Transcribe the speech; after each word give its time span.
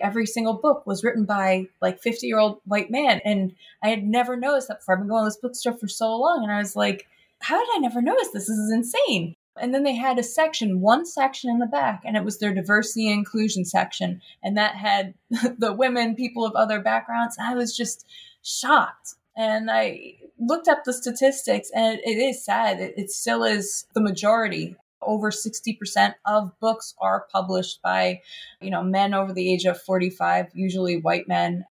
every 0.00 0.26
single 0.26 0.54
book 0.54 0.86
was 0.86 1.02
written 1.02 1.24
by 1.24 1.66
like 1.80 2.00
50 2.00 2.26
year 2.26 2.38
old 2.38 2.60
white 2.64 2.90
man. 2.90 3.20
And 3.24 3.54
I 3.82 3.88
had 3.88 4.04
never 4.04 4.36
noticed 4.36 4.68
that 4.68 4.80
before. 4.80 4.94
I've 4.94 5.00
been 5.00 5.08
going 5.08 5.24
to 5.24 5.26
this 5.26 5.36
bookstore 5.36 5.76
for 5.76 5.88
so 5.88 6.16
long. 6.16 6.42
And 6.42 6.52
I 6.52 6.58
was 6.58 6.76
like, 6.76 7.06
how 7.40 7.58
did 7.58 7.68
I 7.76 7.78
never 7.78 8.02
notice 8.02 8.28
this? 8.32 8.46
This 8.46 8.56
is 8.56 8.72
insane. 8.72 9.34
And 9.60 9.74
then 9.74 9.82
they 9.82 9.94
had 9.94 10.18
a 10.18 10.22
section, 10.22 10.80
one 10.80 11.04
section 11.04 11.50
in 11.50 11.58
the 11.58 11.66
back, 11.66 12.02
and 12.04 12.16
it 12.16 12.24
was 12.24 12.38
their 12.38 12.54
diversity 12.54 13.08
and 13.10 13.18
inclusion 13.18 13.64
section. 13.64 14.20
And 14.42 14.56
that 14.56 14.76
had 14.76 15.14
the 15.58 15.72
women, 15.72 16.14
people 16.14 16.44
of 16.46 16.54
other 16.54 16.80
backgrounds. 16.80 17.36
I 17.40 17.54
was 17.54 17.76
just 17.76 18.06
shocked. 18.42 19.14
And 19.36 19.70
I 19.70 20.14
looked 20.38 20.68
up 20.68 20.84
the 20.84 20.92
statistics, 20.92 21.70
and 21.74 21.98
it 22.04 22.18
is 22.18 22.44
sad. 22.44 22.80
It, 22.80 22.94
it 22.96 23.10
still 23.10 23.44
is 23.44 23.86
the 23.94 24.00
majority. 24.00 24.76
Over 25.00 25.30
60% 25.30 26.14
of 26.26 26.58
books 26.58 26.94
are 27.00 27.26
published 27.32 27.80
by, 27.82 28.20
you 28.60 28.70
know, 28.70 28.82
men 28.82 29.14
over 29.14 29.32
the 29.32 29.52
age 29.52 29.64
of 29.64 29.80
45, 29.80 30.46
usually 30.54 31.00
white 31.00 31.28
men. 31.28 31.64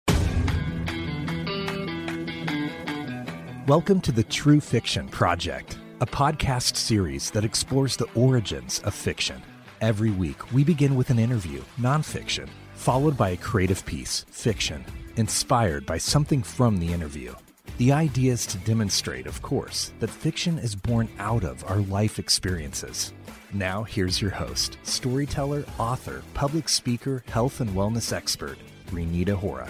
Welcome 3.68 4.00
to 4.02 4.12
the 4.12 4.26
True 4.30 4.60
Fiction 4.60 5.10
Project, 5.10 5.80
a 6.02 6.06
podcast 6.06 6.76
series 6.76 7.32
that 7.32 7.44
explores 7.44 7.98
the 7.98 8.08
origins 8.14 8.80
of 8.80 8.94
fiction. 8.94 9.42
Every 9.82 10.12
week, 10.12 10.54
we 10.54 10.64
begin 10.64 10.96
with 10.96 11.10
an 11.10 11.18
interview, 11.18 11.64
nonfiction, 11.80 12.48
followed 12.76 13.18
by 13.18 13.32
a 13.32 13.38
creative 13.38 13.84
piece, 13.88 14.24
fiction, 14.30 14.86
inspired 15.16 15.88
by 15.88 15.98
something 15.98 16.44
from 16.44 16.78
the 16.78 16.94
interview. 16.94 17.34
The 17.78 17.92
idea 17.92 18.32
is 18.32 18.46
to 18.48 18.58
demonstrate, 18.60 19.28
of 19.28 19.42
course, 19.42 19.92
that 20.00 20.10
fiction 20.10 20.58
is 20.60 20.76
born 20.76 21.10
out 21.20 21.44
of 21.44 21.64
our 21.70 21.80
life 21.80 22.20
experiences. 22.20 23.14
Now, 23.54 23.84
here's 23.84 24.22
your 24.22 24.32
host, 24.32 24.78
storyteller, 24.84 25.66
author, 25.78 26.24
public 26.34 26.70
speaker, 26.70 27.24
health 27.28 27.62
and 27.62 27.70
wellness 27.72 28.14
expert, 28.14 28.58
Reenita 28.92 29.36
Hora. 29.36 29.70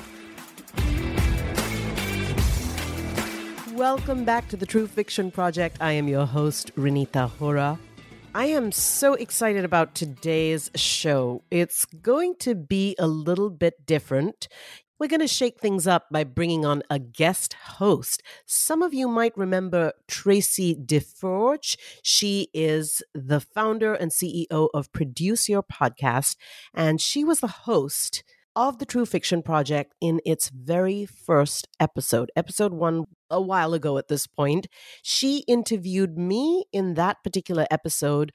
Welcome 3.74 4.24
back 4.24 4.48
to 4.50 4.58
the 4.58 4.66
True 4.66 4.88
Fiction 4.88 5.32
Project. 5.32 5.78
I 5.82 5.92
am 5.94 6.08
your 6.08 6.26
host, 6.26 6.74
Reenita 6.76 7.30
Hora. 7.30 7.78
I 8.36 8.46
am 8.48 8.72
so 8.72 9.14
excited 9.14 9.64
about 9.64 9.96
today's 9.96 10.70
show. 10.76 11.42
It's 11.50 11.86
going 11.86 12.36
to 12.40 12.54
be 12.54 12.96
a 13.00 13.08
little 13.08 13.50
bit 13.50 13.86
different. 13.86 14.50
We're 14.98 15.08
going 15.08 15.20
to 15.20 15.28
shake 15.28 15.60
things 15.60 15.88
up 15.88 16.06
by 16.10 16.24
bringing 16.24 16.66
on 16.66 16.82
a 16.90 17.00
guest 17.00 17.54
host. 17.54 18.24
Some 18.46 18.82
of 18.82 18.94
you 18.94 19.10
might 19.10 19.38
remember 19.38 19.92
Traci 20.08 20.74
DeForge. 20.74 21.76
She 22.02 22.48
is 22.54 23.04
the 23.14 23.42
founder 23.42 23.94
and 23.94 24.10
CEO 24.10 24.70
of 24.74 24.94
Produce 24.94 25.50
Your 25.50 25.64
Podcast, 25.64 26.38
and 26.74 27.02
she 27.02 27.26
was 27.26 27.42
the 27.42 27.48
host 27.48 28.24
of 28.56 28.80
the 28.80 28.86
True 28.86 29.06
Fiction 29.06 29.42
Project 29.44 29.94
in 30.00 30.22
its 30.26 30.48
very 30.48 31.06
first 31.06 31.68
episode, 31.78 32.32
episode 32.38 32.74
one, 32.74 33.04
a 33.30 33.42
while 33.42 33.74
ago 33.74 33.98
at 33.98 34.08
this 34.08 34.28
point. 34.28 34.68
She 35.04 35.40
interviewed 35.40 36.18
me 36.18 36.64
in 36.72 36.94
that 36.94 37.18
particular 37.22 37.66
episode 37.70 38.32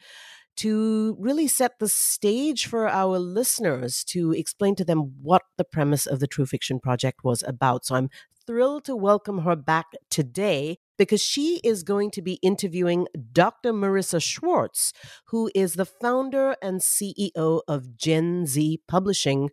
to 0.57 1.17
really 1.19 1.47
set 1.47 1.79
the 1.79 1.89
stage 1.89 2.67
for 2.67 2.89
our 2.89 3.19
listeners 3.19 4.05
to 4.05 4.33
explain 4.33 4.75
to 4.77 4.85
them 4.85 5.15
what 5.23 5.43
the 5.57 5.65
premise 5.65 6.07
of 6.07 6.21
the 6.21 6.27
True 6.27 6.47
Fiction 6.47 6.81
Project 6.81 7.25
was 7.25 7.43
about. 7.47 7.87
So 7.87 7.95
I'm 7.95 8.11
thrilled 8.47 8.85
to 8.85 8.97
welcome 8.97 9.39
her 9.41 9.57
back 9.57 9.87
today 10.11 10.79
because 10.99 11.21
she 11.21 11.61
is 11.65 11.83
going 11.83 12.11
to 12.11 12.21
be 12.21 12.35
interviewing 12.43 13.07
Dr. 13.33 13.73
Morissa 13.73 14.23
Schwartz, 14.23 14.93
who 15.27 15.51
is 15.55 15.75
the 15.75 15.87
founder 15.87 16.57
and 16.61 16.81
CEO 16.81 17.61
of 17.69 17.97
Gen 17.97 18.47
Z 18.47 18.81
Publishing. 18.87 19.51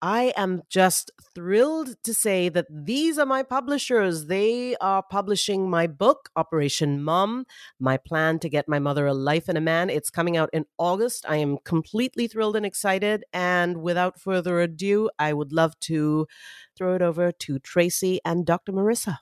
I 0.00 0.32
am 0.36 0.62
just 0.68 1.10
thrilled 1.34 1.96
to 2.04 2.14
say 2.14 2.48
that 2.50 2.66
these 2.70 3.18
are 3.18 3.26
my 3.26 3.42
publishers. 3.42 4.26
They 4.26 4.76
are 4.76 5.02
publishing 5.02 5.68
my 5.68 5.88
book, 5.88 6.28
Operation 6.36 7.02
Mom, 7.02 7.46
my 7.80 7.96
plan 7.96 8.38
to 8.40 8.48
get 8.48 8.68
my 8.68 8.78
mother 8.78 9.06
a 9.06 9.14
life 9.14 9.48
and 9.48 9.58
a 9.58 9.62
man. 9.62 9.90
It's 9.90 10.10
coming 10.10 10.36
out 10.36 10.50
in 10.52 10.66
August. 10.78 11.24
I 11.28 11.36
am 11.36 11.58
completely 11.64 12.28
thrilled 12.28 12.54
and 12.54 12.64
excited. 12.64 13.24
And 13.32 13.82
without 13.82 14.20
further 14.20 14.60
ado, 14.60 15.10
I 15.18 15.32
would 15.32 15.52
love 15.52 15.78
to 15.80 16.28
throw 16.76 16.94
it 16.94 17.02
over 17.02 17.32
to 17.32 17.58
Traci 17.58 18.18
and 18.24 18.46
Dr. 18.46 18.72
Morissa. 18.72 19.18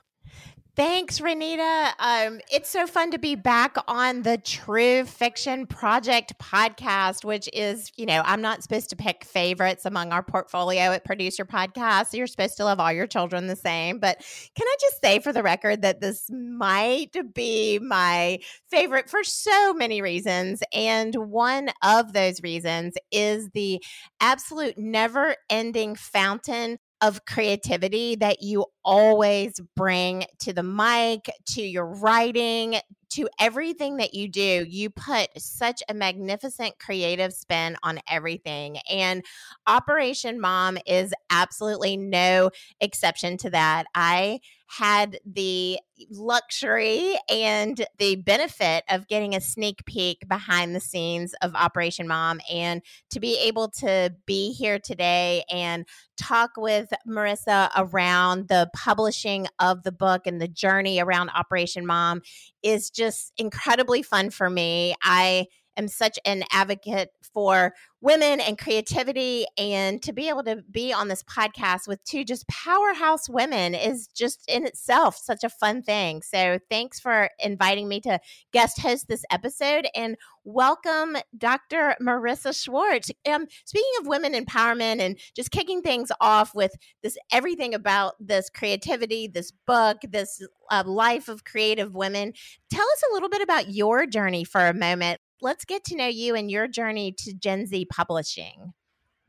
Thanks, 0.77 1.17
Reenita. 1.17 1.93
Um, 1.97 2.39
it's 2.51 2.69
so 2.69 2.85
fun 2.85 3.09
to 3.09 3.17
be 3.17 3.33
back 3.33 3.77
on 3.87 4.21
the 4.21 4.37
True 4.37 5.05
Fiction 5.05 5.65
Project 5.65 6.37
podcast, 6.37 7.25
which 7.25 7.49
is, 7.51 7.91
you 7.95 8.05
know, 8.05 8.21
I'm 8.23 8.43
not 8.43 8.61
supposed 8.61 8.91
to 8.91 8.95
pick 8.95 9.23
favorites 9.23 9.87
among 9.87 10.11
our 10.11 10.21
portfolio 10.21 10.91
at 10.91 11.03
Produce 11.03 11.39
Your 11.39 11.47
Podcast. 11.47 12.13
You're 12.13 12.27
supposed 12.27 12.57
to 12.57 12.63
love 12.63 12.79
all 12.79 12.93
your 12.93 13.07
children 13.07 13.47
the 13.47 13.55
same. 13.55 13.97
But 13.97 14.19
can 14.55 14.67
I 14.67 14.75
just 14.79 15.01
say 15.03 15.17
for 15.17 15.33
the 15.33 15.41
record 15.41 15.81
that 15.81 15.99
this 15.99 16.29
might 16.31 17.17
be 17.33 17.79
my 17.79 18.37
favorite 18.69 19.09
for 19.09 19.23
so 19.23 19.73
many 19.73 20.03
reasons. 20.03 20.61
And 20.73 21.15
one 21.15 21.71
of 21.81 22.13
those 22.13 22.43
reasons 22.43 22.93
is 23.11 23.49
the 23.55 23.83
absolute 24.21 24.77
never 24.77 25.37
ending 25.49 25.95
fountain 25.95 26.77
of 27.01 27.25
creativity 27.25 28.15
that 28.15 28.41
you 28.41 28.65
always 28.83 29.59
bring 29.75 30.25
to 30.39 30.53
the 30.53 30.63
mic, 30.63 31.29
to 31.45 31.61
your 31.61 31.85
writing, 31.85 32.79
to 33.09 33.29
everything 33.39 33.97
that 33.97 34.13
you 34.13 34.27
do. 34.27 34.65
You 34.67 34.89
put 34.89 35.29
such 35.37 35.81
a 35.89 35.93
magnificent 35.93 36.79
creative 36.79 37.33
spin 37.33 37.77
on 37.83 37.99
everything. 38.09 38.77
And 38.91 39.23
Operation 39.67 40.39
Mom 40.39 40.77
is 40.85 41.13
absolutely 41.29 41.97
no 41.97 42.49
exception 42.81 43.37
to 43.37 43.49
that. 43.51 43.85
I 43.93 44.39
had 44.67 45.19
the 45.25 45.79
luxury 46.11 47.15
and 47.29 47.85
the 47.97 48.17
benefit 48.17 48.83
of 48.89 49.07
getting 49.07 49.33
a 49.33 49.41
sneak 49.41 49.83
peek 49.85 50.27
behind 50.27 50.75
the 50.75 50.79
scenes 50.79 51.33
of 51.41 51.55
Operation 51.55 52.07
Mom 52.07 52.41
and 52.51 52.81
to 53.11 53.19
be 53.19 53.39
able 53.39 53.69
to 53.69 54.13
be 54.25 54.51
here 54.51 54.77
today 54.77 55.43
and 55.49 55.85
talk 56.17 56.51
with 56.57 56.91
Morissa 57.07 57.69
around 57.77 58.49
the 58.49 58.69
publishing 58.75 59.47
of 59.59 59.83
the 59.83 59.91
book 59.91 60.27
and 60.27 60.41
the 60.41 60.47
journey 60.47 60.99
around 60.99 61.29
Operation 61.29 61.85
Mom 61.85 62.21
is 62.61 62.89
just 62.89 63.31
incredibly 63.37 64.03
fun 64.03 64.29
for 64.29 64.49
me. 64.49 64.95
I 65.01 65.47
am 65.77 65.87
such 65.87 66.19
an 66.25 66.43
advocate 66.51 67.11
for 67.33 67.73
women 68.01 68.39
and 68.39 68.57
creativity 68.57 69.45
and 69.57 70.01
to 70.03 70.13
be 70.13 70.29
able 70.29 70.43
to 70.43 70.63
be 70.69 70.93
on 70.93 71.07
this 71.07 71.23
podcast 71.23 71.87
with 71.87 72.03
two 72.03 72.23
just 72.23 72.47
powerhouse 72.47 73.27
women 73.27 73.73
is 73.73 74.07
just 74.07 74.43
in 74.47 74.65
itself 74.65 75.17
such 75.17 75.43
a 75.43 75.49
fun 75.49 75.81
thing. 75.81 76.21
So 76.21 76.59
thanks 76.69 76.99
for 76.99 77.29
inviting 77.39 77.87
me 77.87 77.99
to 78.01 78.19
guest 78.53 78.79
host 78.79 79.07
this 79.07 79.25
episode 79.31 79.87
and 79.95 80.15
welcome 80.43 81.17
dr 81.37 81.95
morissa 82.01 82.57
schwartz. 82.57 83.11
Um, 83.29 83.47
speaking 83.65 83.91
of 83.99 84.07
women 84.07 84.33
empowerment 84.33 85.01
and 85.01 85.19
just 85.35 85.51
kicking 85.51 85.81
things 85.81 86.11
off 86.21 86.55
with 86.55 86.75
this 87.03 87.17
everything 87.31 87.73
about 87.73 88.13
this 88.19 88.49
creativity 88.49 89.27
this 89.27 89.51
book 89.51 89.97
this 90.07 90.41
uh, 90.71 90.83
life 90.85 91.27
of 91.27 91.43
creative 91.43 91.93
women 91.93 92.33
tell 92.71 92.85
us 92.87 93.03
a 93.09 93.13
little 93.13 93.29
bit 93.29 93.41
about 93.41 93.73
your 93.73 94.05
journey 94.05 94.43
for 94.43 94.67
a 94.67 94.73
moment 94.73 95.19
let's 95.41 95.65
get 95.65 95.83
to 95.85 95.95
know 95.95 96.07
you 96.07 96.35
and 96.35 96.49
your 96.49 96.67
journey 96.67 97.13
to 97.19 97.33
Gen 97.33 97.65
Z 97.65 97.85
publishing. 97.91 98.73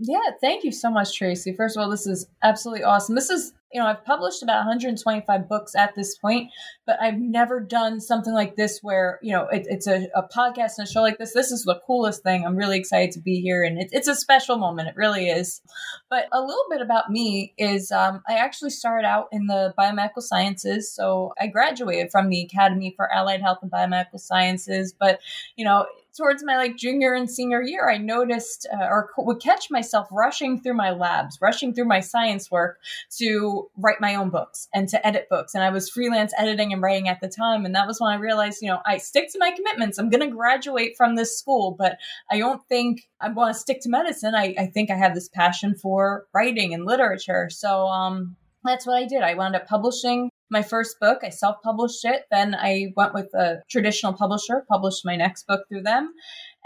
Yeah, 0.01 0.31
thank 0.41 0.63
you 0.63 0.71
so 0.71 0.91
much, 0.91 1.19
Traci. 1.19 1.57
First 1.57 1.77
of 1.77 1.83
all, 1.83 1.91
this 1.91 2.07
is 2.07 2.29
absolutely 2.41 2.85
awesome. 2.85 3.17
This 3.17 3.31
is, 3.31 3.53
you 3.73 3.81
know, 3.81 3.87
I've 3.89 4.05
published 4.05 4.45
about 4.45 4.59
125 4.59 5.49
books 5.49 5.75
at 5.75 5.97
this 5.97 6.17
point, 6.17 6.51
but 6.87 7.03
I've 7.03 7.19
never 7.19 7.59
done 7.59 8.01
something 8.01 8.33
like 8.33 8.55
this 8.55 8.79
where, 8.81 9.19
you 9.23 9.33
know, 9.33 9.49
it, 9.49 9.67
it's 9.69 9.89
a, 9.89 10.07
a, 10.15 10.23
podcast 10.23 10.79
and 10.79 10.87
a 10.87 10.91
show 10.91 11.03
like 11.03 11.19
this. 11.19 11.35
This 11.35 11.51
is 11.51 11.65
the 11.65 11.81
coolest 11.85 12.23
thing. 12.23 12.47
I'm 12.47 12.55
really 12.55 12.79
excited 12.79 13.11
to 13.13 13.21
be 13.21 13.41
here, 13.41 13.65
and 13.65 13.77
it, 13.77 13.89
it's 13.91 14.07
a 14.07 14.15
special 14.15 14.57
moment. 14.57 14.89
It 14.89 14.95
really 14.97 15.31
is. 15.31 15.61
But 16.09 16.29
a 16.31 16.41
little 16.41 16.67
bit 16.71 16.81
about 16.81 17.11
me 17.11 17.55
is 17.59 17.91
um, 17.91 18.23
I 18.29 18.35
actually 18.35 18.71
started 18.71 19.05
out 19.05 19.27
in 19.33 19.49
the 19.49 19.75
biomedical 19.77 20.23
sciences. 20.23 20.95
So 20.95 21.33
I 21.41 21.49
graduated 21.49 22.13
from 22.13 22.29
the 22.29 22.43
Academy 22.43 22.95
for 22.95 23.13
Allied 23.13 23.43
Health 23.43 23.59
and 23.63 23.71
Biomedical 23.71 24.21
Sciences, 24.21 24.95
but, 24.97 25.19
you 25.57 25.65
know, 25.65 25.87
towards 26.19 26.45
my 26.45 26.57
like 26.57 26.77
junior 26.77 27.15
and 27.15 27.31
senior 27.31 27.63
year, 27.63 27.89
I 27.89 27.97
noticed 27.97 28.67
uh, 28.73 28.85
or 28.85 29.11
would 29.17 29.41
catch 29.41 29.71
myself 29.71 30.09
rushing 30.11 30.61
through 30.61 30.75
my 30.75 30.91
labs, 30.91 31.39
rushing 31.41 31.73
through 31.73 31.87
my 31.87 32.01
science 32.01 32.51
work 32.51 32.79
to 33.19 33.71
write 33.77 34.01
my 34.01 34.17
own 34.17 34.31
books 34.31 34.69
and 34.75 34.89
to 34.89 35.07
edit 35.07 35.29
books. 35.31 35.55
And 35.55 35.65
I 35.65 35.71
was 35.71 35.89
freelance 35.89 36.35
editing 36.37 36.73
and 36.73 36.83
writing 36.83 37.09
at 37.09 37.21
the 37.21 37.29
time. 37.29 37.65
And 37.65 37.75
that 37.75 37.87
was 37.87 38.01
when 38.01 38.13
I 38.13 38.17
realized, 38.17 38.59
you 38.61 38.69
know, 38.69 38.81
I 38.85 38.99
stick 38.99 39.31
to 39.33 39.39
my 39.39 39.53
commitments. 39.53 39.99
I'm 39.99 40.11
going 40.11 40.29
to 40.29 40.35
graduate 40.35 40.97
from 40.97 41.15
this 41.15 41.39
school, 41.39 41.77
but 41.79 41.97
I 42.31 42.39
don't 42.39 42.63
think 42.69 43.09
I 43.21 43.31
want 43.31 43.55
to 43.55 43.61
stick 43.61 43.81
to 43.83 43.89
medicine. 43.89 44.35
I, 44.35 44.55
I 44.59 44.67
think 44.67 44.91
I 44.91 44.97
have 44.97 45.15
this 45.15 45.29
passion 45.29 45.75
for 45.75 46.27
writing 46.35 46.75
and 46.75 46.85
literature. 46.85 47.49
So, 47.51 47.87
um, 47.87 48.37
that's 48.65 48.87
what 48.87 48.97
I 48.97 49.07
did. 49.07 49.23
I 49.23 49.35
wound 49.35 49.55
up 49.55 49.67
publishing 49.67 50.28
my 50.51 50.63
first 50.63 50.99
book. 51.01 51.19
I 51.23 51.31
self 51.31 51.57
published 51.63 52.05
it. 52.05 52.27
Then 52.31 52.55
I 52.55 52.93
went 52.97 53.15
with 53.15 53.33
a 53.35 53.63
traditional 53.71 54.13
publisher, 54.13 54.65
published 54.69 55.05
my 55.05 55.17
next 55.17 55.47
book 55.47 55.67
through 55.69 55.83
them. 55.83 56.15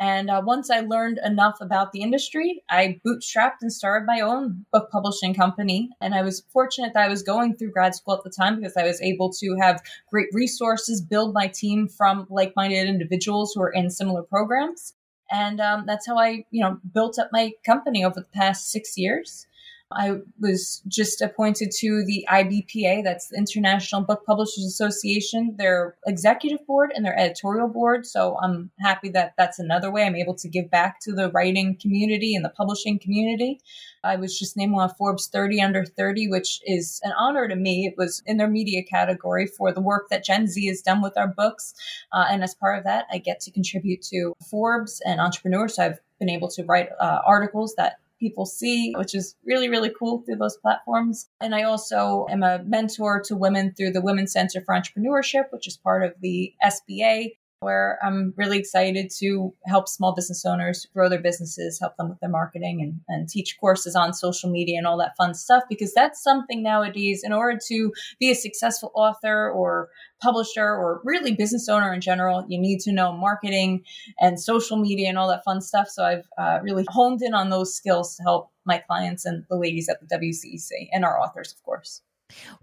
And 0.01 0.31
uh, 0.31 0.43
once 0.45 0.71
I 0.71 0.81
learned 0.81 1.21
enough 1.25 1.59
about 1.61 1.93
the 1.93 2.01
industry, 2.01 2.63
I 2.69 3.01
bootstrapped 3.07 3.59
and 3.61 3.73
started 3.73 4.07
my 4.07 4.21
own 4.21 4.65
book 4.73 4.91
publishing 4.91 5.35
company. 5.35 5.91
And 6.01 6.15
I 6.15 6.23
was 6.23 6.43
fortunate 6.53 6.93
that 6.95 7.05
I 7.05 7.09
was 7.09 7.23
going 7.23 7.55
through 7.55 7.73
grad 7.73 7.95
school 7.95 8.15
at 8.15 8.25
the 8.25 8.31
time 8.31 8.57
because 8.57 8.77
I 8.77 8.85
was 8.85 9.01
able 9.01 9.31
to 9.35 9.57
have 9.61 9.83
great 10.11 10.29
resources, 10.33 11.01
build 11.01 11.35
my 11.35 11.47
team 11.47 11.89
from 11.89 12.27
like 12.31 12.55
minded 12.57 12.89
individuals 12.89 13.53
who 13.55 13.63
are 13.63 13.71
in 13.71 13.91
similar 13.91 14.23
programs. 14.23 14.95
And 15.31 15.61
um, 15.61 15.85
that's 15.87 16.07
how 16.07 16.19
I, 16.19 16.45
you 16.51 16.63
know, 16.63 16.79
built 16.93 17.19
up 17.19 17.29
my 17.33 17.53
company 17.65 18.05
over 18.05 18.21
the 18.21 18.39
past 18.39 18.71
six 18.71 18.99
years. 18.99 19.47
I 19.97 20.19
was 20.41 20.83
just 20.89 21.21
appointed 21.21 21.71
to 21.79 22.05
the 22.05 22.27
IBPA, 22.31 23.05
that's 23.05 23.29
the 23.29 23.37
International 23.37 24.03
Book 24.03 24.25
Publishers 24.27 24.65
Association, 24.65 25.55
their 25.59 25.97
executive 26.07 26.67
board 26.67 26.93
and 26.95 27.05
their 27.05 27.19
editorial 27.19 27.69
board. 27.69 28.07
So 28.07 28.37
I'm 28.43 28.71
happy 28.81 29.09
that 29.11 29.35
that's 29.37 29.59
another 29.59 29.91
way 29.91 30.05
I'm 30.05 30.17
able 30.17 30.35
to 30.37 30.49
give 30.49 30.71
back 30.71 31.01
to 31.01 31.13
the 31.13 31.31
writing 31.31 31.77
community 31.81 32.35
and 32.35 32.45
the 32.45 32.51
publishing 32.51 32.99
community. 32.99 33.61
I 34.05 34.17
was 34.17 34.39
just 34.39 34.57
named 34.57 34.75
of 34.79 34.97
Forbes 34.97 35.29
30 35.29 35.61
under 35.61 35.85
30, 35.85 36.29
which 36.29 36.61
is 36.65 37.01
an 37.05 37.13
honor 37.19 37.47
to 37.47 37.55
me. 37.55 37.87
It 37.87 37.95
was 37.97 38.23
in 38.27 38.37
their 38.37 38.49
media 38.49 38.83
category 38.83 39.47
for 39.47 39.73
the 39.73 39.81
work 39.81 40.09
that 40.11 40.25
Gen 40.25 40.47
Z 40.49 40.67
has 40.67 40.83
done 40.83 41.03
with 41.03 41.17
our 41.17 41.29
books. 41.29 41.75
Uh, 42.13 42.27
and 42.31 42.43
as 42.43 42.55
part 42.55 42.79
of 42.79 42.85
that, 42.85 43.07
I 43.13 43.19
get 43.19 43.41
to 43.41 43.51
contribute 43.51 44.03
to 44.11 44.35
Forbes 44.51 45.01
and 45.05 45.21
Entrepreneurs. 45.21 45.77
So 45.77 45.85
I've 45.85 46.01
been 46.19 46.31
able 46.31 46.49
to 46.49 46.65
write 46.65 46.89
uh, 47.01 47.21
articles 47.25 47.75
that 47.77 47.97
people 48.23 48.47
see, 48.47 48.95
which 48.97 49.15
is 49.17 49.35
really, 49.45 49.69
really 49.69 49.91
cool 49.99 50.23
through 50.23 50.37
those 50.37 50.57
platforms. 50.59 51.29
And 51.41 51.55
I 51.55 51.65
also 51.65 52.27
am 52.31 52.45
a 52.45 52.63
mentor 52.65 53.21
to 53.27 53.37
women 53.37 53.75
through 53.77 53.91
the 53.91 54.01
Women's 54.01 54.33
Center 54.33 54.63
for 54.65 54.75
Entrepreneurship, 54.75 55.47
which 55.51 55.67
is 55.67 55.77
part 55.77 56.05
of 56.05 56.15
the 56.21 56.55
SBA 56.65 57.33
where 57.63 57.99
I'm 58.03 58.35
really 58.37 58.59
excited 58.59 59.11
to 59.19 59.55
help 59.67 59.89
small 59.89 60.15
business 60.15 60.45
owners 60.45 60.87
grow 60.93 61.09
their 61.09 61.21
businesses, 61.21 61.79
help 61.81 61.97
them 61.97 62.09
with 62.11 62.21
their 62.21 62.29
marketing, 62.29 62.81
and, 62.83 63.01
and 63.09 63.29
teach 63.29 63.57
courses 63.59 63.97
on 63.97 64.13
social 64.13 64.51
media 64.51 64.79
and 64.79 64.87
all 64.87 64.99
that 64.99 65.17
fun 65.17 65.35
stuff. 65.35 65.63
Because 65.69 65.95
that's 65.95 66.23
something 66.23 66.63
nowadays, 66.63 67.23
in 67.25 67.33
order 67.33 67.59
to 67.69 67.93
be 68.19 68.31
a 68.31 68.35
successful 68.35 68.91
author 68.95 69.51
or 69.51 69.89
publisher 70.23 70.65
or 70.65 71.01
really 71.05 71.33
business 71.35 71.69
owner 71.69 71.93
in 71.93 72.01
general, 72.01 72.45
you 72.49 72.59
need 72.59 72.81
to 72.81 72.93
know 72.93 73.13
marketing 73.13 73.85
and 74.21 74.41
social 74.41 74.77
media 74.77 75.09
and 75.09 75.19
all 75.19 75.29
that 75.29 75.45
fun 75.45 75.61
stuff. 75.61 75.89
So 75.89 76.05
I've 76.05 76.29
uh, 76.39 76.59
really 76.63 76.85
honed 76.89 77.23
in 77.23 77.35
on 77.35 77.51
those 77.51 77.75
skills 77.75 78.17
to 78.17 78.23
help 78.23 78.51
my 78.65 78.79
clients 78.79 79.25
and 79.25 79.45
the 79.49 79.57
ladies 79.57 79.89
at 79.89 79.99
the 80.01 80.07
WCEC 80.07 80.89
and 80.93 81.05
our 81.05 81.21
authors, 81.21 81.53
of 81.53 81.63
course. 81.65 82.03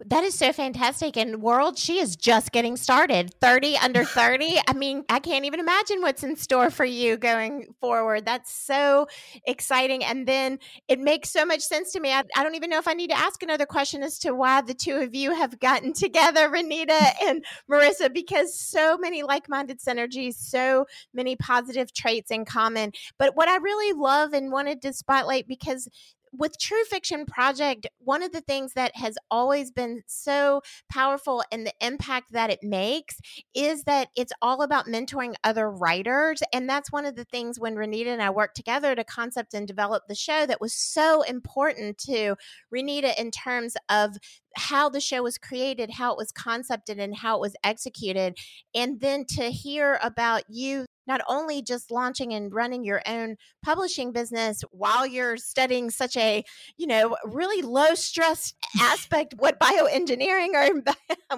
That 0.06 0.24
is 0.24 0.34
so 0.34 0.54
fantastic. 0.54 1.18
And 1.18 1.42
world, 1.42 1.78
she 1.78 2.00
is 2.00 2.16
just 2.16 2.52
getting 2.52 2.78
started. 2.78 3.34
30 3.42 3.78
under 3.78 4.04
30. 4.06 4.60
I 4.68 4.74
mean, 4.74 5.04
I 5.10 5.20
can't 5.20 5.46
even 5.46 5.60
imagine 5.60 6.02
what's 6.02 6.24
in 6.24 6.36
store 6.36 6.70
for 6.70 6.86
you 6.86 7.18
going 7.18 7.74
forward. 7.80 8.26
That's 8.26 8.52
so 8.52 9.08
exciting. 9.46 10.04
And 10.04 10.28
then 10.28 10.60
it 10.88 11.00
makes 11.00 11.30
so 11.30 11.46
much 11.46 11.62
sense 11.62 11.92
to 11.94 12.00
me. 12.00 12.12
I, 12.12 12.24
I 12.36 12.44
don't 12.44 12.56
even 12.56 12.70
know 12.70 12.80
if 12.80 12.88
I 12.88 12.94
need 12.94 13.10
to 13.10 13.18
ask 13.18 13.44
another 13.44 13.66
question 13.66 14.04
as 14.04 14.20
to 14.20 14.34
why 14.34 14.62
the 14.62 14.74
two 14.74 14.96
of 14.96 15.14
you 15.16 15.34
have 15.34 15.60
gotten 15.60 15.94
together, 16.00 16.50
Reenita 16.50 17.12
and 17.26 17.44
Morissa, 17.70 18.14
because 18.14 18.58
so 18.58 18.98
many 18.98 19.24
like 19.24 19.50
minded 19.50 19.80
synergies, 19.80 20.36
so 20.36 20.86
many 21.14 21.36
positive 21.36 21.94
traits 21.94 22.32
in 22.32 22.46
common. 22.46 22.92
But 23.18 23.36
what 23.36 23.48
I 23.48 23.58
really 23.58 23.94
love 23.94 24.34
and 24.34 24.52
wanted 24.52 24.82
to 24.84 24.94
spotlight 24.94 25.48
because 25.48 25.88
with 26.32 26.60
True 26.60 26.84
Fiction 26.86 27.26
Project, 27.26 27.88
one 28.00 28.24
of 28.24 28.32
the 28.32 28.42
things 28.42 28.74
that 28.74 28.96
has 28.96 29.18
always 29.32 29.72
been 29.72 30.04
so 30.08 30.62
powerful 30.90 31.44
and 31.52 31.66
the 31.66 31.74
impact 31.82 32.32
that 32.32 32.50
it 32.50 32.64
makes 32.64 33.20
is 33.54 33.84
that 33.84 34.10
it's 34.16 34.34
all 34.42 34.62
about 34.62 34.86
mentoring 34.86 35.36
other 35.44 35.70
writers. 35.70 36.42
And 36.54 36.70
that's 36.70 36.92
one 36.92 37.06
of 37.06 37.16
the 37.16 37.26
things 37.26 37.60
when 37.60 37.76
Reenita 37.76 38.08
and 38.08 38.22
I 38.22 38.30
worked 38.30 38.56
together 38.56 38.96
to 38.96 39.04
concept 39.04 39.54
and 39.54 39.68
develop 39.68 40.04
the 40.08 40.16
show 40.16 40.46
that 40.46 40.62
was 40.62 40.74
so 40.74 41.22
important 41.24 41.98
to 42.00 42.36
Reenita 42.74 43.18
in 43.18 43.32
terms 43.32 43.76
of 43.90 44.18
how 44.56 44.90
the 44.90 45.00
show 45.00 45.24
was 45.24 45.38
created, 45.38 45.92
how 45.92 46.12
it 46.12 46.18
was 46.18 46.32
concepted, 46.32 47.00
and 47.00 47.18
how 47.18 47.36
it 47.36 47.42
was 47.42 47.56
executed. 47.64 48.38
And 48.74 49.00
then 49.00 49.26
to 49.36 49.50
hear 49.52 50.00
about 50.02 50.44
you 50.50 50.86
not 51.10 51.22
only 51.28 51.62
just 51.64 51.90
launching 51.90 52.34
and 52.34 52.54
running 52.54 52.84
your 52.84 53.02
own 53.08 53.36
publishing 53.66 54.12
business 54.12 54.62
while 54.72 55.08
you're 55.08 55.38
studying 55.38 55.90
such 55.90 56.16
a, 56.16 56.44
you 56.78 56.86
know, 56.86 57.18
really 57.26 57.64
low 57.64 57.96
stress 57.96 58.54
aspect, 58.80 59.34
what 59.38 59.60
bioengineering 59.60 60.50
or 60.54 60.84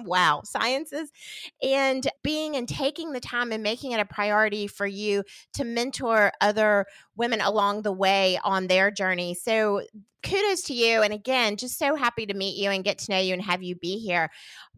wow, 0.02 0.42
sciences, 0.44 1.10
and 1.62 2.06
being 2.22 2.54
and 2.54 2.68
taking 2.68 3.12
the 3.12 3.20
time 3.20 3.50
and 3.50 3.62
making 3.62 3.92
it 3.92 4.00
a 4.00 4.04
priority 4.04 4.66
for 4.66 4.86
you 4.86 5.24
to 5.54 5.64
mentor 5.64 6.32
other 6.42 6.84
women 7.16 7.40
along 7.40 7.80
the 7.80 7.92
way 7.92 8.38
on 8.44 8.66
their 8.66 8.90
journey. 8.90 9.32
So 9.32 9.80
kudos 10.22 10.62
to 10.62 10.74
you. 10.74 11.02
And 11.02 11.12
again, 11.12 11.56
just 11.56 11.78
so 11.78 11.94
happy 11.94 12.26
to 12.26 12.34
meet 12.34 12.56
you 12.56 12.70
and 12.70 12.84
get 12.84 12.98
to 12.98 13.10
know 13.10 13.18
you 13.18 13.32
and 13.32 13.42
have 13.42 13.62
you 13.62 13.74
be 13.76 13.98
here. 13.98 14.30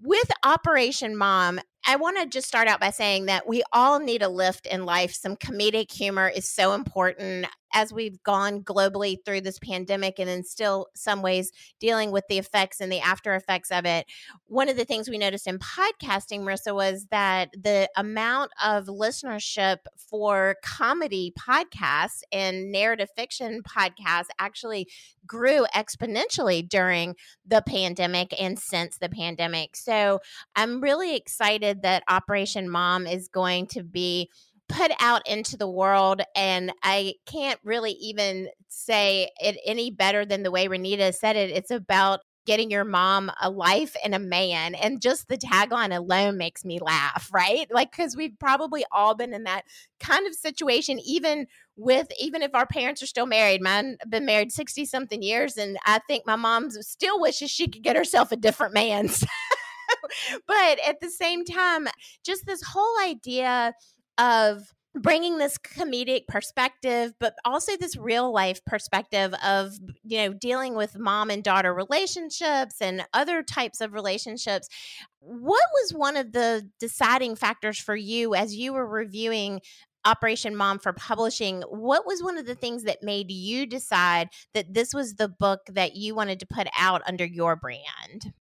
With 0.02 0.30
Operation 0.42 1.16
Mom, 1.16 1.60
I 1.86 1.96
want 1.96 2.18
to 2.18 2.26
just 2.26 2.48
start 2.48 2.66
out 2.66 2.80
by 2.80 2.90
saying 2.90 3.26
that 3.26 3.46
we 3.46 3.62
all 3.72 3.98
need 3.98 4.22
a 4.22 4.28
lift 4.28 4.66
in 4.66 4.86
life. 4.86 5.14
Some 5.14 5.36
comedic 5.36 5.92
humor 5.92 6.28
is 6.28 6.48
so 6.48 6.72
important 6.72 7.46
as 7.74 7.92
we've 7.92 8.22
gone 8.22 8.62
globally 8.62 9.16
through 9.24 9.40
this 9.42 9.58
pandemic 9.58 10.18
and 10.18 10.30
in 10.30 10.44
still 10.44 10.86
some 10.94 11.20
ways 11.20 11.52
dealing 11.80 12.12
with 12.12 12.24
the 12.28 12.38
effects 12.38 12.80
and 12.80 12.90
the 12.90 13.00
after 13.00 13.34
effects 13.34 13.70
of 13.70 13.84
it. 13.84 14.06
One 14.46 14.68
of 14.68 14.76
the 14.76 14.84
things 14.84 15.10
we 15.10 15.18
noticed 15.18 15.48
in 15.48 15.58
podcasting, 15.58 16.40
Morissa, 16.40 16.74
was 16.74 17.06
that 17.10 17.50
the 17.60 17.90
amount 17.96 18.52
of 18.64 18.86
listenership 18.86 19.78
for 19.96 20.56
comedy 20.62 21.32
podcasts 21.36 22.22
and 22.32 22.70
narrative 22.70 23.10
fiction 23.16 23.62
podcasts 23.62 24.28
actually 24.38 24.88
grew 25.26 25.66
exponentially 25.74 26.66
during 26.66 27.16
the 27.44 27.62
pandemic 27.62 28.32
and 28.40 28.58
since 28.58 28.98
the 28.98 29.08
pandemic. 29.08 29.74
So 29.74 30.20
I'm 30.54 30.80
really 30.80 31.16
excited 31.16 31.82
that 31.82 32.04
Operation 32.08 32.68
Mom 32.70 33.06
is 33.06 33.28
going 33.28 33.66
to 33.68 33.82
be 33.82 34.30
put 34.68 34.90
out 35.00 35.26
into 35.26 35.56
the 35.56 35.68
world. 35.68 36.22
And 36.34 36.72
I 36.82 37.14
can't 37.26 37.60
really 37.64 37.92
even 37.92 38.48
say 38.68 39.30
it 39.40 39.58
any 39.64 39.90
better 39.90 40.24
than 40.24 40.42
the 40.42 40.50
way 40.50 40.68
Renita 40.68 41.14
said 41.14 41.36
it. 41.36 41.50
It's 41.50 41.70
about 41.70 42.20
getting 42.46 42.70
your 42.70 42.84
mom 42.84 43.30
a 43.40 43.50
life 43.50 43.96
and 44.04 44.14
a 44.14 44.18
man. 44.18 44.74
And 44.74 45.00
just 45.00 45.28
the 45.28 45.38
tagline 45.38 45.96
alone 45.96 46.36
makes 46.36 46.64
me 46.64 46.78
laugh, 46.78 47.30
right? 47.32 47.66
Like, 47.70 47.90
because 47.90 48.16
we've 48.16 48.38
probably 48.38 48.84
all 48.92 49.14
been 49.14 49.32
in 49.32 49.44
that 49.44 49.62
kind 50.00 50.26
of 50.26 50.34
situation, 50.34 50.98
even 51.00 51.46
with, 51.76 52.08
even 52.20 52.42
if 52.42 52.54
our 52.54 52.66
parents 52.66 53.02
are 53.02 53.06
still 53.06 53.26
married. 53.26 53.62
Mine 53.62 53.96
been 54.08 54.26
married 54.26 54.52
60 54.52 54.84
something 54.84 55.22
years. 55.22 55.56
And 55.56 55.78
I 55.86 56.00
think 56.06 56.26
my 56.26 56.36
mom 56.36 56.70
still 56.70 57.20
wishes 57.20 57.50
she 57.50 57.68
could 57.68 57.82
get 57.82 57.96
herself 57.96 58.30
a 58.30 58.36
different 58.36 58.74
man. 58.74 59.08
but 60.46 60.78
at 60.86 61.00
the 61.00 61.10
same 61.10 61.44
time, 61.44 61.88
just 62.24 62.46
this 62.46 62.62
whole 62.62 62.98
idea 63.02 63.72
of 64.18 64.72
bringing 64.94 65.38
this 65.38 65.58
comedic 65.58 66.26
perspective 66.28 67.12
but 67.18 67.34
also 67.44 67.76
this 67.76 67.96
real 67.96 68.32
life 68.32 68.64
perspective 68.64 69.34
of 69.44 69.72
you 70.04 70.18
know 70.18 70.32
dealing 70.32 70.76
with 70.76 70.96
mom 70.96 71.30
and 71.30 71.42
daughter 71.42 71.74
relationships 71.74 72.76
and 72.80 73.04
other 73.12 73.42
types 73.42 73.80
of 73.80 73.92
relationships 73.92 74.68
what 75.18 75.64
was 75.72 75.92
one 75.92 76.16
of 76.16 76.32
the 76.32 76.70
deciding 76.78 77.34
factors 77.34 77.78
for 77.78 77.96
you 77.96 78.34
as 78.36 78.54
you 78.54 78.72
were 78.72 78.86
reviewing 78.86 79.60
Operation 80.06 80.54
Mom 80.54 80.78
for 80.78 80.92
publishing, 80.92 81.62
what 81.62 82.06
was 82.06 82.22
one 82.22 82.36
of 82.36 82.44
the 82.44 82.54
things 82.54 82.82
that 82.82 83.02
made 83.02 83.30
you 83.30 83.64
decide 83.64 84.28
that 84.52 84.74
this 84.74 84.92
was 84.92 85.14
the 85.14 85.28
book 85.28 85.62
that 85.72 85.96
you 85.96 86.14
wanted 86.14 86.40
to 86.40 86.46
put 86.46 86.68
out 86.78 87.00
under 87.06 87.24
your 87.24 87.56
brand? 87.56 88.34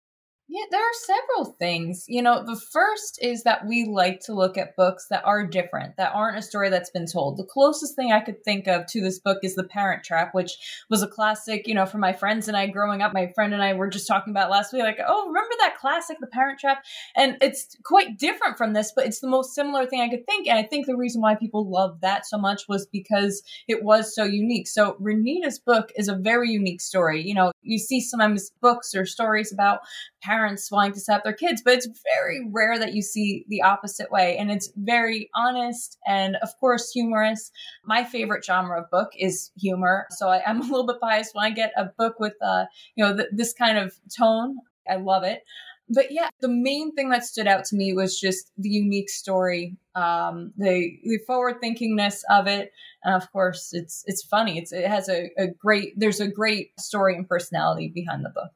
Yeah, 0.54 0.66
there 0.70 0.82
are 0.82 0.92
several 1.06 1.56
things. 1.58 2.04
You 2.08 2.20
know, 2.20 2.44
the 2.44 2.60
first 2.60 3.18
is 3.22 3.44
that 3.44 3.66
we 3.66 3.86
like 3.86 4.20
to 4.26 4.34
look 4.34 4.58
at 4.58 4.76
books 4.76 5.06
that 5.08 5.24
are 5.24 5.46
different, 5.46 5.96
that 5.96 6.12
aren't 6.14 6.36
a 6.36 6.42
story 6.42 6.68
that's 6.68 6.90
been 6.90 7.06
told. 7.06 7.38
The 7.38 7.46
closest 7.50 7.96
thing 7.96 8.12
I 8.12 8.20
could 8.20 8.44
think 8.44 8.66
of 8.66 8.84
to 8.88 9.00
this 9.00 9.18
book 9.18 9.38
is 9.42 9.54
The 9.54 9.64
Parent 9.64 10.04
Trap, 10.04 10.34
which 10.34 10.58
was 10.90 11.02
a 11.02 11.08
classic, 11.08 11.66
you 11.66 11.74
know, 11.74 11.86
for 11.86 11.96
my 11.96 12.12
friends 12.12 12.48
and 12.48 12.56
I 12.56 12.66
growing 12.66 13.00
up. 13.00 13.14
My 13.14 13.32
friend 13.34 13.54
and 13.54 13.62
I 13.62 13.72
were 13.72 13.88
just 13.88 14.06
talking 14.06 14.30
about 14.30 14.50
last 14.50 14.74
week, 14.74 14.82
like, 14.82 14.98
oh, 15.02 15.26
remember 15.26 15.54
that 15.60 15.78
classic, 15.78 16.18
The 16.20 16.26
Parent 16.26 16.58
Trap? 16.58 16.84
And 17.16 17.38
it's 17.40 17.74
quite 17.82 18.18
different 18.18 18.58
from 18.58 18.74
this, 18.74 18.92
but 18.94 19.06
it's 19.06 19.20
the 19.20 19.28
most 19.28 19.54
similar 19.54 19.86
thing 19.86 20.02
I 20.02 20.10
could 20.10 20.26
think. 20.26 20.48
And 20.48 20.58
I 20.58 20.64
think 20.64 20.84
the 20.84 20.98
reason 20.98 21.22
why 21.22 21.34
people 21.34 21.66
love 21.66 22.02
that 22.02 22.26
so 22.26 22.36
much 22.36 22.64
was 22.68 22.84
because 22.84 23.42
it 23.68 23.82
was 23.82 24.14
so 24.14 24.24
unique. 24.24 24.68
So 24.68 24.98
Reenita's 25.00 25.58
book 25.58 25.92
is 25.96 26.08
a 26.08 26.14
very 26.14 26.50
unique 26.50 26.82
story. 26.82 27.26
You 27.26 27.36
know, 27.36 27.51
you 27.62 27.78
see 27.78 28.00
sometimes 28.00 28.50
books 28.60 28.94
or 28.94 29.06
stories 29.06 29.52
about 29.52 29.80
parents 30.22 30.70
wanting 30.70 30.92
to 30.92 31.00
set 31.00 31.16
up 31.16 31.24
their 31.24 31.32
kids, 31.32 31.62
but 31.64 31.74
it's 31.74 31.88
very 32.16 32.46
rare 32.50 32.78
that 32.78 32.94
you 32.94 33.02
see 33.02 33.44
the 33.48 33.62
opposite 33.62 34.10
way. 34.10 34.36
And 34.36 34.50
it's 34.50 34.72
very 34.76 35.30
honest 35.34 35.98
and, 36.06 36.36
of 36.36 36.50
course, 36.60 36.90
humorous. 36.90 37.50
My 37.84 38.04
favorite 38.04 38.44
genre 38.44 38.80
of 38.80 38.90
book 38.90 39.10
is 39.18 39.50
humor. 39.58 40.06
So 40.10 40.28
I, 40.28 40.42
am 40.48 40.60
a 40.60 40.64
little 40.64 40.86
bit 40.86 41.00
biased 41.00 41.34
when 41.34 41.44
I 41.44 41.50
get 41.50 41.72
a 41.76 41.86
book 41.86 42.18
with, 42.18 42.34
uh, 42.42 42.66
you 42.94 43.04
know, 43.04 43.16
th- 43.16 43.28
this 43.32 43.52
kind 43.52 43.78
of 43.78 43.94
tone. 44.16 44.56
I 44.88 44.96
love 44.96 45.22
it. 45.24 45.42
But 45.88 46.10
yeah, 46.10 46.28
the 46.40 46.48
main 46.48 46.94
thing 46.94 47.10
that 47.10 47.24
stood 47.24 47.46
out 47.46 47.64
to 47.66 47.76
me 47.76 47.92
was 47.92 48.18
just 48.18 48.50
the 48.56 48.68
unique 48.68 49.10
story, 49.10 49.76
um, 49.94 50.52
the 50.56 50.98
the 51.04 51.18
forward 51.26 51.56
thinkingness 51.62 52.22
of 52.30 52.46
it, 52.46 52.72
and 53.04 53.14
of 53.14 53.30
course, 53.32 53.70
it's 53.72 54.04
it's 54.06 54.22
funny. 54.22 54.58
It's 54.58 54.72
it 54.72 54.86
has 54.86 55.08
a, 55.08 55.30
a 55.38 55.48
great 55.48 55.92
there's 55.96 56.20
a 56.20 56.28
great 56.28 56.78
story 56.80 57.16
and 57.16 57.28
personality 57.28 57.88
behind 57.88 58.24
the 58.24 58.30
book. 58.30 58.52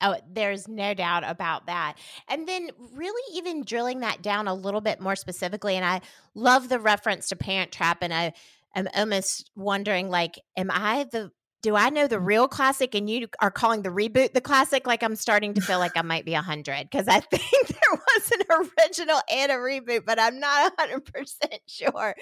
Oh, 0.00 0.16
there's 0.30 0.68
no 0.68 0.92
doubt 0.92 1.24
about 1.24 1.66
that. 1.66 1.94
And 2.28 2.46
then, 2.46 2.70
really, 2.92 3.38
even 3.38 3.64
drilling 3.64 4.00
that 4.00 4.22
down 4.22 4.48
a 4.48 4.54
little 4.54 4.80
bit 4.80 5.00
more 5.00 5.16
specifically, 5.16 5.76
and 5.76 5.84
I 5.84 6.00
love 6.34 6.68
the 6.68 6.80
reference 6.80 7.28
to 7.28 7.36
Parent 7.36 7.72
Trap, 7.72 7.98
and 8.02 8.12
I 8.12 8.32
am 8.74 8.88
almost 8.94 9.50
wondering, 9.54 10.10
like, 10.10 10.40
am 10.56 10.70
I 10.70 11.06
the 11.10 11.30
do 11.64 11.74
I 11.76 11.88
know 11.88 12.06
the 12.06 12.20
real 12.20 12.46
classic 12.46 12.94
and 12.94 13.08
you 13.08 13.26
are 13.40 13.50
calling 13.50 13.80
the 13.80 13.88
reboot 13.88 14.34
the 14.34 14.42
classic? 14.42 14.86
Like 14.86 15.02
I'm 15.02 15.16
starting 15.16 15.54
to 15.54 15.62
feel 15.62 15.78
like 15.78 15.96
I 15.96 16.02
might 16.02 16.26
be 16.26 16.34
a 16.34 16.42
hundred 16.42 16.90
because 16.90 17.08
I 17.08 17.20
think 17.30 17.68
there 17.68 17.78
was 17.90 18.32
an 18.32 18.68
original 18.78 19.18
and 19.32 19.50
a 19.50 19.54
reboot, 19.54 20.04
but 20.04 20.20
I'm 20.20 20.38
not 20.38 20.74
hundred 20.78 21.06
percent 21.06 21.60
sure. 21.66 22.16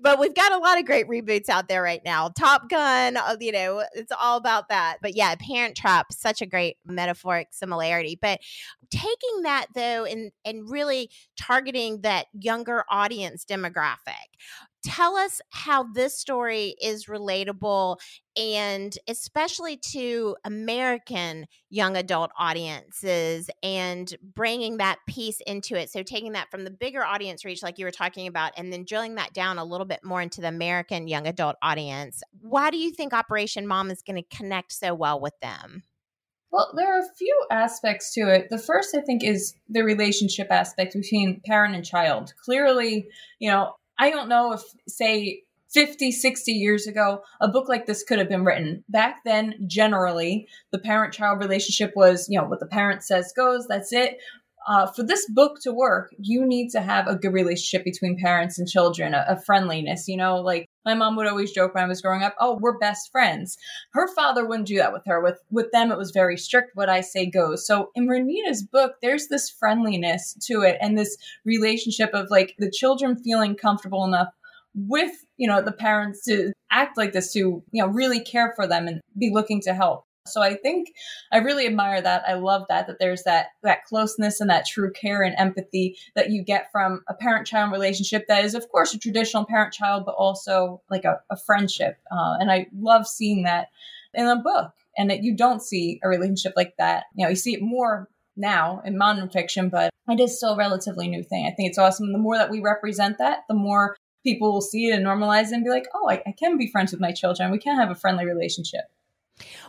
But 0.00 0.18
we've 0.18 0.34
got 0.34 0.50
a 0.50 0.58
lot 0.58 0.80
of 0.80 0.84
great 0.84 1.06
reboots 1.06 1.48
out 1.48 1.68
there 1.68 1.80
right 1.80 2.02
now. 2.04 2.30
Top 2.30 2.68
Gun, 2.68 3.16
uh, 3.16 3.36
you 3.38 3.52
know, 3.52 3.84
it's 3.94 4.10
all 4.20 4.36
about 4.36 4.68
that. 4.68 4.96
But 5.00 5.14
yeah, 5.14 5.32
Parent 5.36 5.76
Trap, 5.76 6.12
such 6.12 6.42
a 6.42 6.46
great 6.46 6.76
metaphoric 6.84 7.48
similarity. 7.52 8.18
But 8.20 8.40
taking 8.90 9.42
that 9.42 9.66
though 9.76 10.06
and 10.06 10.32
and 10.44 10.68
really 10.68 11.08
targeting 11.40 12.00
that 12.00 12.26
younger 12.32 12.84
audience 12.90 13.44
demographic 13.44 14.26
tell 14.82 15.16
us 15.16 15.40
how 15.50 15.84
this 15.84 16.18
story 16.18 16.74
is 16.82 17.06
relatable 17.06 17.98
and 18.36 18.96
especially 19.08 19.76
to 19.76 20.36
American 20.44 21.46
young 21.70 21.96
adult 21.96 22.30
audiences 22.38 23.50
and 23.62 24.14
bringing 24.22 24.76
that 24.76 24.98
piece 25.08 25.40
into 25.46 25.74
it. 25.74 25.90
So, 25.90 26.02
taking 26.02 26.32
that 26.32 26.50
from 26.50 26.64
the 26.64 26.70
bigger 26.70 27.04
audience 27.04 27.44
reach, 27.44 27.62
like 27.62 27.78
you 27.78 27.84
were 27.84 27.90
talking 27.90 28.26
about, 28.26 28.52
and 28.56 28.72
then 28.72 28.84
drilling 28.84 29.16
that 29.16 29.32
down 29.32 29.58
a 29.58 29.64
little 29.64 29.86
bit 29.86 30.00
more 30.04 30.22
into 30.22 30.40
the 30.40 30.48
American 30.48 31.08
young 31.08 31.26
adult 31.26 31.56
audience. 31.62 32.22
Why 32.40 32.70
do 32.70 32.78
you 32.78 32.92
think 32.92 33.12
Operation 33.12 33.66
Mom 33.66 33.90
is 33.90 34.02
going 34.02 34.22
to 34.22 34.36
connect 34.36 34.72
so 34.72 34.94
well 34.94 35.20
with 35.20 35.38
them? 35.40 35.82
Well, 36.50 36.72
there 36.74 36.96
are 36.96 37.00
a 37.00 37.14
few 37.16 37.46
aspects 37.50 38.14
to 38.14 38.20
it. 38.32 38.48
The 38.48 38.58
first, 38.58 38.96
I 38.96 39.02
think, 39.02 39.22
is 39.22 39.54
the 39.68 39.82
relationship 39.82 40.46
aspect 40.50 40.94
between 40.94 41.42
parent 41.44 41.74
and 41.74 41.84
child. 41.84 42.32
Clearly, 42.42 43.08
you 43.38 43.50
know, 43.50 43.74
I 43.98 44.10
don't 44.10 44.28
know 44.28 44.52
if, 44.52 44.62
say, 44.86 45.42
50, 45.72 46.12
60 46.12 46.52
years 46.52 46.86
ago, 46.86 47.22
a 47.40 47.48
book 47.48 47.68
like 47.68 47.86
this 47.86 48.02
could 48.02 48.18
have 48.18 48.28
been 48.28 48.44
written. 48.44 48.84
Back 48.88 49.22
then, 49.24 49.54
generally, 49.66 50.48
the 50.70 50.78
parent 50.78 51.12
child 51.12 51.40
relationship 51.40 51.92
was, 51.94 52.26
you 52.28 52.38
know, 52.38 52.46
what 52.46 52.60
the 52.60 52.66
parent 52.66 53.02
says 53.02 53.32
goes, 53.36 53.66
that's 53.66 53.92
it. 53.92 54.18
Uh, 54.66 54.86
for 54.86 55.02
this 55.02 55.28
book 55.30 55.58
to 55.62 55.72
work, 55.72 56.14
you 56.18 56.44
need 56.44 56.70
to 56.70 56.80
have 56.80 57.06
a 57.06 57.16
good 57.16 57.32
relationship 57.32 57.84
between 57.84 58.18
parents 58.18 58.58
and 58.58 58.68
children, 58.68 59.14
a, 59.14 59.24
a, 59.28 59.40
friendliness. 59.40 60.08
You 60.08 60.16
know, 60.18 60.40
like 60.40 60.67
my 60.84 60.94
mom 60.94 61.16
would 61.16 61.26
always 61.26 61.52
joke 61.52 61.74
when 61.74 61.84
I 61.84 61.88
was 61.88 62.00
growing 62.00 62.22
up, 62.22 62.34
"Oh, 62.40 62.58
we're 62.60 62.78
best 62.78 63.10
friends." 63.10 63.56
Her 63.92 64.08
father 64.08 64.44
wouldn't 64.44 64.68
do 64.68 64.78
that 64.78 64.92
with 64.92 65.02
her. 65.06 65.20
With 65.20 65.40
with 65.50 65.70
them, 65.72 65.92
it 65.92 65.98
was 65.98 66.10
very 66.10 66.36
strict. 66.36 66.70
What 66.74 66.88
I 66.88 67.00
say 67.00 67.26
goes. 67.26 67.66
So 67.66 67.90
in 67.94 68.06
Reenita's 68.06 68.62
book, 68.62 68.94
there's 69.02 69.28
this 69.28 69.50
friendliness 69.50 70.34
to 70.46 70.62
it, 70.62 70.78
and 70.80 70.96
this 70.96 71.16
relationship 71.44 72.10
of 72.14 72.30
like 72.30 72.54
the 72.58 72.70
children 72.70 73.16
feeling 73.16 73.54
comfortable 73.54 74.04
enough 74.04 74.28
with 74.74 75.12
you 75.36 75.48
know 75.48 75.62
the 75.62 75.72
parents 75.72 76.24
to 76.24 76.52
act 76.70 76.96
like 76.96 77.12
this 77.12 77.32
to 77.32 77.38
you 77.38 77.82
know 77.82 77.88
really 77.88 78.20
care 78.20 78.52
for 78.54 78.66
them 78.66 78.86
and 78.86 79.00
be 79.18 79.30
looking 79.32 79.60
to 79.62 79.74
help 79.74 80.04
so 80.32 80.42
i 80.42 80.54
think 80.54 80.94
i 81.32 81.38
really 81.38 81.66
admire 81.66 82.00
that 82.00 82.22
i 82.26 82.34
love 82.34 82.64
that 82.68 82.86
that 82.86 82.98
there's 82.98 83.22
that 83.24 83.48
that 83.62 83.84
closeness 83.84 84.40
and 84.40 84.50
that 84.50 84.66
true 84.66 84.92
care 84.92 85.22
and 85.22 85.34
empathy 85.38 85.96
that 86.14 86.30
you 86.30 86.42
get 86.42 86.70
from 86.72 87.02
a 87.08 87.14
parent 87.14 87.46
child 87.46 87.72
relationship 87.72 88.26
that 88.28 88.44
is 88.44 88.54
of 88.54 88.68
course 88.70 88.94
a 88.94 88.98
traditional 88.98 89.44
parent 89.44 89.72
child 89.72 90.04
but 90.04 90.14
also 90.14 90.80
like 90.90 91.04
a, 91.04 91.20
a 91.30 91.36
friendship 91.36 91.98
uh, 92.10 92.36
and 92.40 92.50
i 92.50 92.66
love 92.78 93.06
seeing 93.06 93.42
that 93.42 93.68
in 94.14 94.26
a 94.26 94.36
book 94.36 94.72
and 94.96 95.10
that 95.10 95.22
you 95.22 95.36
don't 95.36 95.62
see 95.62 96.00
a 96.02 96.08
relationship 96.08 96.52
like 96.56 96.74
that 96.78 97.04
you 97.14 97.24
know 97.24 97.30
you 97.30 97.36
see 97.36 97.54
it 97.54 97.62
more 97.62 98.08
now 98.38 98.80
in 98.84 98.96
modern 98.96 99.28
fiction, 99.28 99.68
but 99.68 99.90
it 100.08 100.20
is 100.20 100.36
still 100.36 100.54
a 100.54 100.56
relatively 100.56 101.08
new 101.08 101.22
thing. 101.22 101.46
I 101.46 101.54
think 101.54 101.68
it's 101.68 101.78
awesome. 101.78 102.06
And 102.06 102.14
the 102.14 102.20
more 102.20 102.38
that 102.38 102.50
we 102.50 102.60
represent 102.60 103.18
that, 103.18 103.40
the 103.48 103.54
more 103.54 103.96
people 104.24 104.52
will 104.52 104.62
see 104.62 104.86
it 104.86 104.94
and 104.94 105.04
normalize 105.04 105.48
it 105.48 105.54
and 105.54 105.64
be 105.64 105.70
like, 105.70 105.86
oh, 105.94 106.08
I, 106.08 106.22
I 106.26 106.32
can 106.32 106.56
be 106.56 106.70
friends 106.70 106.92
with 106.92 107.00
my 107.00 107.12
children. 107.12 107.50
We 107.50 107.58
can 107.58 107.76
have 107.76 107.90
a 107.90 107.94
friendly 107.94 108.24
relationship. 108.24 108.84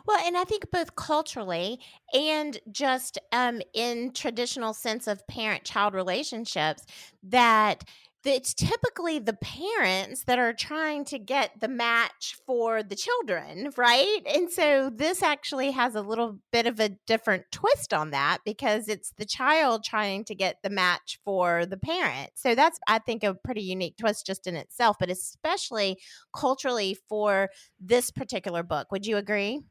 Well, 0.06 0.20
and 0.26 0.38
I 0.38 0.44
think 0.44 0.72
both 0.72 0.96
culturally 0.96 1.80
and 2.14 2.60
just 2.72 3.18
um, 3.32 3.62
in 3.74 4.12
traditional 4.14 4.74
sense 4.74 5.08
of 5.08 5.26
parent 5.28 5.64
child 5.64 5.94
relationships, 5.94 6.86
that 7.24 7.84
it's 8.26 8.54
typically 8.54 9.20
the 9.20 9.34
parents 9.34 10.26
that 10.26 10.40
are 10.40 10.52
trying 10.52 11.06
to 11.06 11.18
get 11.18 11.52
the 11.60 11.70
match 11.70 12.36
for 12.46 12.84
the 12.84 12.96
children, 12.96 13.72
right? 13.78 14.20
And 14.26 14.52
so 14.52 14.90
this 14.94 15.24
actually 15.24 15.72
has 15.72 15.96
a 15.96 16.02
little 16.02 16.40
bit 16.52 16.68
of 16.68 16.80
a 16.80 16.90
different 17.08 17.46
twist 17.52 17.94
on 17.94 18.12
that 18.12 18.40
because 18.44 18.90
it's 18.90 19.14
the 19.18 19.26
child 19.26 19.86
trying 19.86 20.26
to 20.26 20.36
get 20.36 20.58
the 20.64 20.70
match 20.70 21.20
for 21.24 21.66
the 21.66 21.78
parent. 21.78 22.32
So 22.36 22.56
that's, 22.56 22.80
I 22.88 23.00
think, 23.00 23.24
a 23.24 23.34
pretty 23.34 23.62
unique 23.62 23.96
twist 23.98 24.26
just 24.26 24.48
in 24.48 24.56
itself, 24.56 24.98
but 25.00 25.10
especially 25.10 25.98
culturally 26.36 26.98
for 27.08 27.50
this 27.80 28.12
particular 28.12 28.64
book. 28.64 28.92
Would 28.92 29.06
you 29.06 29.16
agree? 29.16 29.62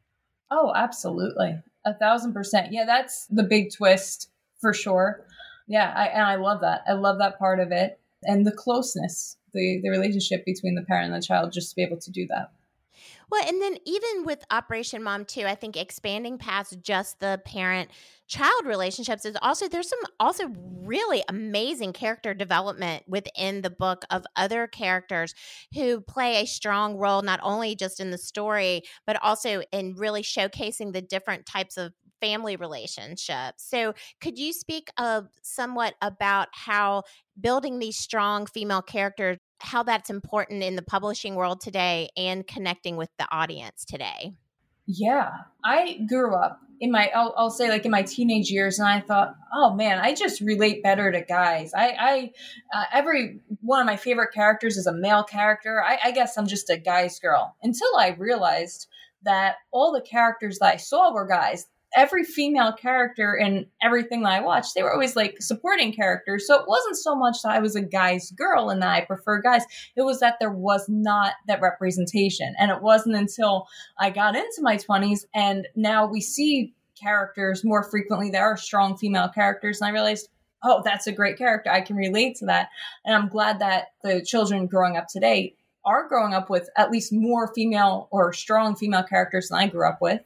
Oh, 0.50 0.72
absolutely. 0.74 1.60
A 1.84 1.94
thousand 1.94 2.32
percent. 2.32 2.72
Yeah, 2.72 2.86
that's 2.86 3.26
the 3.26 3.42
big 3.42 3.74
twist 3.74 4.30
for 4.58 4.72
sure. 4.72 5.26
Yeah, 5.66 5.92
I, 5.94 6.06
and 6.06 6.22
I 6.22 6.36
love 6.36 6.62
that. 6.62 6.82
I 6.88 6.94
love 6.94 7.18
that 7.18 7.38
part 7.38 7.60
of 7.60 7.72
it 7.72 8.00
and 8.22 8.46
the 8.46 8.52
closeness, 8.52 9.36
the, 9.52 9.80
the 9.82 9.90
relationship 9.90 10.44
between 10.44 10.74
the 10.74 10.82
parent 10.82 11.12
and 11.12 11.22
the 11.22 11.26
child, 11.26 11.52
just 11.52 11.70
to 11.70 11.76
be 11.76 11.82
able 11.82 11.98
to 11.98 12.10
do 12.10 12.26
that. 12.28 12.52
Well, 13.30 13.46
and 13.46 13.60
then 13.60 13.76
even 13.84 14.24
with 14.24 14.44
Operation 14.50 15.02
Mom 15.02 15.24
too, 15.24 15.44
I 15.44 15.54
think 15.54 15.76
expanding 15.76 16.38
past 16.38 16.80
just 16.82 17.20
the 17.20 17.40
parent 17.44 17.90
child 18.26 18.64
relationships 18.64 19.24
is 19.24 19.36
also 19.42 19.68
there's 19.68 19.88
some 19.88 20.00
also 20.18 20.50
really 20.82 21.22
amazing 21.28 21.92
character 21.92 22.34
development 22.34 23.04
within 23.06 23.62
the 23.62 23.70
book 23.70 24.04
of 24.10 24.24
other 24.36 24.66
characters 24.66 25.34
who 25.74 26.00
play 26.00 26.42
a 26.42 26.46
strong 26.46 26.96
role 26.96 27.22
not 27.22 27.40
only 27.42 27.74
just 27.74 28.00
in 28.00 28.10
the 28.10 28.18
story 28.18 28.82
but 29.06 29.22
also 29.22 29.62
in 29.72 29.94
really 29.94 30.22
showcasing 30.22 30.92
the 30.92 31.00
different 31.00 31.46
types 31.46 31.78
of 31.78 31.94
family 32.20 32.56
relationships. 32.56 33.64
So, 33.68 33.94
could 34.20 34.38
you 34.38 34.52
speak 34.52 34.90
of 34.98 35.28
somewhat 35.42 35.94
about 36.02 36.48
how 36.52 37.04
building 37.40 37.78
these 37.78 37.96
strong 37.96 38.46
female 38.46 38.82
characters, 38.82 39.38
how 39.60 39.82
that's 39.82 40.10
important 40.10 40.62
in 40.62 40.76
the 40.76 40.82
publishing 40.82 41.34
world 41.34 41.60
today 41.60 42.08
and 42.16 42.46
connecting 42.46 42.96
with 42.96 43.10
the 43.18 43.26
audience 43.30 43.84
today? 43.84 44.34
Yeah, 44.86 45.30
I 45.64 46.00
grew 46.08 46.34
up 46.34 46.60
in 46.80 46.90
my 46.90 47.10
I'll, 47.14 47.34
I'll, 47.36 47.50
say 47.50 47.68
like 47.68 47.84
in 47.84 47.90
my 47.90 48.02
teenage 48.02 48.50
years 48.50 48.78
and 48.78 48.88
i 48.88 49.00
thought 49.00 49.34
oh 49.52 49.74
man 49.74 49.98
i 49.98 50.14
just 50.14 50.40
relate 50.40 50.82
better 50.82 51.10
to 51.10 51.22
guys 51.22 51.72
i 51.74 51.88
i 51.98 52.32
uh, 52.76 52.84
every 52.92 53.40
one 53.60 53.80
of 53.80 53.86
my 53.86 53.96
favorite 53.96 54.32
characters 54.32 54.76
is 54.76 54.86
a 54.86 54.92
male 54.92 55.24
character 55.24 55.82
I, 55.82 55.98
I 56.04 56.10
guess 56.12 56.36
i'm 56.36 56.46
just 56.46 56.70
a 56.70 56.78
guy's 56.78 57.18
girl 57.18 57.56
until 57.62 57.96
i 57.98 58.10
realized 58.10 58.86
that 59.24 59.56
all 59.72 59.92
the 59.92 60.00
characters 60.00 60.58
that 60.60 60.74
i 60.74 60.76
saw 60.76 61.12
were 61.12 61.26
guys 61.26 61.66
every 61.96 62.24
female 62.24 62.72
character 62.72 63.34
in 63.34 63.66
everything 63.82 64.22
that 64.22 64.32
I 64.32 64.40
watched, 64.40 64.74
they 64.74 64.82
were 64.82 64.92
always 64.92 65.16
like 65.16 65.40
supporting 65.40 65.92
characters. 65.92 66.46
So 66.46 66.60
it 66.60 66.68
wasn't 66.68 66.96
so 66.96 67.14
much 67.14 67.42
that 67.42 67.52
I 67.52 67.58
was 67.60 67.76
a 67.76 67.82
guy's 67.82 68.30
girl 68.32 68.70
and 68.70 68.82
that 68.82 68.90
I 68.90 69.04
prefer 69.04 69.40
guys. 69.40 69.62
It 69.96 70.02
was 70.02 70.20
that 70.20 70.36
there 70.40 70.52
was 70.52 70.86
not 70.88 71.34
that 71.46 71.60
representation. 71.60 72.54
And 72.58 72.70
it 72.70 72.82
wasn't 72.82 73.16
until 73.16 73.66
I 73.98 74.10
got 74.10 74.36
into 74.36 74.60
my 74.60 74.76
20s 74.76 75.24
and 75.34 75.66
now 75.74 76.06
we 76.06 76.20
see 76.20 76.74
characters 77.00 77.64
more 77.64 77.82
frequently. 77.82 78.30
There 78.30 78.44
are 78.44 78.56
strong 78.56 78.96
female 78.96 79.28
characters. 79.28 79.80
And 79.80 79.88
I 79.88 79.92
realized, 79.92 80.28
oh, 80.64 80.82
that's 80.84 81.06
a 81.06 81.12
great 81.12 81.38
character. 81.38 81.70
I 81.70 81.80
can 81.80 81.96
relate 81.96 82.36
to 82.36 82.46
that. 82.46 82.68
And 83.04 83.14
I'm 83.14 83.28
glad 83.28 83.60
that 83.60 83.88
the 84.02 84.22
children 84.22 84.66
growing 84.66 84.96
up 84.96 85.06
today 85.08 85.54
are 85.84 86.08
growing 86.08 86.34
up 86.34 86.50
with 86.50 86.68
at 86.76 86.90
least 86.90 87.12
more 87.12 87.52
female 87.54 88.08
or 88.10 88.32
strong 88.32 88.76
female 88.76 89.04
characters 89.04 89.48
than 89.48 89.58
I 89.58 89.68
grew 89.68 89.88
up 89.88 89.98
with. 90.00 90.20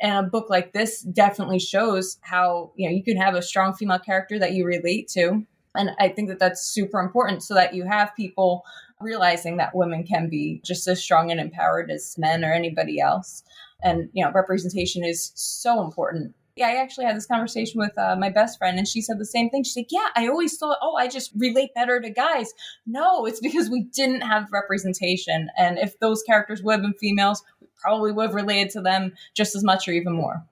And 0.00 0.26
a 0.26 0.28
book 0.28 0.48
like 0.48 0.72
this 0.72 1.02
definitely 1.02 1.58
shows 1.58 2.18
how, 2.20 2.72
you 2.76 2.88
know, 2.88 2.94
you 2.94 3.02
can 3.02 3.16
have 3.16 3.34
a 3.34 3.42
strong 3.42 3.74
female 3.74 3.98
character 3.98 4.38
that 4.38 4.52
you 4.52 4.64
relate 4.64 5.08
to. 5.08 5.44
And 5.74 5.90
I 5.98 6.08
think 6.08 6.28
that 6.28 6.38
that's 6.38 6.62
super 6.62 7.00
important 7.00 7.42
so 7.42 7.54
that 7.54 7.74
you 7.74 7.84
have 7.84 8.14
people 8.16 8.64
realizing 9.00 9.58
that 9.58 9.74
women 9.74 10.04
can 10.04 10.28
be 10.28 10.60
just 10.64 10.86
as 10.88 11.02
strong 11.02 11.30
and 11.30 11.40
empowered 11.40 11.90
as 11.90 12.16
men 12.18 12.44
or 12.44 12.52
anybody 12.52 13.00
else. 13.00 13.42
And, 13.82 14.08
you 14.12 14.24
know, 14.24 14.32
representation 14.32 15.04
is 15.04 15.32
so 15.34 15.84
important 15.84 16.34
yeah, 16.58 16.66
I 16.66 16.74
actually 16.82 17.04
had 17.04 17.16
this 17.16 17.26
conversation 17.26 17.78
with 17.78 17.96
uh, 17.96 18.16
my 18.16 18.30
best 18.30 18.58
friend, 18.58 18.78
and 18.78 18.88
she 18.88 19.00
said 19.00 19.18
the 19.18 19.24
same 19.24 19.48
thing. 19.48 19.62
She's 19.62 19.76
like, 19.76 19.92
"Yeah, 19.92 20.08
I 20.16 20.26
always 20.26 20.56
thought, 20.58 20.78
oh, 20.82 20.96
I 20.96 21.06
just 21.06 21.30
relate 21.36 21.72
better 21.74 22.00
to 22.00 22.10
guys." 22.10 22.52
No, 22.84 23.26
it's 23.26 23.38
because 23.40 23.70
we 23.70 23.84
didn't 23.94 24.22
have 24.22 24.48
representation, 24.52 25.50
and 25.56 25.78
if 25.78 25.98
those 26.00 26.22
characters 26.24 26.60
would 26.62 26.72
have 26.72 26.82
been 26.82 26.94
females, 26.94 27.42
probably 27.78 28.12
would 28.12 28.26
have 28.26 28.34
related 28.34 28.70
to 28.70 28.80
them 28.80 29.14
just 29.34 29.54
as 29.54 29.64
much 29.64 29.88
or 29.88 29.92
even 29.92 30.12
more. 30.12 30.44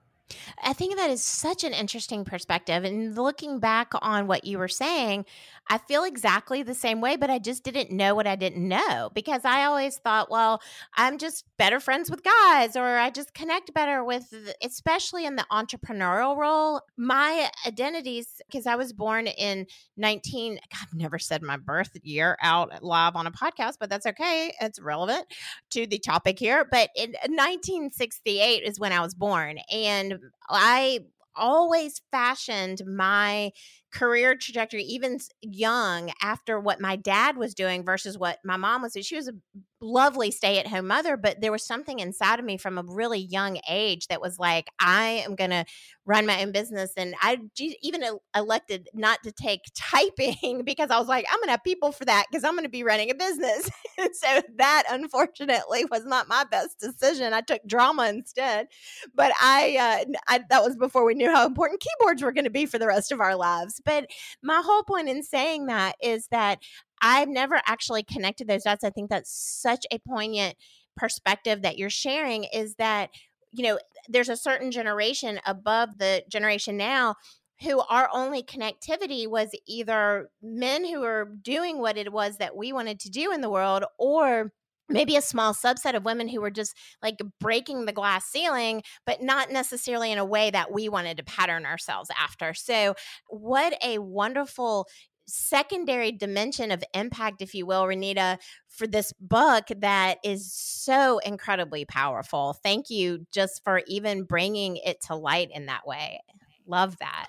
I 0.61 0.73
think 0.73 0.97
that 0.97 1.09
is 1.09 1.23
such 1.23 1.63
an 1.63 1.73
interesting 1.73 2.25
perspective. 2.25 2.83
And 2.83 3.15
looking 3.15 3.59
back 3.59 3.91
on 4.01 4.27
what 4.27 4.43
you 4.43 4.57
were 4.57 4.67
saying, 4.67 5.25
I 5.69 5.77
feel 5.77 6.03
exactly 6.03 6.63
the 6.63 6.73
same 6.73 7.01
way, 7.01 7.15
but 7.15 7.29
I 7.29 7.39
just 7.39 7.63
didn't 7.63 7.91
know 7.91 8.15
what 8.15 8.27
I 8.27 8.35
didn't 8.35 8.67
know 8.67 9.09
because 9.13 9.43
I 9.43 9.65
always 9.65 9.97
thought, 9.97 10.31
well, 10.31 10.61
I'm 10.95 11.17
just 11.17 11.45
better 11.57 11.79
friends 11.79 12.09
with 12.09 12.23
guys 12.23 12.75
or 12.75 12.85
I 12.85 13.09
just 13.09 13.33
connect 13.33 13.73
better 13.73 14.03
with, 14.03 14.33
especially 14.63 15.25
in 15.25 15.35
the 15.35 15.45
entrepreneurial 15.51 16.37
role. 16.37 16.81
My 16.97 17.49
identities, 17.65 18.41
because 18.47 18.65
I 18.65 18.75
was 18.75 18.93
born 18.93 19.27
in 19.27 19.67
19, 19.97 20.59
I've 20.81 20.93
never 20.93 21.19
said 21.19 21.41
my 21.41 21.57
birth 21.57 21.91
year 22.01 22.37
out 22.41 22.83
live 22.83 23.15
on 23.15 23.27
a 23.27 23.31
podcast, 23.31 23.73
but 23.79 23.89
that's 23.89 24.05
okay. 24.05 24.53
It's 24.61 24.79
relevant 24.79 25.25
to 25.71 25.85
the 25.85 25.99
topic 25.99 26.39
here. 26.39 26.65
But 26.69 26.89
in 26.95 27.09
uh, 27.09 27.27
1968 27.29 28.63
is 28.63 28.79
when 28.79 28.93
I 28.93 29.01
was 29.01 29.13
born. 29.13 29.57
And 29.71 30.19
I 30.49 30.99
always 31.37 32.01
fashioned 32.11 32.81
my 32.85 33.51
career 33.91 34.35
trajectory, 34.35 34.83
even 34.83 35.19
young, 35.41 36.11
after 36.21 36.59
what 36.59 36.81
my 36.81 36.95
dad 36.95 37.37
was 37.37 37.53
doing 37.53 37.83
versus 37.83 38.17
what 38.17 38.39
my 38.43 38.57
mom 38.57 38.81
was 38.81 38.93
doing. 38.93 39.03
She 39.03 39.15
was 39.15 39.27
a 39.27 39.33
lovely 39.81 40.31
stay 40.31 40.57
at 40.59 40.67
home 40.67 40.87
mother, 40.87 41.17
but 41.17 41.39
there 41.41 41.51
was 41.51 41.63
something 41.63 41.99
inside 41.99 42.39
of 42.39 42.45
me 42.45 42.57
from 42.57 42.77
a 42.77 42.83
really 42.83 43.19
young 43.19 43.59
age 43.69 44.07
that 44.07 44.21
was 44.21 44.39
like, 44.39 44.67
I 44.79 45.23
am 45.25 45.35
going 45.35 45.51
to 45.51 45.65
run 46.05 46.25
my 46.25 46.41
own 46.41 46.51
business. 46.51 46.91
And 46.97 47.13
I 47.21 47.37
even 47.81 48.03
elected 48.35 48.89
not 48.93 49.21
to 49.23 49.31
take 49.31 49.61
typing 49.75 50.63
because 50.63 50.89
I 50.89 50.97
was 50.97 51.07
like, 51.07 51.25
I'm 51.31 51.37
going 51.39 51.47
to 51.47 51.51
have 51.51 51.63
people 51.63 51.91
for 51.91 52.05
that 52.05 52.25
because 52.29 52.43
I'm 52.43 52.53
going 52.53 52.63
to 52.63 52.69
be 52.69 52.83
running 52.83 53.11
a 53.11 53.15
business. 53.15 53.69
so 54.13 54.41
that 54.57 54.83
unfortunately 54.89 55.85
was 55.91 56.05
not 56.05 56.27
my 56.27 56.43
best 56.49 56.79
decision. 56.79 57.33
I 57.33 57.41
took 57.41 57.65
drama 57.67 58.07
instead. 58.07 58.67
But 59.13 59.31
I, 59.41 60.05
uh, 60.09 60.13
I 60.27 60.39
that 60.49 60.63
was 60.63 60.75
before 60.75 61.05
we 61.05 61.13
knew 61.13 61.33
how 61.33 61.45
important 61.45 61.81
keyboards 61.81 62.21
were 62.21 62.31
going 62.31 62.45
to 62.45 62.49
be 62.49 62.65
for 62.65 62.79
the 62.79 62.87
rest 62.87 63.11
of 63.11 63.19
our 63.19 63.35
lives. 63.35 63.76
But 63.83 64.09
my 64.43 64.61
whole 64.63 64.83
point 64.83 65.09
in 65.09 65.23
saying 65.23 65.67
that 65.67 65.95
is 66.01 66.27
that 66.31 66.59
I've 67.01 67.29
never 67.29 67.61
actually 67.65 68.03
connected 68.03 68.47
those 68.47 68.63
dots. 68.63 68.83
I 68.83 68.89
think 68.89 69.09
that's 69.09 69.31
such 69.31 69.85
a 69.91 69.99
poignant 69.99 70.55
perspective 70.95 71.61
that 71.61 71.77
you're 71.77 71.89
sharing 71.89 72.45
is 72.45 72.75
that, 72.75 73.09
you 73.51 73.63
know, 73.63 73.79
there's 74.07 74.29
a 74.29 74.37
certain 74.37 74.71
generation 74.71 75.39
above 75.45 75.97
the 75.99 76.23
generation 76.29 76.77
now 76.77 77.15
who 77.61 77.81
our 77.89 78.09
only 78.13 78.43
connectivity 78.43 79.27
was 79.27 79.49
either 79.67 80.29
men 80.41 80.85
who 80.85 81.01
were 81.01 81.31
doing 81.41 81.79
what 81.79 81.97
it 81.97 82.11
was 82.11 82.37
that 82.37 82.55
we 82.55 82.71
wanted 82.71 82.99
to 82.99 83.09
do 83.09 83.31
in 83.31 83.41
the 83.41 83.49
world 83.49 83.83
or 83.97 84.51
maybe 84.89 85.15
a 85.15 85.21
small 85.21 85.53
subset 85.53 85.95
of 85.95 86.05
women 86.05 86.27
who 86.27 86.41
were 86.41 86.51
just 86.51 86.75
like 87.01 87.17
breaking 87.39 87.85
the 87.85 87.93
glass 87.93 88.25
ceiling, 88.25 88.83
but 89.05 89.21
not 89.21 89.51
necessarily 89.51 90.11
in 90.11 90.17
a 90.17 90.25
way 90.25 90.49
that 90.51 90.71
we 90.71 90.89
wanted 90.89 91.17
to 91.17 91.23
pattern 91.23 91.65
ourselves 91.65 92.09
after. 92.19 92.53
So, 92.53 92.95
what 93.27 93.77
a 93.83 93.99
wonderful 93.99 94.87
secondary 95.27 96.11
dimension 96.11 96.71
of 96.71 96.83
impact, 96.93 97.41
if 97.41 97.53
you 97.53 97.65
will, 97.65 97.83
Reenita, 97.83 98.37
for 98.69 98.87
this 98.87 99.13
book 99.19 99.65
that 99.77 100.17
is 100.23 100.51
so 100.53 101.19
incredibly 101.19 101.85
powerful. 101.85 102.53
Thank 102.63 102.89
you 102.89 103.27
just 103.31 103.63
for 103.63 103.81
even 103.87 104.23
bringing 104.23 104.77
it 104.77 105.01
to 105.07 105.15
light 105.15 105.49
in 105.53 105.65
that 105.65 105.85
way. 105.85 106.21
Love 106.65 106.97
that. 106.99 107.27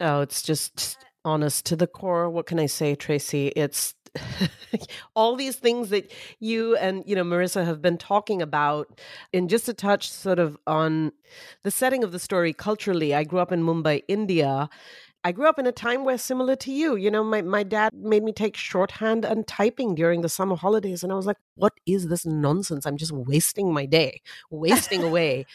Oh, 0.00 0.20
it's 0.20 0.42
just 0.42 0.98
honest 1.24 1.66
to 1.66 1.76
the 1.76 1.86
core. 1.86 2.28
What 2.28 2.46
can 2.46 2.58
I 2.58 2.66
say, 2.66 2.96
Traci? 2.96 3.52
It's 3.54 3.94
all 5.14 5.36
these 5.36 5.56
things 5.56 5.90
that 5.90 6.10
you 6.40 6.76
and 6.76 7.02
you 7.06 7.16
know 7.16 7.24
Morissa 7.24 7.64
have 7.64 7.82
been 7.82 7.98
talking 7.98 8.40
about 8.40 9.00
in 9.32 9.48
just 9.48 9.68
a 9.68 9.74
touch 9.74 10.10
sort 10.10 10.38
of 10.38 10.56
on 10.66 11.12
the 11.62 11.70
setting 11.70 12.04
of 12.04 12.12
the 12.12 12.18
story 12.18 12.52
culturally 12.52 13.14
I 13.14 13.24
grew 13.24 13.40
up 13.40 13.52
in 13.52 13.62
Mumbai 13.62 14.02
India 14.08 14.68
I 15.26 15.32
grew 15.32 15.48
up 15.48 15.58
in 15.58 15.66
a 15.66 15.72
time 15.72 16.04
where 16.04 16.18
similar 16.18 16.54
to 16.56 16.70
you, 16.70 16.96
you 16.96 17.10
know, 17.10 17.24
my, 17.24 17.40
my 17.40 17.62
dad 17.62 17.94
made 17.94 18.22
me 18.22 18.30
take 18.30 18.58
shorthand 18.58 19.24
and 19.24 19.46
typing 19.46 19.94
during 19.94 20.20
the 20.20 20.28
summer 20.28 20.54
holidays. 20.54 21.02
And 21.02 21.10
I 21.10 21.14
was 21.14 21.24
like, 21.24 21.38
what 21.54 21.72
is 21.86 22.08
this 22.08 22.26
nonsense? 22.26 22.84
I'm 22.84 22.98
just 22.98 23.10
wasting 23.10 23.72
my 23.72 23.86
day, 23.86 24.20
wasting 24.50 25.02
away. 25.02 25.46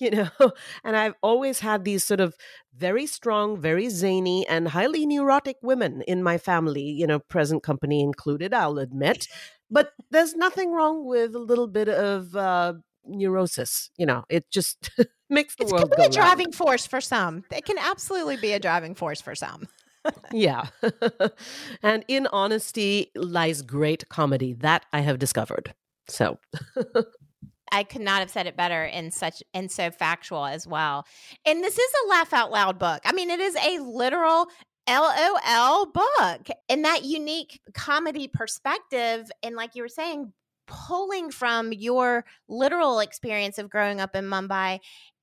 You 0.10 0.10
know, 0.10 0.52
and 0.82 0.96
I've 0.96 1.14
always 1.22 1.60
had 1.60 1.84
these 1.84 2.04
sort 2.04 2.20
of 2.20 2.34
very 2.74 3.06
strong, 3.06 3.60
very 3.60 3.90
zany, 3.90 4.46
and 4.48 4.68
highly 4.68 5.04
neurotic 5.04 5.56
women 5.62 6.00
in 6.08 6.22
my 6.22 6.38
family, 6.38 6.82
you 6.82 7.06
know, 7.06 7.18
present 7.18 7.62
company 7.62 8.00
included, 8.00 8.54
I'll 8.54 8.78
admit. 8.78 9.28
But 9.70 9.92
there's 10.10 10.34
nothing 10.34 10.72
wrong 10.72 11.04
with 11.04 11.34
a 11.34 11.38
little 11.38 11.66
bit 11.66 11.90
of 11.90 12.34
uh, 12.34 12.74
neurosis. 13.04 13.90
You 13.98 14.06
know, 14.06 14.24
it 14.30 14.50
just 14.50 14.90
makes 15.28 15.56
the 15.56 15.64
it's 15.64 15.72
world 15.72 15.92
go. 15.94 16.02
It's 16.02 16.16
a 16.16 16.18
driving 16.18 16.52
force 16.52 16.86
for 16.86 17.02
some. 17.02 17.44
It 17.52 17.66
can 17.66 17.76
absolutely 17.78 18.36
be 18.36 18.52
a 18.52 18.58
driving 18.58 18.94
force 18.94 19.20
for 19.20 19.34
some. 19.34 19.68
yeah. 20.32 20.68
and 21.82 22.06
in 22.08 22.26
honesty 22.28 23.10
lies 23.14 23.60
great 23.60 24.08
comedy. 24.08 24.54
That 24.54 24.86
I 24.94 25.00
have 25.00 25.18
discovered. 25.18 25.74
So 26.08 26.38
I 27.72 27.84
could 27.84 28.02
not 28.02 28.20
have 28.20 28.30
said 28.30 28.46
it 28.46 28.56
better 28.56 28.84
in 28.84 29.10
such 29.10 29.42
and 29.54 29.70
so 29.70 29.90
factual 29.90 30.46
as 30.46 30.66
well. 30.66 31.06
And 31.44 31.62
this 31.62 31.78
is 31.78 31.90
a 32.04 32.08
laugh 32.08 32.32
out 32.32 32.50
loud 32.50 32.78
book. 32.78 33.00
I 33.04 33.12
mean, 33.12 33.30
it 33.30 33.40
is 33.40 33.56
a 33.56 33.78
literal 33.80 34.48
LOL 34.88 35.86
book. 35.86 36.48
And 36.68 36.84
that 36.84 37.04
unique 37.04 37.60
comedy 37.74 38.28
perspective, 38.28 39.30
and 39.42 39.54
like 39.54 39.74
you 39.74 39.82
were 39.82 39.88
saying, 39.88 40.32
pulling 40.66 41.30
from 41.30 41.72
your 41.72 42.24
literal 42.48 43.00
experience 43.00 43.58
of 43.58 43.68
growing 43.68 44.00
up 44.00 44.14
in 44.14 44.24
Mumbai. 44.24 44.78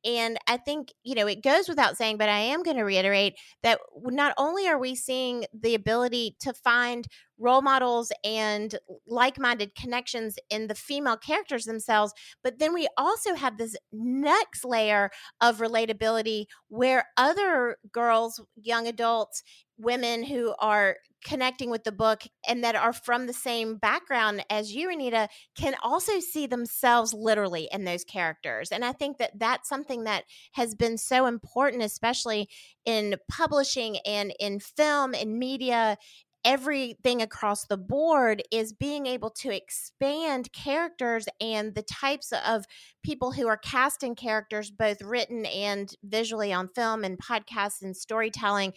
And 0.05 0.37
I 0.47 0.57
think, 0.57 0.93
you 1.03 1.15
know, 1.15 1.27
it 1.27 1.43
goes 1.43 1.67
without 1.67 1.97
saying, 1.97 2.17
but 2.17 2.29
I 2.29 2.39
am 2.39 2.63
going 2.63 2.77
to 2.77 2.83
reiterate 2.83 3.33
that 3.63 3.79
not 4.03 4.33
only 4.37 4.67
are 4.67 4.79
we 4.79 4.95
seeing 4.95 5.45
the 5.53 5.75
ability 5.75 6.35
to 6.41 6.53
find 6.53 7.07
role 7.39 7.61
models 7.61 8.11
and 8.23 8.77
like 9.07 9.39
minded 9.39 9.75
connections 9.75 10.37
in 10.49 10.67
the 10.67 10.75
female 10.75 11.17
characters 11.17 11.65
themselves. 11.65 12.13
But 12.43 12.59
then 12.59 12.73
we 12.73 12.87
also 12.97 13.35
have 13.35 13.57
this 13.57 13.75
next 13.91 14.65
layer 14.65 15.11
of 15.41 15.57
relatability 15.57 16.45
where 16.69 17.05
other 17.17 17.77
girls, 17.91 18.41
young 18.55 18.87
adults, 18.87 19.43
women 19.77 20.23
who 20.23 20.53
are 20.59 20.97
connecting 21.25 21.69
with 21.69 21.83
the 21.83 21.91
book 21.91 22.23
and 22.47 22.63
that 22.63 22.75
are 22.75 22.93
from 22.93 23.27
the 23.27 23.33
same 23.33 23.75
background 23.77 24.45
as 24.49 24.73
you, 24.73 24.87
Reenita, 24.87 25.27
can 25.57 25.75
also 25.83 26.19
see 26.19 26.47
themselves 26.47 27.13
literally 27.13 27.67
in 27.71 27.83
those 27.83 28.03
characters. 28.03 28.71
And 28.71 28.85
I 28.85 28.93
think 28.93 29.17
that 29.17 29.31
that's 29.37 29.67
something 29.67 30.05
that 30.05 30.23
has 30.53 30.75
been 30.75 30.97
so 30.97 31.25
important, 31.25 31.83
especially 31.83 32.49
in 32.85 33.15
publishing 33.29 33.97
and 34.05 34.33
in 34.39 34.59
film 34.59 35.13
and 35.13 35.37
media 35.37 35.97
everything 36.45 37.21
across 37.21 37.65
the 37.65 37.75
board 37.75 38.41
is 38.53 38.71
being 38.71 39.05
able 39.05 39.29
to 39.29 39.53
expand 39.53 40.49
characters 40.53 41.25
and 41.41 41.75
the 41.75 41.81
types 41.81 42.31
of 42.31 42.65
people 43.03 43.33
who 43.33 43.47
are 43.47 43.57
casting 43.57 44.15
characters, 44.15 44.71
both 44.71 45.01
written 45.01 45.45
and 45.45 45.93
visually 46.03 46.53
on 46.53 46.69
film 46.69 47.03
and 47.03 47.19
podcasts 47.19 47.81
and 47.81 47.97
storytelling, 47.97 48.71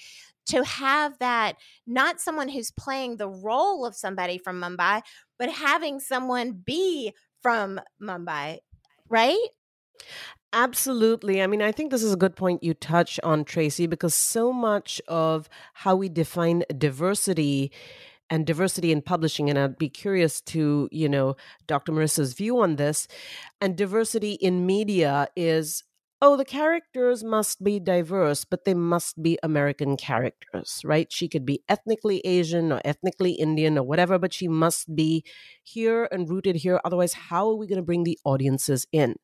to 0.51 0.65
have 0.65 1.19
that 1.19 1.57
not 1.87 2.21
someone 2.21 2.49
who's 2.49 2.71
playing 2.71 3.17
the 3.17 3.29
role 3.29 3.87
of 3.87 3.95
somebody 3.95 4.39
from 4.39 4.61
Mumbai, 4.61 5.03
but 5.39 5.51
having 5.51 6.01
someone 6.01 6.53
be 6.53 7.13
from 7.43 7.81
Mumbai, 8.03 8.59
right? 9.09 9.49
Absolutely. 10.53 11.41
I 11.43 11.47
mean, 11.47 11.63
I 11.63 11.71
think 11.71 11.91
this 11.91 12.03
is 12.03 12.13
a 12.13 12.17
good 12.17 12.35
point 12.35 12.65
you 12.65 12.75
touch 12.75 13.21
on, 13.23 13.45
Traci, 13.45 13.89
because 13.89 14.15
so 14.15 14.53
much 14.53 15.01
of 15.07 15.49
how 15.75 15.95
we 15.95 16.09
define 16.09 16.65
diversity 16.77 17.71
and 18.29 18.47
diversity 18.47 18.93
in 18.93 19.03
publishing, 19.03 19.51
and 19.51 19.59
I'd 19.59 19.79
be 19.79 19.89
curious 19.89 20.41
to, 20.43 20.89
you 20.93 21.09
know, 21.09 21.37
Dr. 21.67 21.93
Morissa's 21.93 22.33
view 22.33 22.61
on 22.61 22.77
this, 22.77 23.09
and 23.61 23.77
diversity 23.77 24.33
in 24.33 24.67
media 24.67 25.29
is 25.37 25.85
oh, 26.23 26.37
the 26.37 26.45
characters 26.45 27.25
must 27.25 27.65
be 27.65 27.81
diverse, 27.81 28.45
but 28.45 28.65
they 28.65 28.75
must 28.75 29.23
be 29.23 29.39
American 29.43 29.97
characters, 29.97 30.81
right? 30.85 31.11
She 31.11 31.29
could 31.29 31.47
be 31.47 31.63
ethnically 31.69 32.21
Asian 32.21 32.73
or 32.73 32.81
ethnically 32.85 33.33
Indian 33.33 33.79
or 33.79 33.85
whatever, 33.85 34.19
but 34.19 34.35
she 34.35 34.47
must 34.49 34.95
be 34.95 35.25
here 35.63 36.09
and 36.13 36.29
rooted 36.29 36.57
here. 36.57 36.81
Otherwise, 36.85 37.15
how 37.15 37.49
are 37.49 37.55
we 37.57 37.67
going 37.67 37.77
to 37.77 37.83
bring 37.83 38.05
the 38.05 38.19
audiences 38.25 38.87
in? 38.93 39.17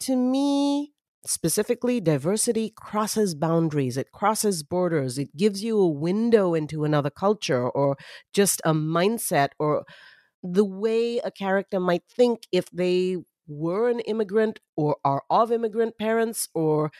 to 0.00 0.16
me, 0.16 0.92
specifically, 1.26 2.00
diversity 2.00 2.72
crosses 2.76 3.34
boundaries, 3.34 3.96
it 3.96 4.12
crosses 4.12 4.62
borders, 4.62 5.18
it 5.18 5.36
gives 5.36 5.62
you 5.62 5.78
a 5.78 5.88
window 5.88 6.54
into 6.54 6.84
another 6.84 7.10
culture 7.10 7.68
or 7.68 7.96
just 8.32 8.60
a 8.64 8.74
mindset 8.74 9.50
or 9.58 9.84
the 10.42 10.64
way 10.64 11.18
a 11.18 11.30
character 11.30 11.78
might 11.80 12.02
think 12.16 12.46
if 12.52 12.68
they 12.72 13.16
were 13.52 13.88
an 13.88 14.00
immigrant 14.00 14.60
or 14.76 14.96
are 15.04 15.22
of 15.30 15.52
immigrant 15.52 15.98
parents 15.98 16.48
or 16.54 16.90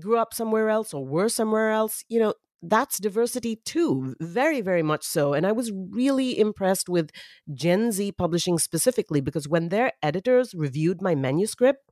grew 0.00 0.18
up 0.18 0.34
somewhere 0.34 0.68
else 0.68 0.92
or 0.92 1.04
were 1.06 1.28
somewhere 1.28 1.70
else. 1.70 2.04
You 2.08 2.20
know, 2.20 2.34
that's 2.62 2.98
diversity 2.98 3.56
too, 3.56 4.14
very, 4.20 4.60
very 4.60 4.82
much 4.82 5.04
so. 5.04 5.34
And 5.34 5.46
I 5.46 5.52
was 5.52 5.70
really 5.72 6.38
impressed 6.38 6.88
with 6.88 7.10
Gen 7.52 7.92
Z 7.92 8.12
publishing 8.12 8.58
specifically 8.58 9.20
because 9.20 9.48
when 9.48 9.68
their 9.68 9.92
editors 10.02 10.54
reviewed 10.54 11.02
my 11.02 11.14
manuscript, 11.14 11.90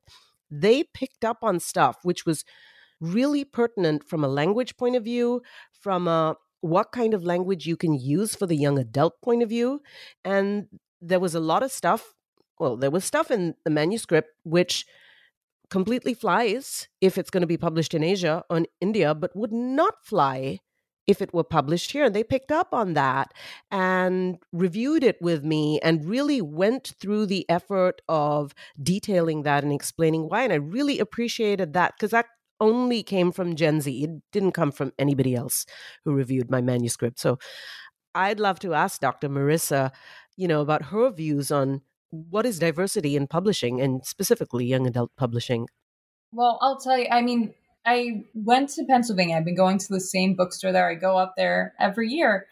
they 0.49 0.83
picked 0.93 1.23
up 1.23 1.37
on 1.43 1.59
stuff 1.59 1.97
which 2.03 2.25
was 2.25 2.43
really 2.99 3.43
pertinent 3.43 4.03
from 4.03 4.23
a 4.23 4.27
language 4.27 4.77
point 4.77 4.95
of 4.95 5.03
view, 5.03 5.41
from 5.71 6.07
a 6.07 6.35
what 6.61 6.91
kind 6.93 7.13
of 7.13 7.25
language 7.25 7.65
you 7.65 7.75
can 7.75 7.93
use 7.93 8.35
for 8.35 8.47
the 8.47 8.55
young 8.55 8.79
adult 8.79 9.21
point 9.21 9.43
of 9.43 9.49
view. 9.49 9.81
And 10.23 10.67
there 11.01 11.19
was 11.19 11.35
a 11.35 11.39
lot 11.41 11.61
of 11.61 11.71
stuff, 11.71 12.13
well, 12.59 12.77
there 12.77 12.91
was 12.91 13.03
stuff 13.03 13.31
in 13.31 13.55
the 13.65 13.71
manuscript 13.71 14.29
which 14.43 14.85
completely 15.69 16.13
flies 16.13 16.87
if 17.01 17.17
it's 17.17 17.29
going 17.29 17.41
to 17.41 17.47
be 17.47 17.57
published 17.57 17.93
in 17.93 18.03
Asia 18.03 18.43
or 18.49 18.57
in 18.57 18.67
India, 18.79 19.15
but 19.15 19.35
would 19.35 19.51
not 19.51 19.95
fly 20.03 20.59
if 21.07 21.21
it 21.21 21.33
were 21.33 21.43
published 21.43 21.91
here. 21.91 22.05
And 22.05 22.15
they 22.15 22.23
picked 22.23 22.51
up 22.51 22.69
on 22.71 22.93
that 22.93 23.33
and 23.71 24.37
reviewed 24.51 25.03
it 25.03 25.17
with 25.21 25.43
me 25.43 25.79
and 25.81 26.05
really 26.05 26.41
went 26.41 26.93
through 26.99 27.25
the 27.25 27.45
effort 27.49 28.01
of 28.07 28.53
detailing 28.81 29.43
that 29.43 29.63
and 29.63 29.73
explaining 29.73 30.29
why. 30.29 30.43
And 30.43 30.53
I 30.53 30.57
really 30.57 30.99
appreciated 30.99 31.73
that 31.73 31.93
because 31.97 32.11
that 32.11 32.27
only 32.59 33.03
came 33.03 33.31
from 33.31 33.55
Gen 33.55 33.81
Z. 33.81 34.03
It 34.03 34.11
didn't 34.31 34.53
come 34.53 34.71
from 34.71 34.93
anybody 34.97 35.35
else 35.35 35.65
who 36.05 36.13
reviewed 36.13 36.49
my 36.49 36.61
manuscript. 36.61 37.19
So 37.19 37.39
I'd 38.15 38.39
love 38.39 38.59
to 38.59 38.73
ask 38.73 39.01
Dr. 39.01 39.27
Morissa, 39.27 39.91
you 40.37 40.47
know, 40.47 40.61
about 40.61 40.83
her 40.83 41.11
views 41.11 41.51
on 41.51 41.81
what 42.13 42.45
is 42.45 42.59
diversity 42.59 43.15
in 43.15 43.25
publishing 43.25 43.81
and 43.81 44.05
specifically 44.05 44.65
young 44.65 44.85
adult 44.85 45.11
publishing. 45.17 45.67
Well, 46.31 46.59
I'll 46.61 46.79
tell 46.79 46.97
you, 46.97 47.07
I 47.09 47.21
mean, 47.23 47.55
I 47.85 48.25
went 48.35 48.69
to 48.71 48.85
Pennsylvania. 48.85 49.35
I've 49.35 49.45
been 49.45 49.55
going 49.55 49.79
to 49.79 49.87
the 49.89 49.99
same 49.99 50.35
bookstore 50.35 50.71
there. 50.71 50.87
I 50.87 50.93
go 50.93 51.17
up 51.17 51.33
there 51.35 51.73
every 51.79 52.09
year. 52.09 52.45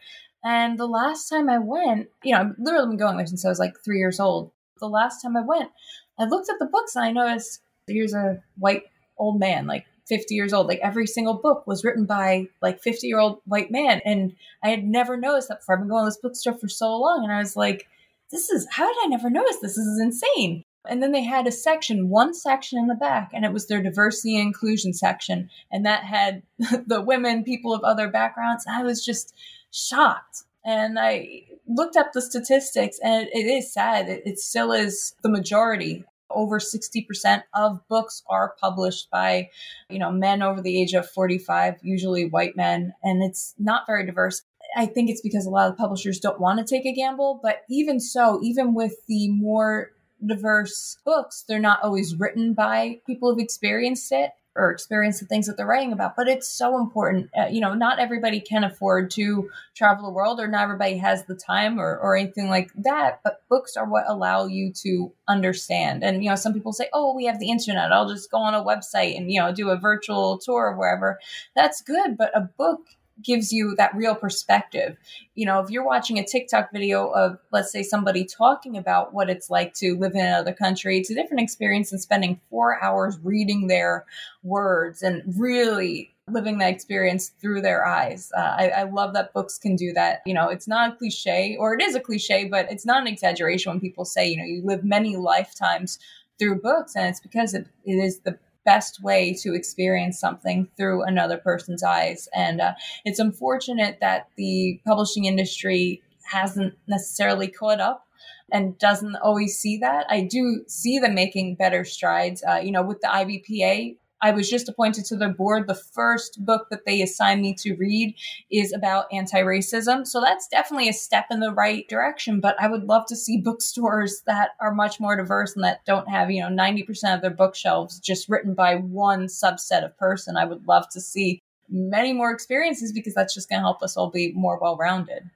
And 0.44 0.80
the 0.80 0.88
last 0.88 1.30
time 1.30 1.48
I 1.48 1.60
went, 1.60 2.10
you 2.24 2.34
know, 2.34 2.42
I've 2.42 2.56
literally 2.58 2.88
been 2.88 2.98
going 2.98 3.18
there 3.18 3.28
since 3.28 3.46
I 3.46 3.50
was 3.50 3.60
like 3.60 3.74
three 3.86 4.00
years 4.00 4.20
old. 4.20 4.52
The 4.80 4.90
last 4.90 5.22
time 5.22 5.38
I 5.38 5.42
went, 5.42 5.70
I 6.18 6.26
looked 6.26 6.50
at 6.50 6.58
the 6.58 6.66
books 6.66 6.96
and 6.96 7.06
I 7.06 7.12
noticed 7.12 7.62
here's 7.86 8.16
a 8.16 8.42
white 8.58 8.84
old 9.18 9.40
man, 9.40 9.68
like 9.68 9.86
50 10.08 10.34
years 10.34 10.54
old. 10.54 10.66
Like 10.66 10.80
every 10.82 11.06
single 11.06 11.36
book 11.36 11.68
was 11.68 11.84
written 11.84 12.06
by 12.06 12.48
like 12.64 12.82
50 12.82 13.06
year 13.06 13.20
old 13.20 13.42
white 13.46 13.70
man. 13.70 14.02
And 14.06 14.34
I 14.64 14.70
had 14.70 14.84
never 14.84 15.18
noticed 15.18 15.50
that 15.50 15.60
before. 15.60 15.76
I've 15.76 15.82
been 15.82 15.90
going 15.90 16.06
to 16.06 16.08
this 16.08 16.18
bookstore 16.18 16.56
for 16.56 16.68
so 16.68 16.98
long. 16.98 17.24
And 17.24 17.32
I 17.32 17.38
was 17.38 17.56
like, 17.56 17.88
this 18.32 18.50
is, 18.50 18.68
how 18.72 18.88
did 18.88 18.98
I 19.04 19.08
never 19.08 19.30
notice 19.30 19.58
this? 19.62 19.76
This 19.76 19.86
is 19.86 20.02
insane. 20.02 20.64
And 20.88 21.04
then 21.04 21.12
they 21.12 21.24
had 21.24 21.46
a 21.46 21.52
section, 21.52 22.10
one 22.10 22.34
section 22.34 22.80
in 22.80 22.88
the 22.88 22.96
back, 22.96 23.32
and 23.34 23.46
it 23.46 23.54
was 23.54 23.68
their 23.68 23.84
diversity 23.84 24.38
and 24.38 24.48
inclusion 24.48 24.94
section. 24.94 25.50
And 25.72 25.86
that 25.86 26.04
had 26.04 26.42
the 26.88 27.02
women, 27.02 27.44
people 27.44 27.74
of 27.74 27.84
other 27.84 28.08
backgrounds. 28.08 28.66
I 28.68 28.84
was 28.84 29.06
just 29.06 29.36
shocked. 29.72 30.44
And 30.66 30.98
I 31.00 31.44
looked 31.68 31.96
up 31.96 32.14
the 32.14 32.22
statistics, 32.22 33.00
and 33.04 33.28
it 33.32 33.46
is 33.46 33.72
sad. 33.72 34.10
It, 34.10 34.24
it 34.26 34.40
still 34.40 34.72
is 34.72 35.16
the 35.22 35.30
majority 35.30 36.04
over 36.34 36.60
60% 36.60 37.44
of 37.54 37.86
books 37.88 38.24
are 38.30 38.56
published 38.60 39.10
by 39.12 39.50
you 39.90 40.00
know 40.00 40.12
men 40.12 40.42
over 40.42 40.62
the 40.62 40.82
age 40.82 40.94
of 40.94 41.10
45 41.10 41.80
usually 41.82 42.26
white 42.26 42.56
men 42.56 42.94
and 43.04 43.22
it's 43.22 43.54
not 43.60 43.86
very 43.86 44.06
diverse 44.06 44.42
i 44.76 44.86
think 44.86 45.10
it's 45.10 45.22
because 45.22 45.46
a 45.46 45.50
lot 45.50 45.70
of 45.70 45.78
publishers 45.78 46.20
don't 46.20 46.40
want 46.40 46.60
to 46.60 46.66
take 46.66 46.86
a 46.86 46.94
gamble 46.94 47.40
but 47.42 47.64
even 47.70 48.00
so 48.00 48.40
even 48.44 48.74
with 48.74 49.06
the 49.08 49.30
more 49.30 49.92
diverse 50.26 50.98
books 51.04 51.44
they're 51.48 51.60
not 51.60 51.82
always 51.84 52.16
written 52.16 52.54
by 52.54 53.00
people 53.06 53.30
who've 53.30 53.44
experienced 53.44 54.12
it 54.12 54.32
or 54.56 54.72
experience 54.72 55.20
the 55.20 55.26
things 55.26 55.48
that 55.48 55.56
they're 55.56 55.66
writing 55.66 55.94
about. 55.94 56.16
But 56.16 56.28
it's 56.28 56.48
so 56.48 56.78
important. 56.78 57.30
Uh, 57.38 57.46
you 57.46 57.62
know, 57.62 57.74
not 57.74 58.00
everybody 58.00 58.42
can 58.42 58.64
afford 58.64 59.10
to 59.12 59.50
travel 59.76 60.06
the 60.06 60.12
world, 60.12 60.40
or 60.40 60.48
not 60.48 60.64
everybody 60.64 60.98
has 60.98 61.26
the 61.26 61.36
time 61.36 61.80
or, 61.80 61.98
or 61.98 62.18
anything 62.18 62.50
like 62.50 62.72
that. 62.76 63.22
But 63.24 63.42
books 63.48 63.78
are 63.78 63.86
what 63.86 64.04
allow 64.08 64.48
you 64.48 64.74
to 64.84 65.12
understand. 65.28 66.04
And, 66.04 66.24
you 66.24 66.30
know, 66.30 66.36
some 66.36 66.54
people 66.54 66.74
say, 66.74 66.90
oh, 66.92 67.16
we 67.16 67.26
have 67.26 67.40
the 67.40 67.50
internet. 67.50 67.94
I'll 67.94 68.10
just 68.10 68.30
go 68.30 68.38
on 68.38 68.54
a 68.54 68.64
website 68.64 69.16
and, 69.16 69.32
you 69.32 69.40
know, 69.40 69.54
do 69.54 69.70
a 69.70 69.78
virtual 69.78 70.38
tour 70.38 70.72
of 70.72 70.78
wherever. 70.78 71.20
That's 71.56 71.82
good. 71.82 72.18
But 72.18 72.36
a 72.36 72.42
book 72.42 72.82
gives 73.22 73.52
you 73.52 73.76
that 73.78 73.96
real 73.96 74.16
perspective. 74.16 74.98
You 75.36 75.46
know, 75.46 75.60
if 75.60 75.70
you're 75.70 75.86
watching 75.86 76.18
a 76.20 76.26
TikTok 76.26 76.72
video 76.72 77.10
of, 77.10 77.38
let's 77.52 77.72
say, 77.72 77.84
somebody 77.84 78.26
talking 78.26 78.78
about 78.78 79.14
what 79.14 79.30
it's 79.30 79.50
like 79.50 79.74
to 79.76 79.98
live 79.98 80.14
in 80.14 80.22
another 80.22 80.54
country, 80.54 80.98
it's 80.98 81.10
a 81.10 81.16
different 81.16 81.42
experience 81.42 81.92
than 81.92 82.00
spending 82.00 82.40
four 82.50 82.82
hours 82.84 83.20
reading 83.24 83.68
their 83.68 84.06
words 84.44 85.02
and 85.02 85.22
really 85.38 86.14
living 86.28 86.60
that 86.60 86.72
experience 86.72 87.30
through 87.42 87.62
their 87.62 87.86
eyes. 87.86 88.32
Uh, 88.36 88.56
I, 88.58 88.70
I, 88.70 88.84
love 88.84 89.14
that 89.14 89.34
books 89.34 89.58
can 89.58 89.76
do 89.76 89.92
that. 89.94 90.22
You 90.26 90.34
know, 90.34 90.50
it's 90.50 90.68
not 90.68 90.94
a 90.94 90.96
cliche, 90.96 91.58
or 91.60 91.74
it 91.74 91.82
is 91.82 91.96
a 91.96 92.00
cliche, 92.00 92.46
but 92.46 92.72
it's 92.72 92.86
not 92.86 93.02
an 93.02 93.08
exaggeration 93.08 93.72
when 93.72 93.80
people 93.80 94.06
say, 94.06 94.30
you 94.30 94.38
know, 94.38 94.46
you 94.46 94.62
live 94.64 94.84
many 94.84 95.18
lifetimes 95.18 96.00
through 96.40 96.62
books, 96.62 96.96
and 96.96 97.08
it's 97.08 97.20
because 97.20 97.54
it, 97.54 97.68
it 97.86 97.94
is 97.96 98.20
the 98.20 98.38
best 98.66 99.02
way 99.04 99.34
to 99.42 99.54
experience 99.54 100.20
something 100.20 100.68
through 100.78 101.04
another 101.04 101.38
person's 101.38 101.84
eyes. 101.84 102.28
And 102.36 102.62
uh, 102.62 102.74
it's 103.06 103.20
unfortunate 103.20 103.98
that 104.02 104.28
the 104.38 104.80
publishing 104.86 105.26
industry 105.26 106.02
hasn't 106.32 106.76
necessarily 106.88 107.48
caught 107.48 107.80
up 107.80 108.06
and 108.52 108.78
doesn't 108.78 109.16
always 109.18 109.58
see 109.58 109.78
that. 109.78 110.06
I 110.10 110.22
do 110.22 110.64
see 110.68 111.00
them 111.00 111.16
making 111.16 111.56
better 111.56 111.86
strides. 111.86 112.44
Uh, 112.48 112.60
you 112.64 112.72
know, 112.72 112.84
with 112.84 113.00
the 113.02 113.08
IBPA, 113.08 113.96
I 114.22 114.32
was 114.32 114.50
just 114.50 114.70
appointed 114.70 115.06
to 115.06 115.16
the 115.16 115.30
board. 115.30 115.68
The 115.68 115.76
first 115.76 116.44
book 116.46 116.68
that 116.70 116.86
they 116.86 117.02
assigned 117.02 117.42
me 117.42 117.56
to 117.56 117.76
read 117.76 118.16
is 118.52 118.72
about 118.72 119.06
anti 119.12 119.42
racism. 119.42 120.06
So 120.06 120.22
that's 120.22 120.48
definitely 120.48 120.90
a 120.90 120.94
step 120.94 121.26
in 121.32 121.40
the 121.40 121.52
right 121.52 121.88
direction. 121.88 122.40
But 122.40 122.56
I 122.60 122.68
would 122.68 122.84
love 122.84 123.06
to 123.08 123.16
see 123.16 123.38
bookstores 123.38 124.22
that 124.28 124.52
are 124.60 124.74
much 124.74 125.00
more 125.00 125.16
diverse 125.16 125.56
and 125.56 125.64
that 125.64 125.86
don't 125.86 126.10
have, 126.10 126.30
you 126.30 126.42
know, 126.42 126.50
90% 126.50 127.16
of 127.16 127.22
their 127.22 127.32
bookshelves 127.32 128.00
just 128.00 128.30
written 128.30 128.54
by 128.54 128.76
one 128.76 129.26
subset 129.26 129.84
of 129.84 129.98
person. 129.98 130.38
I 130.38 130.46
would 130.46 130.68
love 130.68 130.88
to 130.90 131.02
see 131.02 131.42
many 131.70 132.14
more 132.14 132.32
experiences 132.32 132.92
because 132.92 133.14
that's 133.14 133.34
just 133.34 133.50
going 133.50 133.60
to 133.60 133.64
help 133.64 133.82
us 133.82 133.98
all 133.98 134.10
be 134.10 134.34
more 134.34 134.60
well 134.60 134.78
rounded. 134.78 135.30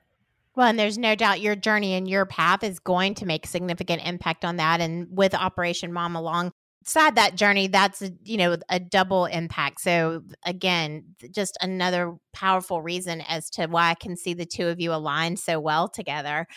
Well, 0.55 0.67
and 0.67 0.79
there's 0.79 0.97
no 0.97 1.15
doubt 1.15 1.41
your 1.41 1.55
journey 1.55 1.95
and 1.95 2.07
your 2.07 2.25
path 2.25 2.63
is 2.63 2.79
going 2.79 3.15
to 3.15 3.25
make 3.25 3.45
significant 3.45 4.03
impact 4.05 4.45
on 4.45 4.55
that. 4.55 4.79
And 4.79 5.07
with 5.11 5.33
Operation 5.33 5.91
Mom 5.91 6.15
Along, 6.15 6.51
sad 6.85 7.15
that 7.15 7.35
journey 7.35 7.67
that's 7.67 8.01
a, 8.01 8.11
you 8.23 8.37
know 8.37 8.57
a 8.69 8.79
double 8.79 9.25
impact. 9.25 9.81
So 9.81 10.23
again 10.45 11.15
just 11.31 11.57
another 11.61 12.15
powerful 12.33 12.81
reason 12.81 13.21
as 13.21 13.49
to 13.49 13.67
why 13.67 13.89
i 13.89 13.95
can 13.95 14.15
see 14.15 14.33
the 14.33 14.45
two 14.45 14.67
of 14.67 14.79
you 14.79 14.93
aligned 14.93 15.39
so 15.39 15.59
well 15.59 15.87
together. 15.89 16.47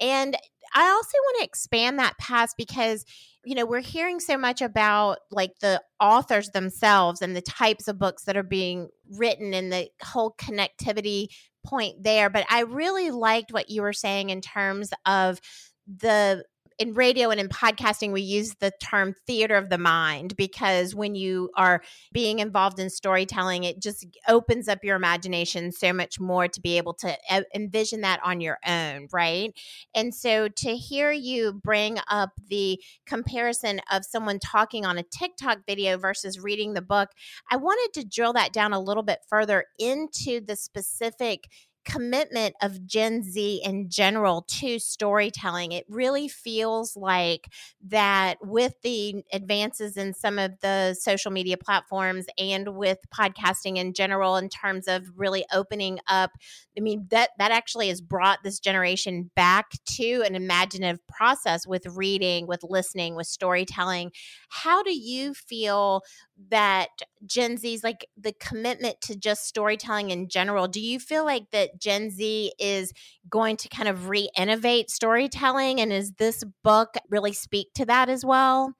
And 0.00 0.36
i 0.74 0.88
also 0.88 1.16
want 1.24 1.38
to 1.38 1.44
expand 1.44 1.98
that 1.98 2.16
past 2.18 2.54
because 2.56 3.04
you 3.44 3.54
know 3.54 3.66
we're 3.66 3.80
hearing 3.80 4.20
so 4.20 4.38
much 4.38 4.62
about 4.62 5.18
like 5.30 5.52
the 5.60 5.82
authors 6.00 6.50
themselves 6.50 7.20
and 7.20 7.34
the 7.34 7.42
types 7.42 7.88
of 7.88 7.98
books 7.98 8.24
that 8.24 8.36
are 8.36 8.42
being 8.42 8.88
written 9.10 9.52
and 9.54 9.72
the 9.72 9.88
whole 10.02 10.34
connectivity 10.38 11.26
point 11.64 12.02
there 12.02 12.30
but 12.30 12.44
i 12.50 12.60
really 12.60 13.10
liked 13.10 13.52
what 13.52 13.68
you 13.68 13.82
were 13.82 13.92
saying 13.92 14.30
in 14.30 14.40
terms 14.40 14.90
of 15.06 15.40
the 15.86 16.44
in 16.82 16.94
radio 16.94 17.30
and 17.30 17.38
in 17.38 17.48
podcasting, 17.48 18.12
we 18.12 18.22
use 18.22 18.56
the 18.56 18.72
term 18.82 19.14
theater 19.24 19.54
of 19.54 19.70
the 19.70 19.78
mind 19.78 20.36
because 20.36 20.96
when 20.96 21.14
you 21.14 21.48
are 21.56 21.80
being 22.12 22.40
involved 22.40 22.80
in 22.80 22.90
storytelling, 22.90 23.62
it 23.62 23.80
just 23.80 24.04
opens 24.28 24.66
up 24.66 24.82
your 24.82 24.96
imagination 24.96 25.70
so 25.70 25.92
much 25.92 26.18
more 26.18 26.48
to 26.48 26.60
be 26.60 26.76
able 26.76 26.92
to 26.92 27.16
envision 27.54 28.00
that 28.00 28.18
on 28.24 28.40
your 28.40 28.58
own, 28.66 29.06
right? 29.12 29.52
And 29.94 30.12
so 30.12 30.48
to 30.48 30.76
hear 30.76 31.12
you 31.12 31.52
bring 31.52 31.98
up 32.10 32.30
the 32.48 32.82
comparison 33.06 33.80
of 33.92 34.04
someone 34.04 34.40
talking 34.40 34.84
on 34.84 34.98
a 34.98 35.04
TikTok 35.04 35.58
video 35.64 35.96
versus 35.96 36.40
reading 36.40 36.74
the 36.74 36.82
book, 36.82 37.10
I 37.48 37.58
wanted 37.58 38.00
to 38.00 38.08
drill 38.08 38.32
that 38.32 38.52
down 38.52 38.72
a 38.72 38.80
little 38.80 39.04
bit 39.04 39.20
further 39.30 39.66
into 39.78 40.44
the 40.44 40.56
specific 40.56 41.48
commitment 41.84 42.54
of 42.62 42.86
Gen 42.86 43.22
Z 43.22 43.62
in 43.64 43.88
general 43.90 44.42
to 44.48 44.78
storytelling. 44.78 45.72
It 45.72 45.84
really 45.88 46.28
feels 46.28 46.96
like 46.96 47.48
that 47.88 48.38
with 48.42 48.74
the 48.82 49.22
advances 49.32 49.96
in 49.96 50.14
some 50.14 50.38
of 50.38 50.52
the 50.60 50.94
social 50.94 51.30
media 51.30 51.56
platforms 51.56 52.26
and 52.38 52.76
with 52.76 52.98
podcasting 53.14 53.76
in 53.76 53.94
general 53.94 54.36
in 54.36 54.48
terms 54.48 54.88
of 54.88 55.06
really 55.16 55.44
opening 55.52 55.98
up 56.08 56.30
I 56.76 56.80
mean 56.80 57.06
that 57.10 57.30
that 57.38 57.50
actually 57.52 57.88
has 57.88 58.00
brought 58.00 58.42
this 58.42 58.58
generation 58.58 59.30
back 59.36 59.72
to 59.96 60.22
an 60.26 60.34
imaginative 60.34 61.06
process 61.06 61.66
with 61.66 61.86
reading, 61.86 62.46
with 62.46 62.62
listening, 62.62 63.14
with 63.14 63.26
storytelling. 63.26 64.12
How 64.48 64.82
do 64.82 64.92
you 64.96 65.34
feel 65.34 66.02
that 66.50 66.88
Gen 67.24 67.56
Z's 67.56 67.84
like 67.84 68.06
the 68.16 68.32
commitment 68.32 69.00
to 69.02 69.16
just 69.16 69.46
storytelling 69.46 70.10
in 70.10 70.28
general? 70.28 70.68
Do 70.68 70.80
you 70.80 70.98
feel 70.98 71.24
like 71.24 71.50
that 71.50 71.80
Gen 71.80 72.10
Z 72.10 72.52
is 72.58 72.92
going 73.28 73.56
to 73.58 73.68
kind 73.68 73.88
of 73.88 74.08
re-innovate 74.08 74.90
storytelling 74.90 75.80
and 75.80 75.92
is 75.92 76.12
this 76.12 76.44
book 76.62 76.94
really 77.08 77.32
speak 77.32 77.68
to 77.74 77.84
that 77.86 78.08
as 78.08 78.24
well? 78.24 78.74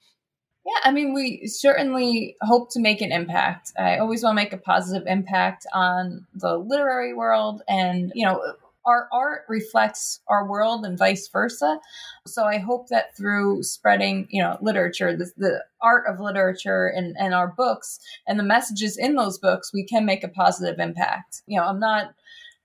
Yeah, 0.64 0.80
I 0.84 0.92
mean, 0.92 1.12
we 1.12 1.46
certainly 1.46 2.36
hope 2.40 2.70
to 2.72 2.80
make 2.80 3.00
an 3.00 3.10
impact. 3.10 3.72
I 3.76 3.98
always 3.98 4.22
want 4.22 4.38
to 4.38 4.42
make 4.44 4.52
a 4.52 4.58
positive 4.58 5.08
impact 5.08 5.66
on 5.72 6.26
the 6.34 6.56
literary 6.56 7.14
world. 7.14 7.62
And, 7.68 8.12
you 8.14 8.24
know, 8.24 8.40
our 8.84 9.08
art 9.12 9.42
reflects 9.48 10.20
our 10.28 10.48
world 10.48 10.84
and 10.84 10.98
vice 10.98 11.28
versa. 11.28 11.80
So 12.26 12.44
I 12.44 12.58
hope 12.58 12.88
that 12.88 13.16
through 13.16 13.62
spreading, 13.62 14.26
you 14.30 14.42
know, 14.42 14.58
literature, 14.60 15.16
the, 15.16 15.30
the 15.36 15.64
art 15.80 16.04
of 16.08 16.20
literature 16.20 16.86
and, 16.86 17.16
and 17.18 17.34
our 17.34 17.48
books 17.48 17.98
and 18.26 18.38
the 18.38 18.44
messages 18.44 18.96
in 18.96 19.14
those 19.14 19.38
books, 19.38 19.72
we 19.72 19.84
can 19.84 20.04
make 20.04 20.24
a 20.24 20.28
positive 20.28 20.78
impact. 20.78 21.42
You 21.46 21.58
know, 21.58 21.66
I'm 21.66 21.80
not 21.80 22.14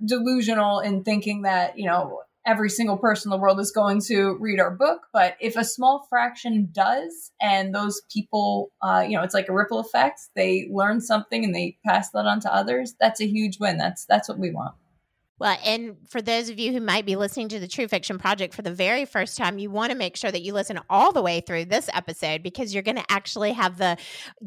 delusional 0.03 0.79
in 0.79 1.03
thinking 1.03 1.43
that, 1.43 1.77
you 1.77 1.85
know, 1.85 2.21
every 2.47 2.69
single 2.69 2.97
person 2.97 3.29
in 3.29 3.37
the 3.37 3.41
world 3.41 3.59
is 3.59 3.71
going 3.71 3.99
to 3.99 4.37
read 4.39 4.59
our 4.59 4.71
book 4.71 5.01
but 5.11 5.35
if 5.41 5.57
a 5.57 5.65
small 5.65 6.07
fraction 6.09 6.69
does 6.71 7.31
and 7.41 7.75
those 7.75 8.01
people 8.09 8.71
uh, 8.81 9.03
you 9.05 9.17
know 9.17 9.21
it's 9.23 9.33
like 9.33 9.49
a 9.49 9.53
ripple 9.53 9.79
effect 9.79 10.21
they 10.33 10.67
learn 10.71 11.01
something 11.01 11.43
and 11.43 11.53
they 11.53 11.77
pass 11.85 12.09
that 12.11 12.25
on 12.25 12.39
to 12.39 12.53
others 12.53 12.95
that's 13.01 13.19
a 13.19 13.27
huge 13.27 13.59
win 13.59 13.77
that's 13.77 14.05
that's 14.05 14.29
what 14.29 14.39
we 14.39 14.49
want 14.49 14.73
well, 15.39 15.57
and 15.63 15.97
for 16.09 16.19
those 16.19 16.49
of 16.49 16.57
you 16.57 16.71
who 16.71 16.81
might 16.81 17.05
be 17.05 17.15
listening 17.15 17.47
to 17.49 17.59
the 17.59 17.67
True 17.67 17.87
Fiction 17.87 18.17
Project 18.17 18.55
for 18.55 18.63
the 18.63 18.73
very 18.73 19.05
first 19.05 19.37
time, 19.37 19.59
you 19.59 19.69
want 19.69 19.91
to 19.91 19.97
make 19.97 20.17
sure 20.17 20.31
that 20.31 20.41
you 20.41 20.51
listen 20.51 20.79
all 20.89 21.11
the 21.11 21.21
way 21.21 21.41
through 21.41 21.65
this 21.65 21.89
episode 21.93 22.41
because 22.41 22.73
you're 22.73 22.81
going 22.81 22.97
to 22.97 23.11
actually 23.11 23.51
have 23.51 23.77
the 23.77 23.97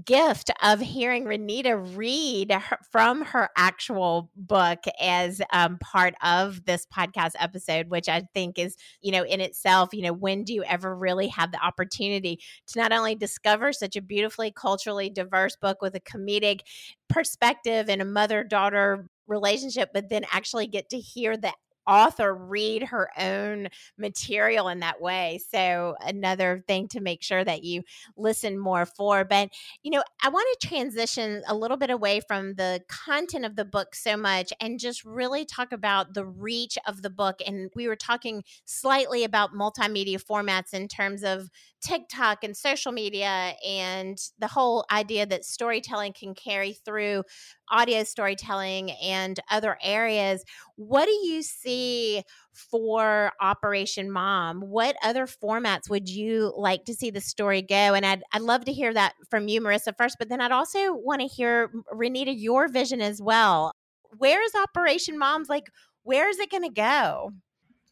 gift 0.04 0.50
of 0.62 0.80
hearing 0.80 1.26
Reenita 1.26 1.96
read 1.96 2.50
her, 2.50 2.78
from 2.90 3.24
her 3.26 3.50
actual 3.56 4.30
book 4.34 4.80
as 5.00 5.40
um, 5.52 5.78
part 5.78 6.14
of 6.22 6.64
this 6.64 6.86
podcast 6.86 7.32
episode, 7.38 7.88
which 7.88 8.08
I 8.08 8.22
think 8.34 8.58
is, 8.58 8.76
you 9.00 9.12
know, 9.12 9.24
in 9.24 9.40
itself, 9.40 9.90
you 9.92 10.02
know, 10.02 10.12
when 10.12 10.42
do 10.42 10.52
you 10.52 10.64
ever 10.64 10.94
really 10.96 11.28
have 11.28 11.52
the 11.52 11.64
opportunity 11.64 12.40
to 12.66 12.80
not 12.80 12.92
only 12.92 13.14
discover 13.14 13.72
such 13.72 13.94
a 13.94 14.02
beautifully 14.02 14.50
culturally 14.50 15.08
diverse 15.08 15.54
book 15.54 15.82
with 15.82 15.94
a 15.94 16.00
comedic 16.00 16.60
perspective 17.08 17.88
and 17.88 18.02
a 18.02 18.04
mother 18.04 18.42
daughter 18.42 19.06
relationship, 19.30 19.90
but 19.94 20.10
then 20.10 20.24
actually 20.30 20.66
get 20.66 20.90
to 20.90 20.98
hear 20.98 21.36
the 21.38 21.52
author 21.86 22.34
read 22.34 22.84
her 22.84 23.10
own 23.18 23.68
material 23.98 24.68
in 24.68 24.80
that 24.80 25.00
way. 25.00 25.40
So, 25.50 25.96
another 26.00 26.62
thing 26.68 26.88
to 26.88 27.00
make 27.00 27.22
sure 27.22 27.44
that 27.44 27.64
you 27.64 27.82
listen 28.16 28.58
more 28.58 28.86
for. 28.86 29.24
But, 29.24 29.50
you 29.82 29.90
know, 29.90 30.02
I 30.22 30.28
want 30.28 30.46
to 30.60 30.68
transition 30.68 31.42
a 31.48 31.54
little 31.54 31.76
bit 31.76 31.90
away 31.90 32.20
from 32.20 32.54
the 32.54 32.82
content 32.88 33.44
of 33.44 33.56
the 33.56 33.64
book 33.64 33.94
so 33.94 34.16
much 34.16 34.52
and 34.60 34.78
just 34.78 35.04
really 35.04 35.44
talk 35.44 35.72
about 35.72 36.14
the 36.14 36.24
reach 36.24 36.78
of 36.86 37.02
the 37.02 37.10
book. 37.10 37.40
And 37.44 37.70
we 37.74 37.88
were 37.88 37.96
talking 37.96 38.44
slightly 38.64 39.24
about 39.24 39.54
multimedia 39.54 40.22
formats 40.22 40.72
in 40.72 40.86
terms 40.86 41.24
of 41.24 41.50
TikTok 41.82 42.44
and 42.44 42.56
social 42.56 42.92
media 42.92 43.54
and 43.66 44.18
the 44.38 44.46
whole 44.46 44.84
idea 44.90 45.26
that 45.26 45.44
storytelling 45.44 46.12
can 46.12 46.34
carry 46.34 46.72
through 46.72 47.24
audio 47.70 48.04
storytelling 48.04 48.90
and 48.90 49.40
other 49.50 49.78
areas. 49.82 50.44
What 50.76 51.06
do 51.06 51.12
you 51.12 51.42
see 51.42 52.22
for 52.52 53.32
Operation 53.40 54.10
Mom? 54.10 54.60
What 54.60 54.96
other 55.02 55.26
formats 55.26 55.88
would 55.88 56.08
you 56.08 56.52
like 56.56 56.84
to 56.84 56.94
see 56.94 57.10
the 57.10 57.20
story 57.20 57.62
go? 57.62 57.74
And 57.74 58.04
I'd, 58.04 58.22
I'd 58.32 58.42
love 58.42 58.64
to 58.66 58.72
hear 58.72 58.92
that 58.94 59.14
from 59.28 59.48
you, 59.48 59.60
Morissa, 59.60 59.96
first, 59.96 60.16
but 60.18 60.28
then 60.28 60.40
I'd 60.40 60.52
also 60.52 60.94
want 60.94 61.20
to 61.20 61.26
hear, 61.26 61.70
Reenita, 61.94 62.34
your 62.36 62.68
vision 62.68 63.00
as 63.00 63.22
well. 63.22 63.72
Where 64.18 64.42
is 64.42 64.54
Operation 64.54 65.18
Mom's 65.18 65.48
like, 65.48 65.70
where 66.02 66.28
is 66.28 66.38
it 66.38 66.50
going 66.50 66.64
to 66.64 66.70
go? 66.70 67.32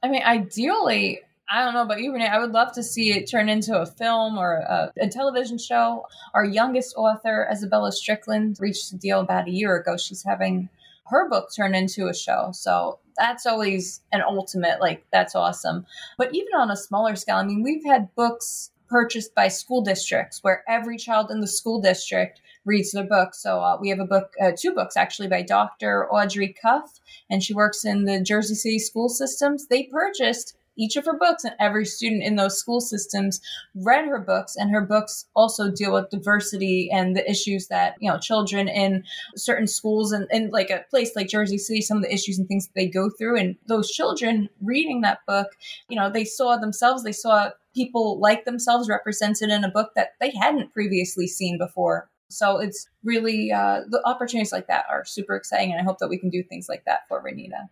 I 0.02 0.08
mean, 0.08 0.22
ideally, 0.22 1.20
I 1.50 1.64
don't 1.64 1.72
know 1.72 1.82
about 1.82 2.00
you, 2.00 2.12
Renee. 2.12 2.26
I 2.26 2.38
would 2.38 2.52
love 2.52 2.72
to 2.72 2.82
see 2.82 3.10
it 3.10 3.30
turn 3.30 3.48
into 3.48 3.78
a 3.78 3.86
film 3.86 4.36
or 4.36 4.56
a, 4.58 4.92
a, 5.00 5.08
television 5.08 5.56
show. 5.56 6.06
Our 6.34 6.44
youngest 6.44 6.94
author, 6.96 7.48
Isabella 7.50 7.90
Strickland, 7.90 8.58
reached 8.60 8.92
a 8.92 8.96
deal 8.96 9.20
about 9.20 9.48
a 9.48 9.50
year 9.50 9.76
ago. 9.76 9.96
She's 9.96 10.22
having 10.22 10.68
her 11.06 11.28
book 11.30 11.48
turned 11.56 11.74
into 11.74 12.08
a 12.08 12.14
show. 12.14 12.50
So 12.52 12.98
that's 13.16 13.46
always 13.46 14.02
an 14.12 14.20
ultimate, 14.20 14.80
like, 14.80 15.06
that's 15.10 15.34
awesome. 15.34 15.86
But 16.18 16.34
even 16.34 16.52
on 16.54 16.70
a 16.70 16.76
smaller 16.76 17.16
scale, 17.16 17.36
I 17.36 17.44
mean, 17.44 17.62
we've 17.62 17.84
had 17.84 18.14
books 18.14 18.70
purchased 18.88 19.34
by 19.34 19.48
school 19.48 19.80
districts 19.82 20.40
where 20.42 20.64
every 20.68 20.98
child 20.98 21.30
in 21.30 21.40
the 21.40 21.46
school 21.46 21.80
district 21.80 22.40
reads 22.66 22.92
their 22.92 23.04
book. 23.04 23.34
So 23.34 23.60
uh, 23.60 23.78
we 23.80 23.88
have 23.88 24.00
a 24.00 24.04
book, 24.04 24.32
uh, 24.42 24.52
two 24.58 24.72
books 24.72 24.96
actually 24.96 25.28
by 25.28 25.42
Dr. 25.42 26.10
Audrey 26.12 26.54
Cuff, 26.60 27.00
and 27.30 27.42
she 27.42 27.54
works 27.54 27.86
in 27.86 28.04
the 28.04 28.20
Jersey 28.20 28.54
City 28.54 28.78
school 28.78 29.08
systems. 29.08 29.66
They 29.68 29.84
purchased 29.84 30.54
each 30.78 30.96
of 30.96 31.04
her 31.04 31.18
books, 31.18 31.44
and 31.44 31.54
every 31.58 31.84
student 31.84 32.22
in 32.22 32.36
those 32.36 32.58
school 32.58 32.80
systems 32.80 33.40
read 33.74 34.06
her 34.06 34.18
books. 34.18 34.56
And 34.56 34.70
her 34.70 34.80
books 34.80 35.26
also 35.34 35.70
deal 35.70 35.92
with 35.92 36.10
diversity 36.10 36.88
and 36.92 37.16
the 37.16 37.28
issues 37.28 37.68
that 37.68 37.94
you 38.00 38.10
know 38.10 38.18
children 38.18 38.68
in 38.68 39.04
certain 39.36 39.66
schools 39.66 40.12
and 40.12 40.26
in 40.30 40.50
like 40.50 40.70
a 40.70 40.84
place 40.90 41.14
like 41.16 41.28
Jersey 41.28 41.58
City, 41.58 41.80
some 41.80 41.98
of 41.98 42.02
the 42.02 42.14
issues 42.14 42.38
and 42.38 42.48
things 42.48 42.66
that 42.66 42.74
they 42.74 42.86
go 42.86 43.10
through. 43.10 43.36
And 43.36 43.56
those 43.66 43.90
children 43.90 44.48
reading 44.62 45.00
that 45.02 45.20
book, 45.26 45.48
you 45.88 45.96
know, 45.96 46.10
they 46.10 46.24
saw 46.24 46.56
themselves, 46.56 47.02
they 47.02 47.12
saw 47.12 47.50
people 47.74 48.18
like 48.20 48.44
themselves 48.44 48.88
represented 48.88 49.50
in 49.50 49.64
a 49.64 49.70
book 49.70 49.90
that 49.94 50.10
they 50.20 50.32
hadn't 50.40 50.72
previously 50.72 51.26
seen 51.26 51.58
before. 51.58 52.08
So 52.30 52.58
it's 52.58 52.88
really 53.04 53.52
uh, 53.52 53.82
the 53.88 54.02
opportunities 54.04 54.52
like 54.52 54.66
that 54.66 54.84
are 54.90 55.04
super 55.04 55.34
exciting, 55.34 55.72
and 55.72 55.80
I 55.80 55.84
hope 55.84 55.98
that 55.98 56.08
we 56.08 56.18
can 56.18 56.28
do 56.28 56.42
things 56.42 56.68
like 56.68 56.84
that 56.84 57.00
for 57.08 57.22
Reenita. 57.22 57.68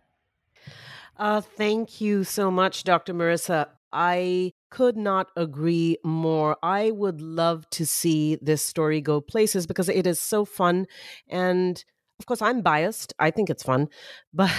Uh, 1.17 1.41
thank 1.41 1.99
you 2.01 2.23
so 2.23 2.51
much, 2.51 2.83
Dr. 2.83 3.13
Morissa. 3.13 3.67
I 3.91 4.53
could 4.69 4.97
not 4.97 5.29
agree 5.35 5.97
more. 6.03 6.57
I 6.61 6.91
would 6.91 7.21
love 7.21 7.69
to 7.71 7.85
see 7.85 8.37
this 8.41 8.61
story 8.63 9.01
go 9.01 9.21
places 9.21 9.65
because 9.65 9.89
it 9.89 10.05
is 10.05 10.19
so 10.19 10.45
fun. 10.45 10.85
And 11.29 11.83
of 12.19 12.25
course, 12.25 12.41
I'm 12.41 12.61
biased. 12.61 13.13
I 13.19 13.31
think 13.31 13.49
it's 13.49 13.63
fun. 13.63 13.87
But 14.33 14.51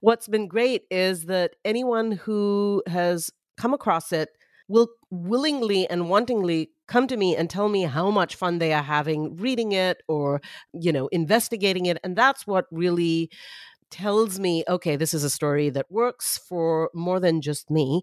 what's 0.00 0.28
been 0.28 0.48
great 0.48 0.82
is 0.90 1.24
that 1.26 1.52
anyone 1.64 2.12
who 2.12 2.82
has 2.86 3.30
come 3.56 3.72
across 3.72 4.12
it 4.12 4.30
will 4.68 4.88
willingly 5.10 5.88
and 5.88 6.02
wantingly 6.10 6.68
come 6.88 7.06
to 7.06 7.16
me 7.16 7.34
and 7.36 7.48
tell 7.48 7.68
me 7.68 7.82
how 7.84 8.10
much 8.10 8.34
fun 8.34 8.58
they 8.58 8.72
are 8.72 8.82
having 8.82 9.36
reading 9.36 9.72
it 9.72 10.02
or 10.08 10.40
you 10.74 10.92
know 10.92 11.06
investigating 11.08 11.86
it 11.86 11.98
and 12.04 12.16
that's 12.16 12.46
what 12.46 12.66
really 12.70 13.30
tells 13.90 14.38
me, 14.38 14.64
okay, 14.68 14.96
this 14.96 15.14
is 15.14 15.24
a 15.24 15.30
story 15.30 15.70
that 15.70 15.90
works 15.90 16.38
for 16.38 16.90
more 16.94 17.20
than 17.20 17.40
just 17.40 17.70
me 17.70 18.02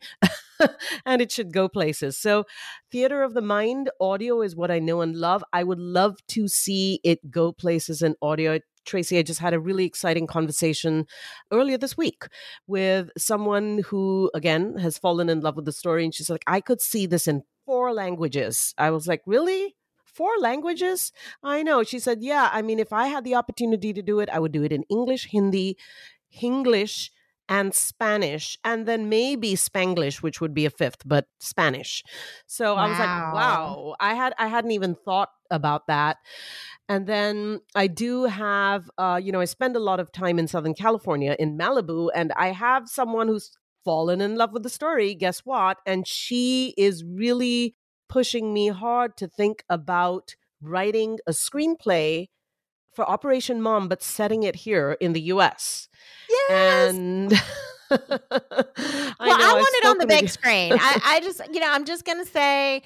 and 1.05 1.21
it 1.21 1.31
should 1.31 1.53
go 1.53 1.67
places. 1.67 2.17
So, 2.17 2.45
theater 2.91 3.23
of 3.23 3.33
the 3.33 3.41
mind, 3.41 3.89
audio 3.99 4.41
is 4.41 4.55
what 4.55 4.71
I 4.71 4.79
know 4.79 5.01
and 5.01 5.15
love. 5.15 5.43
I 5.53 5.63
would 5.63 5.79
love 5.79 6.17
to 6.29 6.47
see 6.47 6.99
it 7.03 7.31
go 7.31 7.51
places 7.51 8.01
in 8.01 8.15
audio. 8.21 8.59
Traci, 8.85 9.17
I 9.17 9.23
just 9.23 9.39
had 9.39 9.53
a 9.53 9.59
really 9.59 9.85
exciting 9.85 10.27
conversation 10.27 11.07
earlier 11.51 11.77
this 11.77 11.97
week 11.97 12.25
with 12.67 13.09
someone 13.17 13.81
who, 13.87 14.29
again, 14.35 14.77
has 14.77 14.97
fallen 14.97 15.27
in 15.29 15.41
love 15.41 15.55
with 15.55 15.65
the 15.65 15.71
story. 15.71 16.03
And 16.03 16.13
she's 16.13 16.29
like, 16.29 16.43
I 16.47 16.61
could 16.61 16.81
see 16.81 17.07
this 17.07 17.27
in 17.27 17.43
four 17.65 17.93
languages. 17.93 18.73
I 18.77 18.91
was 18.91 19.07
like, 19.07 19.21
really? 19.25 19.74
Four 20.15 20.31
languages? 20.39 21.11
I 21.43 21.63
know. 21.63 21.83
She 21.83 21.99
said, 21.99 22.19
Yeah, 22.21 22.49
I 22.51 22.61
mean, 22.61 22.79
if 22.79 22.93
I 22.93 23.07
had 23.07 23.23
the 23.23 23.35
opportunity 23.35 23.93
to 23.93 24.01
do 24.01 24.19
it, 24.19 24.29
I 24.29 24.39
would 24.39 24.51
do 24.51 24.63
it 24.63 24.71
in 24.71 24.83
English, 24.89 25.27
Hindi, 25.31 25.77
Hinglish, 26.33 27.09
and 27.47 27.73
Spanish, 27.75 28.57
and 28.63 28.87
then 28.87 29.07
maybe 29.07 29.53
Spanglish, 29.53 30.23
which 30.23 30.41
would 30.41 30.53
be 30.53 30.65
a 30.65 30.69
fifth, 30.69 31.03
but 31.05 31.27
Spanish. 31.39 32.03
So 32.47 32.75
wow. 32.75 32.81
I 32.81 32.89
was 32.89 32.99
like, 32.99 33.33
wow, 33.33 33.95
I 33.99 34.13
had 34.15 34.33
I 34.39 34.47
hadn't 34.47 34.71
even 34.71 34.95
thought 34.95 35.29
about 35.51 35.87
that. 35.87 36.17
And 36.89 37.07
then 37.07 37.61
I 37.75 37.87
do 37.87 38.25
have, 38.25 38.89
uh, 38.97 39.19
you 39.21 39.31
know, 39.31 39.41
I 39.41 39.45
spend 39.45 39.75
a 39.75 39.79
lot 39.79 39.99
of 39.99 40.11
time 40.11 40.39
in 40.39 40.47
Southern 40.47 40.73
California 40.73 41.35
in 41.37 41.57
Malibu, 41.57 42.09
and 42.15 42.31
I 42.35 42.47
have 42.47 42.87
someone 42.87 43.27
who's 43.27 43.51
fallen 43.83 44.21
in 44.21 44.35
love 44.35 44.51
with 44.51 44.63
the 44.63 44.69
story. 44.69 45.13
Guess 45.13 45.41
what? 45.41 45.77
And 45.85 46.07
she 46.07 46.73
is 46.77 47.03
really 47.03 47.75
pushing 48.07 48.53
me 48.53 48.69
hard 48.69 49.17
to 49.17 49.27
think 49.27 49.63
about 49.69 50.35
writing 50.61 51.19
a 51.27 51.31
screenplay 51.31 52.27
for 52.93 53.07
Operation 53.09 53.61
Mom, 53.61 53.87
but 53.87 54.01
setting 54.01 54.43
it 54.43 54.55
here 54.55 54.97
in 54.99 55.13
the 55.13 55.21
US. 55.21 55.89
Yes. 56.29 56.93
And 56.93 57.31
well, 57.91 57.99
I, 57.99 59.13
I 59.19 59.53
want 59.53 59.75
it 59.75 59.85
on 59.85 59.97
the 59.97 60.07
big 60.07 60.29
screen. 60.29 60.73
I, 60.73 61.01
I 61.03 61.19
just, 61.19 61.41
you 61.53 61.59
know, 61.59 61.71
I'm 61.71 61.85
just 61.85 62.05
going 62.05 62.23
to 62.23 62.29
say 62.29 62.81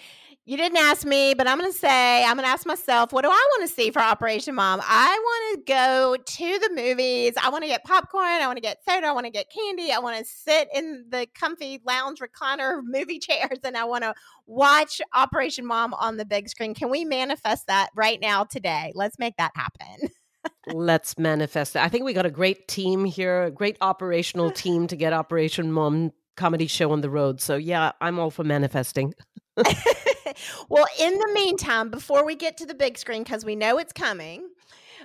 you 0.50 0.58
didn't 0.58 0.80
ask 0.80 1.06
me, 1.06 1.36
but 1.36 1.48
I'm 1.48 1.60
going 1.60 1.72
to 1.72 1.78
say, 1.78 2.26
I'm 2.26 2.34
going 2.34 2.44
to 2.44 2.50
ask 2.50 2.66
myself, 2.66 3.14
what 3.14 3.22
do 3.22 3.30
I 3.30 3.50
want 3.52 3.70
to 3.70 3.76
see 3.76 3.92
for 3.92 4.00
Operation 4.00 4.56
Mom? 4.56 4.82
I 4.84 5.16
want 5.22 5.68
to 5.68 5.72
go 5.72 6.18
to 6.18 6.60
the 6.60 6.72
movies. 6.74 7.34
I 7.40 7.50
want 7.52 7.64
to 7.66 7.68
get 7.68 7.84
popcorn. 7.84 8.26
I 8.26 8.48
want 8.48 8.58
to 8.58 8.62
get 8.62 8.80
soda. 8.84 9.06
I 9.06 9.12
want 9.12 9.28
to 9.28 9.32
get 9.32 9.46
candy. 9.52 9.92
I 9.92 10.00
want 10.00 10.18
to 10.18 10.26
sit 10.26 10.68
in 10.74 11.06
the 11.10 11.28
comfy 11.36 11.80
lounge 11.86 12.20
recliner 12.20 12.82
movie 12.84 13.20
chairs 13.20 13.60
and 13.64 13.78
I 13.78 13.84
want 13.84 14.04
to 14.06 14.16
watch 14.48 15.02
Operation 15.14 15.68
Mom 15.68 15.94
on 15.94 16.18
the 16.18 16.26
big 16.26 16.50
screen. 16.50 16.74
Can 16.74 16.90
we 16.90 17.06
manifest 17.06 17.68
that 17.68 17.90
right 17.96 18.20
now 18.20 18.44
today? 18.44 18.92
Let's 18.96 19.20
make 19.20 19.38
that 19.38 19.52
happen. 19.54 20.10
Let's 20.74 21.16
manifest 21.20 21.76
it. 21.76 21.84
I 21.84 21.90
think 21.90 22.06
we 22.06 22.14
got 22.14 22.26
a 22.26 22.32
great 22.32 22.68
team 22.68 23.06
here, 23.06 23.44
a 23.44 23.52
great 23.52 23.78
operational 23.82 24.50
team 24.50 24.88
to 24.88 24.96
get 24.96 25.14
Operation 25.14 25.72
Mom 25.72 26.12
comedy 26.40 26.68
show 26.68 26.92
on 26.92 27.02
the 27.02 27.10
road. 27.10 27.42
So 27.42 27.58
yeah, 27.58 27.92
I'm 28.02 28.18
all 28.18 28.32
for 28.32 28.46
manifesting. 28.46 29.14
well, 30.69 30.86
in 31.00 31.17
the 31.17 31.30
meantime, 31.34 31.89
before 31.89 32.26
we 32.26 32.36
get 32.36 32.58
to 32.58 32.65
the 32.65 32.74
big 32.74 32.98
screen, 32.98 33.24
because 33.24 33.45
we 33.45 33.56
know 33.56 33.78
it's 33.78 33.93
coming, 33.93 34.50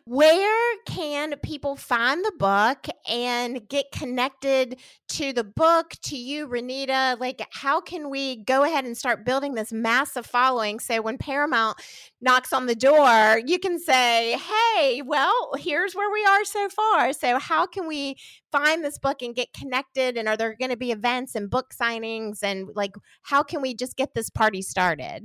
where 0.07 0.77
can 0.85 1.35
people 1.43 1.77
find 1.77 2.23
the 2.23 2.33
book 2.38 2.87
and 3.09 3.67
get 3.69 3.90
connected 3.90 4.79
to 5.09 5.33
the 5.33 5.45
book, 5.45 5.93
to 6.03 6.17
you, 6.17 6.47
Reenita? 6.47 7.19
Like, 7.19 7.47
how 7.53 7.81
can 7.81 8.11
we 8.11 8.37
go 8.45 8.64
ahead 8.64 8.85
and 8.85 8.99
start 8.99 9.25
building 9.25 9.55
this 9.55 9.73
massive 9.73 10.27
following? 10.27 10.79
So 10.79 11.01
when 11.01 11.17
Paramount 11.17 11.79
knocks 12.21 12.53
on 12.53 12.67
the 12.67 12.75
door, 12.75 13.40
you 13.47 13.59
can 13.59 13.79
say, 13.79 14.38
hey, 14.77 15.01
well, 15.01 15.53
here's 15.57 15.95
where 15.95 16.12
we 16.12 16.23
are 16.27 16.45
so 16.45 16.69
far. 16.69 17.14
So, 17.14 17.38
how 17.38 17.67
can 17.67 17.87
we 17.87 18.17
find 18.53 18.85
this 18.85 18.99
book 18.99 19.23
and 19.23 19.35
get 19.35 19.55
connected? 19.55 20.19
And 20.19 20.29
are 20.29 20.37
there 20.37 20.55
going 20.55 20.71
to 20.71 20.77
be 20.77 20.93
events 20.93 21.35
and 21.35 21.49
book 21.49 21.73
signings? 21.75 22.43
And 22.43 22.69
like, 22.75 22.93
how 23.23 23.43
can 23.43 23.62
we 23.62 23.75
just 23.75 23.97
get 23.97 24.14
this 24.14 24.29
party 24.29 24.61
started? 24.61 25.25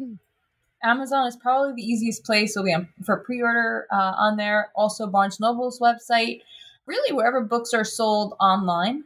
Amazon 0.84 1.28
is 1.28 1.36
probably 1.36 1.74
the 1.74 1.88
easiest 1.88 2.24
place. 2.24 2.54
So 2.54 2.62
we 2.62 2.72
have 2.72 2.88
for 3.06 3.18
pre-order 3.18 3.88
uh, 3.92 4.14
on 4.18 4.38
there. 4.38 4.72
Also, 4.76 5.08
Barnes 5.08 5.40
Noble's 5.40 5.80
website. 5.80 6.42
Really, 6.86 7.14
wherever 7.14 7.42
books 7.42 7.74
are 7.74 7.84
sold 7.84 8.36
online, 8.40 9.04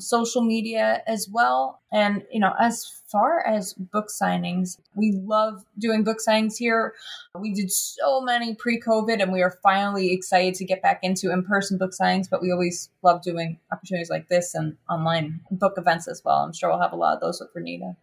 social 0.00 0.42
media 0.42 1.02
as 1.06 1.28
well. 1.28 1.80
And 1.92 2.24
you 2.32 2.40
know, 2.40 2.52
as 2.60 3.02
far 3.10 3.44
as 3.46 3.74
book 3.74 4.08
signings, 4.08 4.78
we 4.94 5.12
love 5.12 5.64
doing 5.78 6.04
book 6.04 6.18
signings 6.26 6.56
here. 6.56 6.94
We 7.38 7.54
did 7.54 7.70
so 7.72 8.20
many 8.20 8.54
pre-COVID, 8.54 9.22
and 9.22 9.32
we 9.32 9.42
are 9.42 9.58
finally 9.62 10.12
excited 10.12 10.54
to 10.56 10.64
get 10.64 10.82
back 10.82 11.00
into 11.02 11.32
in-person 11.32 11.78
book 11.78 11.92
signings. 11.92 12.28
But 12.28 12.42
we 12.42 12.52
always 12.52 12.90
love 13.02 13.22
doing 13.22 13.58
opportunities 13.72 14.10
like 14.10 14.28
this 14.28 14.54
and 14.54 14.76
online 14.88 15.40
book 15.50 15.74
events 15.76 16.06
as 16.08 16.22
well. 16.24 16.38
I'm 16.38 16.52
sure 16.52 16.70
we'll 16.70 16.80
have 16.80 16.92
a 16.92 16.96
lot 16.96 17.14
of 17.14 17.20
those 17.20 17.40
with 17.40 17.54
Reenita. 17.54 17.96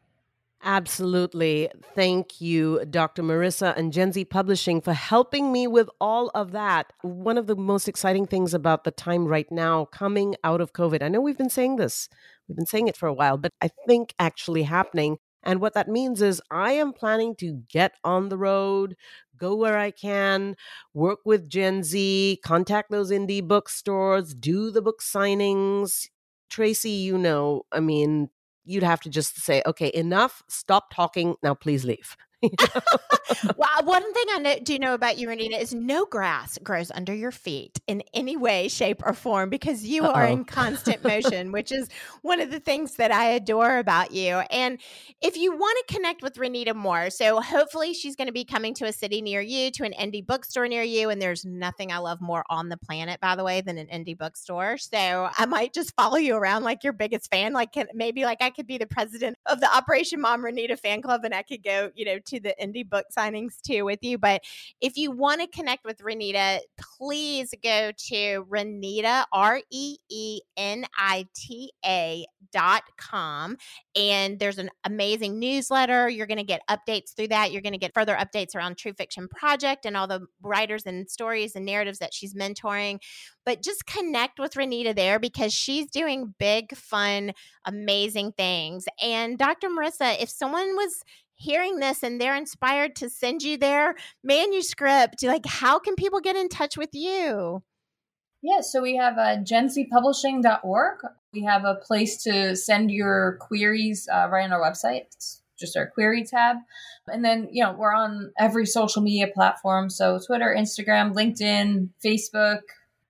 Absolutely. 0.63 1.69
Thank 1.95 2.39
you, 2.39 2.85
Dr. 2.85 3.23
Morissa 3.23 3.75
and 3.75 3.91
Gen 3.91 4.11
Z 4.11 4.25
Publishing, 4.25 4.79
for 4.79 4.93
helping 4.93 5.51
me 5.51 5.65
with 5.65 5.89
all 5.99 6.29
of 6.35 6.51
that. 6.51 6.93
One 7.01 7.37
of 7.39 7.47
the 7.47 7.55
most 7.55 7.87
exciting 7.87 8.27
things 8.27 8.53
about 8.53 8.83
the 8.83 8.91
time 8.91 9.25
right 9.25 9.51
now 9.51 9.85
coming 9.85 10.35
out 10.43 10.61
of 10.61 10.73
COVID, 10.73 11.01
I 11.01 11.07
know 11.07 11.19
we've 11.19 11.37
been 11.37 11.49
saying 11.49 11.77
this, 11.77 12.07
we've 12.47 12.55
been 12.55 12.67
saying 12.67 12.87
it 12.87 12.95
for 12.95 13.07
a 13.07 13.13
while, 13.13 13.37
but 13.37 13.51
I 13.61 13.69
think 13.87 14.13
actually 14.19 14.63
happening. 14.63 15.17
And 15.43 15.59
what 15.61 15.73
that 15.73 15.87
means 15.87 16.21
is 16.21 16.39
I 16.51 16.73
am 16.73 16.93
planning 16.93 17.35
to 17.37 17.63
get 17.67 17.93
on 18.03 18.29
the 18.29 18.37
road, 18.37 18.95
go 19.37 19.55
where 19.55 19.79
I 19.79 19.89
can, 19.89 20.55
work 20.93 21.19
with 21.25 21.49
Gen 21.49 21.81
Z, 21.81 22.39
contact 22.45 22.91
those 22.91 23.09
indie 23.09 23.41
bookstores, 23.43 24.35
do 24.35 24.69
the 24.69 24.83
book 24.83 25.01
signings. 25.01 26.07
Traci, 26.51 27.01
you 27.01 27.17
know, 27.17 27.63
I 27.71 27.79
mean, 27.79 28.29
you'd 28.63 28.83
have 28.83 29.01
to 29.01 29.09
just 29.09 29.39
say, 29.41 29.61
okay, 29.65 29.91
enough, 29.93 30.43
stop 30.47 30.93
talking, 30.93 31.35
now 31.43 31.53
please 31.53 31.85
leave. 31.85 32.15
well, 33.55 33.69
one 33.83 34.13
thing 34.13 34.25
I 34.33 34.39
know, 34.39 34.55
do 34.59 34.79
know 34.79 34.93
about 34.93 35.17
you, 35.17 35.27
Reenita, 35.27 35.59
is 35.59 35.73
no 35.73 36.05
grass 36.05 36.57
grows 36.63 36.91
under 36.91 37.13
your 37.13 37.31
feet 37.31 37.79
in 37.87 38.03
any 38.13 38.35
way, 38.37 38.67
shape, 38.67 39.01
or 39.05 39.13
form 39.13 39.49
because 39.49 39.85
you 39.85 40.03
Uh-oh. 40.03 40.13
are 40.13 40.25
in 40.25 40.45
constant 40.45 41.03
motion, 41.03 41.51
which 41.51 41.71
is 41.71 41.89
one 42.21 42.41
of 42.41 42.51
the 42.51 42.59
things 42.59 42.95
that 42.95 43.11
I 43.11 43.25
adore 43.25 43.77
about 43.77 44.11
you. 44.11 44.41
And 44.51 44.79
if 45.21 45.37
you 45.37 45.51
want 45.55 45.77
to 45.87 45.93
connect 45.93 46.21
with 46.21 46.35
Reenita 46.35 46.75
more, 46.75 47.09
so 47.09 47.41
hopefully 47.41 47.93
she's 47.93 48.15
going 48.15 48.27
to 48.27 48.33
be 48.33 48.45
coming 48.45 48.73
to 48.75 48.85
a 48.85 48.93
city 48.93 49.21
near 49.21 49.41
you, 49.41 49.71
to 49.71 49.83
an 49.83 49.93
indie 49.93 50.25
bookstore 50.25 50.67
near 50.67 50.83
you. 50.83 51.09
And 51.09 51.21
there's 51.21 51.45
nothing 51.45 51.91
I 51.91 51.99
love 51.99 52.21
more 52.21 52.43
on 52.49 52.69
the 52.69 52.77
planet, 52.77 53.19
by 53.19 53.35
the 53.35 53.43
way, 53.43 53.61
than 53.61 53.77
an 53.77 53.87
indie 53.87 54.17
bookstore. 54.17 54.77
So 54.77 55.29
I 55.37 55.45
might 55.45 55.73
just 55.73 55.95
follow 55.95 56.17
you 56.17 56.35
around 56.35 56.63
like 56.63 56.83
your 56.83 56.93
biggest 56.93 57.29
fan. 57.29 57.53
Like, 57.53 57.73
can, 57.73 57.87
maybe 57.93 58.23
like 58.25 58.41
I 58.41 58.49
could 58.49 58.67
be 58.67 58.77
the 58.77 58.87
president 58.87 59.37
of 59.45 59.59
the 59.59 59.73
Operation 59.75 60.21
Mom 60.21 60.43
Reenita 60.43 60.77
fan 60.77 61.01
club 61.01 61.23
and 61.23 61.33
I 61.33 61.43
could 61.43 61.63
go, 61.63 61.91
you 61.95 62.05
know, 62.05 62.19
to 62.31 62.39
the 62.39 62.55
indie 62.61 62.87
book 62.87 63.05
signings 63.15 63.61
too 63.61 63.85
with 63.85 63.99
you. 64.01 64.17
But 64.17 64.41
if 64.81 64.97
you 64.97 65.11
want 65.11 65.41
to 65.41 65.47
connect 65.47 65.85
with 65.85 65.99
Reenita, 65.99 66.59
please 66.97 67.53
go 67.63 67.91
to 67.91 68.45
Reenita, 68.49 69.25
R 69.31 69.61
E 69.69 69.97
E 70.09 70.41
N 70.57 70.85
I 70.97 71.27
T 71.33 71.71
A 71.85 72.25
dot 72.51 72.83
com. 72.97 73.57
And 73.95 74.39
there's 74.39 74.57
an 74.57 74.69
amazing 74.85 75.39
newsletter. 75.39 76.09
You're 76.09 76.27
going 76.27 76.37
to 76.37 76.43
get 76.43 76.61
updates 76.69 77.13
through 77.15 77.29
that. 77.29 77.51
You're 77.51 77.61
going 77.61 77.73
to 77.73 77.79
get 77.79 77.93
further 77.93 78.15
updates 78.15 78.55
around 78.55 78.77
True 78.77 78.93
Fiction 78.93 79.27
Project 79.27 79.85
and 79.85 79.95
all 79.95 80.07
the 80.07 80.25
writers 80.41 80.85
and 80.85 81.09
stories 81.09 81.55
and 81.55 81.65
narratives 81.65 81.99
that 81.99 82.13
she's 82.13 82.33
mentoring. 82.33 82.99
But 83.45 83.63
just 83.63 83.85
connect 83.85 84.39
with 84.39 84.53
Reenita 84.53 84.95
there 84.95 85.19
because 85.19 85.53
she's 85.53 85.89
doing 85.89 86.33
big, 86.37 86.75
fun, 86.75 87.33
amazing 87.65 88.33
things. 88.33 88.85
And 89.01 89.37
Dr. 89.37 89.69
Morissa, 89.69 90.21
if 90.21 90.29
someone 90.29 90.75
was 90.75 91.03
hearing 91.41 91.77
this 91.77 92.03
and 92.03 92.21
they're 92.21 92.35
inspired 92.35 92.95
to 92.97 93.09
send 93.09 93.41
you 93.41 93.57
their 93.57 93.95
manuscript, 94.23 95.23
like 95.23 95.45
how 95.45 95.79
can 95.79 95.95
people 95.95 96.19
get 96.19 96.35
in 96.35 96.47
touch 96.49 96.77
with 96.77 96.91
you? 96.93 97.63
Yeah, 98.43 98.61
so 98.61 98.81
we 98.81 98.95
have 98.95 99.17
uh, 99.17 99.37
genzpublishing.org. 99.37 100.99
We 101.33 101.43
have 101.43 101.63
a 101.63 101.75
place 101.75 102.23
to 102.23 102.55
send 102.55 102.91
your 102.91 103.37
queries 103.39 104.07
uh, 104.11 104.27
right 104.31 104.43
on 104.43 104.51
our 104.51 104.61
website. 104.61 105.05
It's 105.13 105.41
just 105.59 105.77
our 105.77 105.87
query 105.87 106.25
tab. 106.25 106.57
And 107.07 107.23
then, 107.23 107.49
you 107.51 107.63
know, 107.63 107.73
we're 107.73 107.93
on 107.93 108.31
every 108.39 108.65
social 108.65 109.01
media 109.01 109.27
platform. 109.27 109.89
So 109.89 110.19
Twitter, 110.25 110.55
Instagram, 110.57 111.13
LinkedIn, 111.13 111.89
Facebook, 112.03 112.61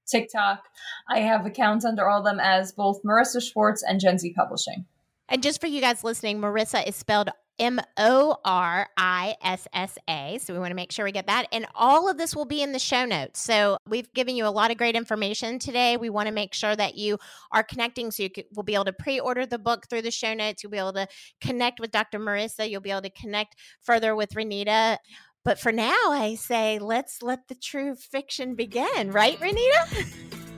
TikTok. 0.08 0.64
I 1.10 1.20
have 1.20 1.46
accounts 1.46 1.86
under 1.86 2.08
all 2.10 2.20
of 2.20 2.26
them 2.26 2.40
as 2.40 2.72
both 2.74 3.02
Morissa 3.04 3.42
Schwartz 3.42 3.84
and 3.84 4.00
Gen 4.00 4.20
Z 4.20 4.34
Publishing. 4.34 4.86
And 5.30 5.42
just 5.42 5.62
for 5.62 5.68
you 5.68 5.80
guys 5.80 6.04
listening, 6.04 6.40
Morissa 6.40 6.86
is 6.86 6.96
spelled 6.98 7.30
M 7.62 7.80
O 7.96 8.38
R 8.44 8.90
I 8.98 9.36
S 9.44 9.68
S 9.72 9.98
A. 10.10 10.40
So 10.42 10.52
we 10.52 10.60
want 10.60 10.72
to 10.72 10.76
make 10.76 10.92
sure 10.92 11.06
we 11.06 11.12
get 11.12 11.28
that. 11.28 11.46
And 11.52 11.68
all 11.76 12.10
of 12.10 12.18
this 12.18 12.36
will 12.36 12.46
be 12.46 12.64
in 12.64 12.72
the 12.72 12.80
show 12.80 13.06
notes. 13.06 13.40
So 13.40 13.78
we've 13.88 14.12
given 14.14 14.36
you 14.36 14.48
a 14.48 14.50
lot 14.50 14.72
of 14.72 14.78
great 14.78 14.96
information 14.96 15.60
today. 15.60 15.96
We 15.96 16.10
want 16.10 16.28
to 16.28 16.34
make 16.34 16.56
sure 16.56 16.76
that 16.76 16.96
you 16.96 17.20
are 17.52 17.62
connecting 17.62 18.10
so 18.10 18.24
you 18.24 18.32
will 18.56 18.64
be 18.64 18.74
able 18.74 18.86
to 18.86 18.94
pre 18.94 19.20
order 19.20 19.46
the 19.46 19.60
book 19.60 19.88
through 19.88 20.02
the 20.02 20.12
show 20.12 20.34
notes. 20.34 20.64
You'll 20.64 20.72
be 20.72 20.80
able 20.80 20.94
to 20.94 21.08
connect 21.40 21.80
with 21.80 21.92
Dr. 21.92 22.20
Morissa. 22.20 22.68
You'll 22.68 22.82
be 22.82 22.90
able 22.90 23.04
to 23.04 23.12
connect 23.12 23.56
further 23.80 24.16
with 24.16 24.32
Reenita. 24.32 24.98
But 25.46 25.60
for 25.60 25.72
now, 25.72 25.96
I 26.08 26.36
say 26.36 26.80
let's 26.80 27.22
let 27.22 27.48
the 27.48 27.56
true 27.56 27.96
fiction 27.96 28.56
begin, 28.56 29.12
right, 29.12 29.40
Reenita? 29.40 30.08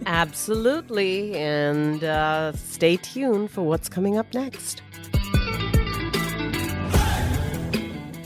Absolutely. 0.06 1.36
And 1.36 2.04
uh, 2.04 2.54
stay 2.54 2.98
tuned 2.98 3.52
for 3.52 3.62
what's 3.62 3.90
coming 3.90 4.18
up 4.18 4.34
next. 4.34 4.82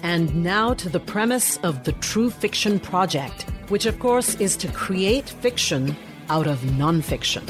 And 0.09 0.33
now 0.41 0.73
to 0.75 0.87
the 0.87 1.01
premise 1.01 1.57
of 1.63 1.83
the 1.83 1.91
True 1.91 2.29
Fiction 2.29 2.79
Project, 2.79 3.41
which 3.67 3.85
of 3.85 3.99
course 3.99 4.35
is 4.35 4.55
to 4.55 4.71
create 4.71 5.27
fiction 5.27 5.97
out 6.29 6.47
of 6.47 6.59
nonfiction. 6.59 7.45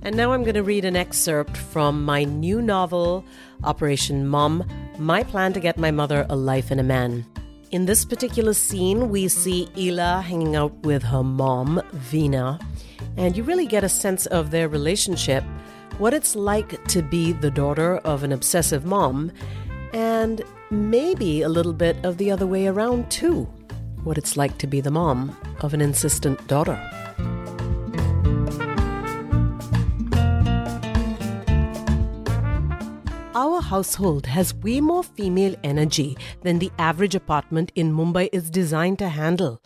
And 0.00 0.16
now 0.16 0.32
I'm 0.32 0.44
going 0.44 0.54
to 0.54 0.62
read 0.62 0.86
an 0.86 0.96
excerpt 0.96 1.58
from 1.58 2.06
my 2.06 2.24
new 2.24 2.62
novel, 2.62 3.22
Operation 3.62 4.26
Mom 4.26 4.64
My 4.98 5.22
Plan 5.22 5.52
to 5.52 5.60
Get 5.60 5.76
My 5.76 5.90
Mother 5.90 6.24
a 6.30 6.36
Life 6.36 6.70
in 6.70 6.78
a 6.78 6.82
Man. 6.82 7.26
In 7.74 7.86
this 7.86 8.04
particular 8.04 8.52
scene, 8.54 9.08
we 9.10 9.26
see 9.26 9.68
Ela 9.76 10.22
hanging 10.22 10.54
out 10.54 10.72
with 10.84 11.02
her 11.02 11.24
mom, 11.24 11.82
Vina, 11.92 12.60
and 13.16 13.36
you 13.36 13.42
really 13.42 13.66
get 13.66 13.82
a 13.82 13.88
sense 13.88 14.26
of 14.26 14.52
their 14.52 14.68
relationship, 14.68 15.42
what 15.98 16.14
it's 16.14 16.36
like 16.36 16.84
to 16.86 17.02
be 17.02 17.32
the 17.32 17.50
daughter 17.50 17.96
of 18.04 18.22
an 18.22 18.30
obsessive 18.30 18.84
mom, 18.84 19.32
and 19.92 20.40
maybe 20.70 21.42
a 21.42 21.48
little 21.48 21.72
bit 21.72 21.96
of 22.04 22.16
the 22.16 22.30
other 22.30 22.46
way 22.46 22.68
around, 22.68 23.10
too. 23.10 23.42
What 24.04 24.18
it's 24.18 24.36
like 24.36 24.56
to 24.58 24.68
be 24.68 24.80
the 24.80 24.92
mom 24.92 25.36
of 25.58 25.74
an 25.74 25.80
insistent 25.80 26.46
daughter. 26.46 26.78
Household 33.74 34.26
has 34.26 34.54
way 34.54 34.80
more 34.80 35.02
female 35.02 35.56
energy 35.64 36.16
than 36.42 36.60
the 36.60 36.70
average 36.78 37.16
apartment 37.16 37.72
in 37.74 37.92
Mumbai 37.92 38.28
is 38.32 38.48
designed 38.48 39.00
to 39.00 39.08
handle, 39.08 39.60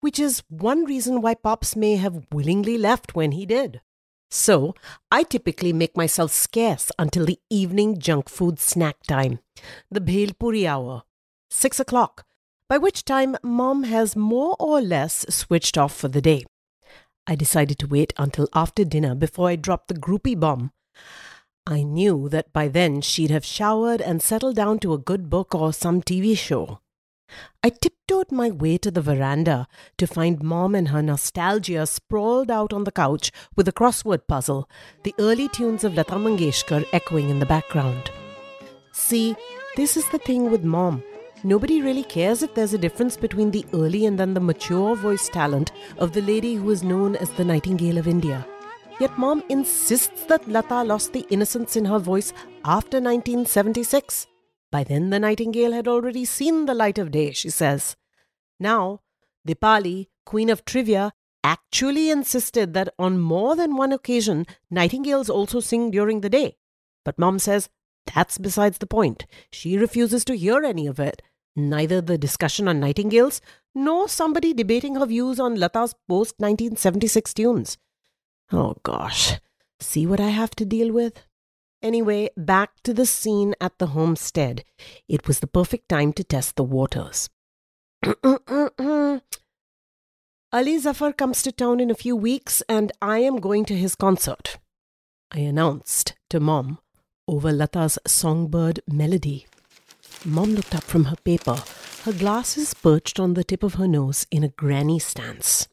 which 0.00 0.18
is 0.18 0.42
one 0.48 0.86
reason 0.86 1.20
why 1.20 1.34
Pops 1.34 1.76
may 1.76 1.96
have 1.96 2.26
willingly 2.32 2.78
left 2.78 3.14
when 3.14 3.32
he 3.32 3.44
did. 3.44 3.82
So, 4.30 4.74
I 5.10 5.22
typically 5.24 5.74
make 5.74 5.98
myself 5.98 6.30
scarce 6.32 6.90
until 6.98 7.26
the 7.26 7.38
evening 7.50 7.98
junk 7.98 8.30
food 8.30 8.58
snack 8.58 8.96
time, 9.06 9.40
the 9.90 10.00
Bhelpuri 10.00 10.64
hour, 10.64 11.02
6 11.50 11.78
o'clock, 11.78 12.24
by 12.70 12.78
which 12.78 13.04
time 13.04 13.36
mom 13.42 13.82
has 13.84 14.16
more 14.16 14.56
or 14.58 14.80
less 14.80 15.26
switched 15.28 15.76
off 15.76 15.94
for 15.94 16.08
the 16.08 16.22
day. 16.22 16.46
I 17.26 17.34
decided 17.34 17.78
to 17.80 17.86
wait 17.86 18.14
until 18.16 18.48
after 18.54 18.82
dinner 18.82 19.14
before 19.14 19.50
I 19.50 19.56
dropped 19.56 19.88
the 19.88 20.02
groupie 20.06 20.40
bomb. 20.40 20.72
I 21.66 21.84
knew 21.84 22.28
that 22.30 22.52
by 22.52 22.66
then 22.66 23.00
she'd 23.00 23.30
have 23.30 23.44
showered 23.44 24.00
and 24.00 24.20
settled 24.20 24.56
down 24.56 24.80
to 24.80 24.94
a 24.94 24.98
good 24.98 25.30
book 25.30 25.54
or 25.54 25.72
some 25.72 26.02
TV 26.02 26.36
show. 26.36 26.80
I 27.62 27.70
tiptoed 27.70 28.32
my 28.32 28.50
way 28.50 28.78
to 28.78 28.90
the 28.90 29.00
veranda 29.00 29.68
to 29.96 30.06
find 30.08 30.42
Mom 30.42 30.74
and 30.74 30.88
her 30.88 31.02
nostalgia 31.02 31.86
sprawled 31.86 32.50
out 32.50 32.72
on 32.72 32.82
the 32.84 32.90
couch 32.90 33.30
with 33.54 33.68
a 33.68 33.72
crossword 33.72 34.26
puzzle, 34.26 34.68
the 35.04 35.14
early 35.20 35.48
tunes 35.48 35.84
of 35.84 35.94
Lata 35.94 36.16
Mangeshkar 36.16 36.84
echoing 36.92 37.30
in 37.30 37.38
the 37.38 37.46
background. 37.46 38.10
See, 38.90 39.36
this 39.76 39.96
is 39.96 40.08
the 40.08 40.18
thing 40.18 40.50
with 40.50 40.64
Mom. 40.64 41.04
Nobody 41.44 41.80
really 41.80 42.04
cares 42.04 42.42
if 42.42 42.54
there's 42.54 42.74
a 42.74 42.78
difference 42.78 43.16
between 43.16 43.52
the 43.52 43.64
early 43.72 44.04
and 44.04 44.18
then 44.18 44.34
the 44.34 44.40
mature 44.40 44.96
voice 44.96 45.28
talent 45.28 45.70
of 45.98 46.12
the 46.12 46.22
lady 46.22 46.56
who 46.56 46.70
is 46.70 46.82
known 46.82 47.16
as 47.16 47.30
the 47.30 47.44
Nightingale 47.44 47.98
of 47.98 48.08
India. 48.08 48.44
Yet 49.00 49.18
Mom 49.18 49.42
insists 49.48 50.24
that 50.26 50.48
Lata 50.48 50.82
lost 50.82 51.12
the 51.12 51.26
innocence 51.30 51.76
in 51.76 51.84
her 51.86 51.98
voice 51.98 52.32
after 52.64 52.98
1976. 52.98 54.26
By 54.70 54.84
then, 54.84 55.10
the 55.10 55.18
nightingale 55.18 55.72
had 55.72 55.88
already 55.88 56.24
seen 56.24 56.66
the 56.66 56.74
light 56.74 56.98
of 56.98 57.10
day, 57.10 57.32
she 57.32 57.50
says. 57.50 57.96
Now, 58.60 59.00
Dipali, 59.46 60.08
queen 60.24 60.50
of 60.50 60.64
trivia, 60.64 61.12
actually 61.44 62.10
insisted 62.10 62.72
that 62.74 62.94
on 62.98 63.20
more 63.20 63.56
than 63.56 63.76
one 63.76 63.92
occasion, 63.92 64.46
nightingales 64.70 65.28
also 65.28 65.60
sing 65.60 65.90
during 65.90 66.20
the 66.20 66.30
day. 66.30 66.56
But 67.04 67.18
Mom 67.18 67.38
says 67.38 67.68
that's 68.06 68.38
besides 68.38 68.78
the 68.78 68.86
point. 68.86 69.26
She 69.50 69.76
refuses 69.76 70.24
to 70.26 70.36
hear 70.36 70.62
any 70.62 70.86
of 70.86 71.00
it. 71.00 71.22
Neither 71.54 72.00
the 72.00 72.18
discussion 72.18 72.68
on 72.68 72.80
nightingales 72.80 73.40
nor 73.74 74.08
somebody 74.08 74.54
debating 74.54 74.96
her 74.96 75.06
views 75.06 75.38
on 75.38 75.56
Lata's 75.56 75.94
post 76.08 76.34
1976 76.38 77.34
tunes. 77.34 77.78
Oh 78.50 78.76
gosh, 78.82 79.38
see 79.80 80.06
what 80.06 80.20
I 80.20 80.28
have 80.28 80.50
to 80.56 80.64
deal 80.64 80.92
with? 80.92 81.22
Anyway, 81.82 82.30
back 82.36 82.80
to 82.84 82.94
the 82.94 83.06
scene 83.06 83.54
at 83.60 83.78
the 83.78 83.88
homestead. 83.88 84.64
It 85.08 85.26
was 85.26 85.40
the 85.40 85.46
perfect 85.46 85.88
time 85.88 86.12
to 86.14 86.24
test 86.24 86.56
the 86.56 86.64
waters. 86.64 87.28
Ali 90.52 90.78
Zafar 90.78 91.12
comes 91.12 91.42
to 91.42 91.50
town 91.50 91.80
in 91.80 91.90
a 91.90 91.94
few 91.94 92.14
weeks, 92.14 92.62
and 92.68 92.92
I 93.00 93.18
am 93.18 93.40
going 93.40 93.64
to 93.66 93.76
his 93.76 93.94
concert. 93.94 94.58
I 95.32 95.38
announced 95.38 96.14
to 96.30 96.40
Mom 96.40 96.78
over 97.26 97.50
Lata's 97.50 97.98
songbird 98.06 98.80
melody. 98.86 99.46
Mom 100.24 100.54
looked 100.54 100.74
up 100.74 100.84
from 100.84 101.06
her 101.06 101.16
paper, 101.24 101.56
her 102.04 102.12
glasses 102.12 102.74
perched 102.74 103.18
on 103.18 103.34
the 103.34 103.44
tip 103.44 103.62
of 103.62 103.74
her 103.74 103.88
nose 103.88 104.26
in 104.30 104.44
a 104.44 104.48
granny 104.48 104.98
stance. 104.98 105.68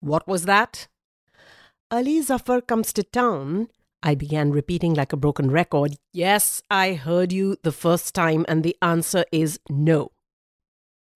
What 0.00 0.26
was 0.26 0.44
that? 0.46 0.88
Ali 1.90 2.20
Zafar 2.20 2.60
comes 2.60 2.92
to 2.92 3.02
town 3.02 3.68
I 4.02 4.14
began 4.14 4.52
repeating 4.52 4.94
like 4.94 5.12
a 5.12 5.16
broken 5.16 5.50
record, 5.50 5.96
Yes, 6.12 6.62
I 6.70 6.94
heard 6.94 7.32
you 7.32 7.56
the 7.62 7.72
first 7.72 8.14
time, 8.14 8.44
and 8.48 8.62
the 8.62 8.76
answer 8.80 9.24
is 9.32 9.58
no. 9.68 10.12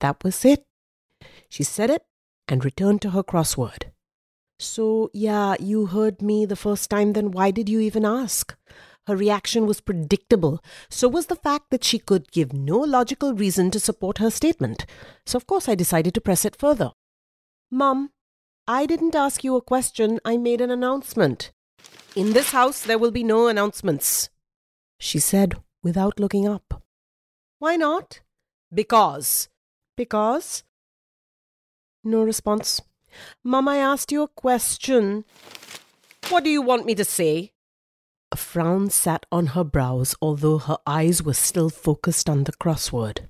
That 0.01 0.23
was 0.25 0.45
it. 0.45 0.67
She 1.49 1.63
said 1.63 1.91
it 1.91 2.05
and 2.49 2.65
returned 2.65 3.03
to 3.03 3.11
her 3.11 3.23
crossword. 3.23 3.93
So, 4.59 5.11
yeah, 5.13 5.55
you 5.61 5.87
heard 5.87 6.23
me 6.23 6.45
the 6.45 6.57
first 6.57 6.91
time, 6.91 7.13
then 7.13 7.31
why 7.31 7.51
did 7.53 7.69
you 7.69 7.81
even 7.81 8.05
ask? 8.05 8.57
Her 9.07 9.17
reaction 9.17 9.67
was 9.67 9.81
predictable. 9.81 10.63
So 10.89 11.09
was 11.09 11.27
the 11.27 11.37
fact 11.37 11.71
that 11.71 11.85
she 11.85 11.99
could 11.99 12.31
give 12.31 12.53
no 12.53 12.79
logical 12.79 13.33
reason 13.35 13.71
to 13.73 13.81
support 13.81 14.19
her 14.19 14.31
statement. 14.31 14.87
So, 15.25 15.37
of 15.37 15.47
course, 15.47 15.69
I 15.69 15.75
decided 15.75 16.15
to 16.15 16.21
press 16.21 16.45
it 16.45 16.57
further. 16.57 16.93
Mum, 17.71 18.11
I 18.67 18.87
didn't 18.87 19.17
ask 19.17 19.43
you 19.43 19.57
a 19.57 19.61
question, 19.61 20.21
I 20.25 20.37
made 20.37 20.61
an 20.61 20.71
announcement. 20.71 21.51
In 22.15 22.33
this 22.33 22.53
house, 22.53 22.83
there 22.83 22.99
will 22.99 23.11
be 23.11 23.25
no 23.25 23.49
announcements, 23.49 24.29
she 25.01 25.19
said 25.19 25.57
without 25.83 26.21
looking 26.21 26.47
up. 26.47 26.83
Why 27.59 27.75
not? 27.75 28.21
Because. 28.73 29.49
Because? 29.97 30.63
No 32.05 32.23
response. 32.23 32.81
Mum, 33.43 33.67
I 33.67 33.79
asked 33.79 34.13
you 34.13 34.23
a 34.23 34.29
question. 34.29 35.25
What 36.29 36.45
do 36.45 36.51
you 36.51 36.63
want 36.63 36.87
me 36.87 36.95
to 36.95 37.05
say? 37.05 37.53
A 38.31 38.37
frown 38.37 38.91
sat 38.91 39.27
on 39.33 39.49
her 39.49 39.65
brows, 39.65 40.15
although 40.23 40.59
her 40.59 40.79
eyes 40.87 41.23
were 41.23 41.35
still 41.35 41.69
focused 41.69 42.31
on 42.31 42.45
the 42.45 42.53
crossword. 42.53 43.29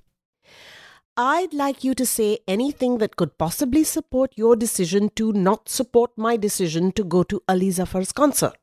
I'd 1.17 1.53
like 1.53 1.85
you 1.85 1.95
to 1.97 2.07
say 2.07 2.39
anything 2.49 2.97
that 2.99 3.17
could 3.17 3.37
possibly 3.37 3.85
support 3.85 4.33
your 4.35 4.57
decision 4.57 5.11
to 5.17 5.33
not 5.33 5.69
support 5.69 6.13
my 6.17 6.39
decision 6.39 6.91
to 6.93 7.05
go 7.05 7.23
to 7.25 7.43
Ali 7.47 7.69
Zafar's 7.69 8.13
concert. 8.13 8.57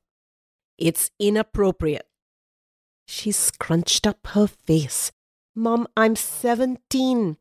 It's 0.75 1.11
inappropriate. 1.19 2.07
She 3.05 3.31
scrunched 3.31 4.07
up 4.07 4.25
her 4.27 4.47
face. 4.47 5.11
Mom, 5.55 5.87
I'm 5.95 6.15
17. 6.15 7.37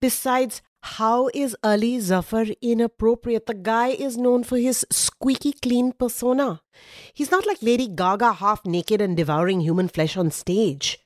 Besides, 0.00 0.62
how 0.82 1.28
is 1.34 1.54
Ali 1.62 2.00
Zafar 2.00 2.46
inappropriate? 2.62 3.44
The 3.44 3.54
guy 3.54 3.88
is 3.88 4.16
known 4.16 4.44
for 4.44 4.56
his 4.56 4.86
squeaky 4.90 5.52
clean 5.52 5.92
persona. 5.92 6.62
He's 7.12 7.30
not 7.30 7.46
like 7.46 7.62
Lady 7.62 7.88
Gaga 7.88 8.34
half 8.34 8.64
naked 8.64 9.02
and 9.02 9.16
devouring 9.16 9.60
human 9.60 9.88
flesh 9.88 10.16
on 10.16 10.30
stage. 10.30 10.98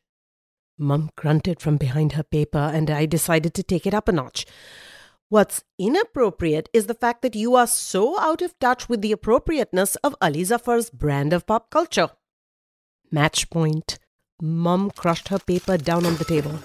Mum 0.78 1.10
grunted 1.16 1.60
from 1.60 1.76
behind 1.76 2.12
her 2.12 2.22
paper, 2.22 2.58
and 2.58 2.90
I 2.90 3.06
decided 3.06 3.54
to 3.54 3.62
take 3.62 3.86
it 3.86 3.94
up 3.94 4.08
a 4.08 4.12
notch. 4.12 4.44
What's 5.28 5.64
inappropriate 5.78 6.68
is 6.72 6.86
the 6.86 6.94
fact 6.94 7.22
that 7.22 7.34
you 7.34 7.54
are 7.54 7.66
so 7.66 8.18
out 8.20 8.42
of 8.42 8.58
touch 8.58 8.88
with 8.88 9.00
the 9.00 9.12
appropriateness 9.12 9.96
of 9.96 10.14
Ali 10.20 10.42
Zafar's 10.42 10.90
brand 10.90 11.32
of 11.32 11.46
pop 11.46 11.70
culture. 11.70 12.10
Match 13.10 13.48
point. 13.50 13.98
Mum 14.42 14.90
crushed 14.90 15.28
her 15.28 15.38
paper 15.38 15.78
down 15.78 16.04
on 16.04 16.16
the 16.16 16.24
table. 16.24 16.58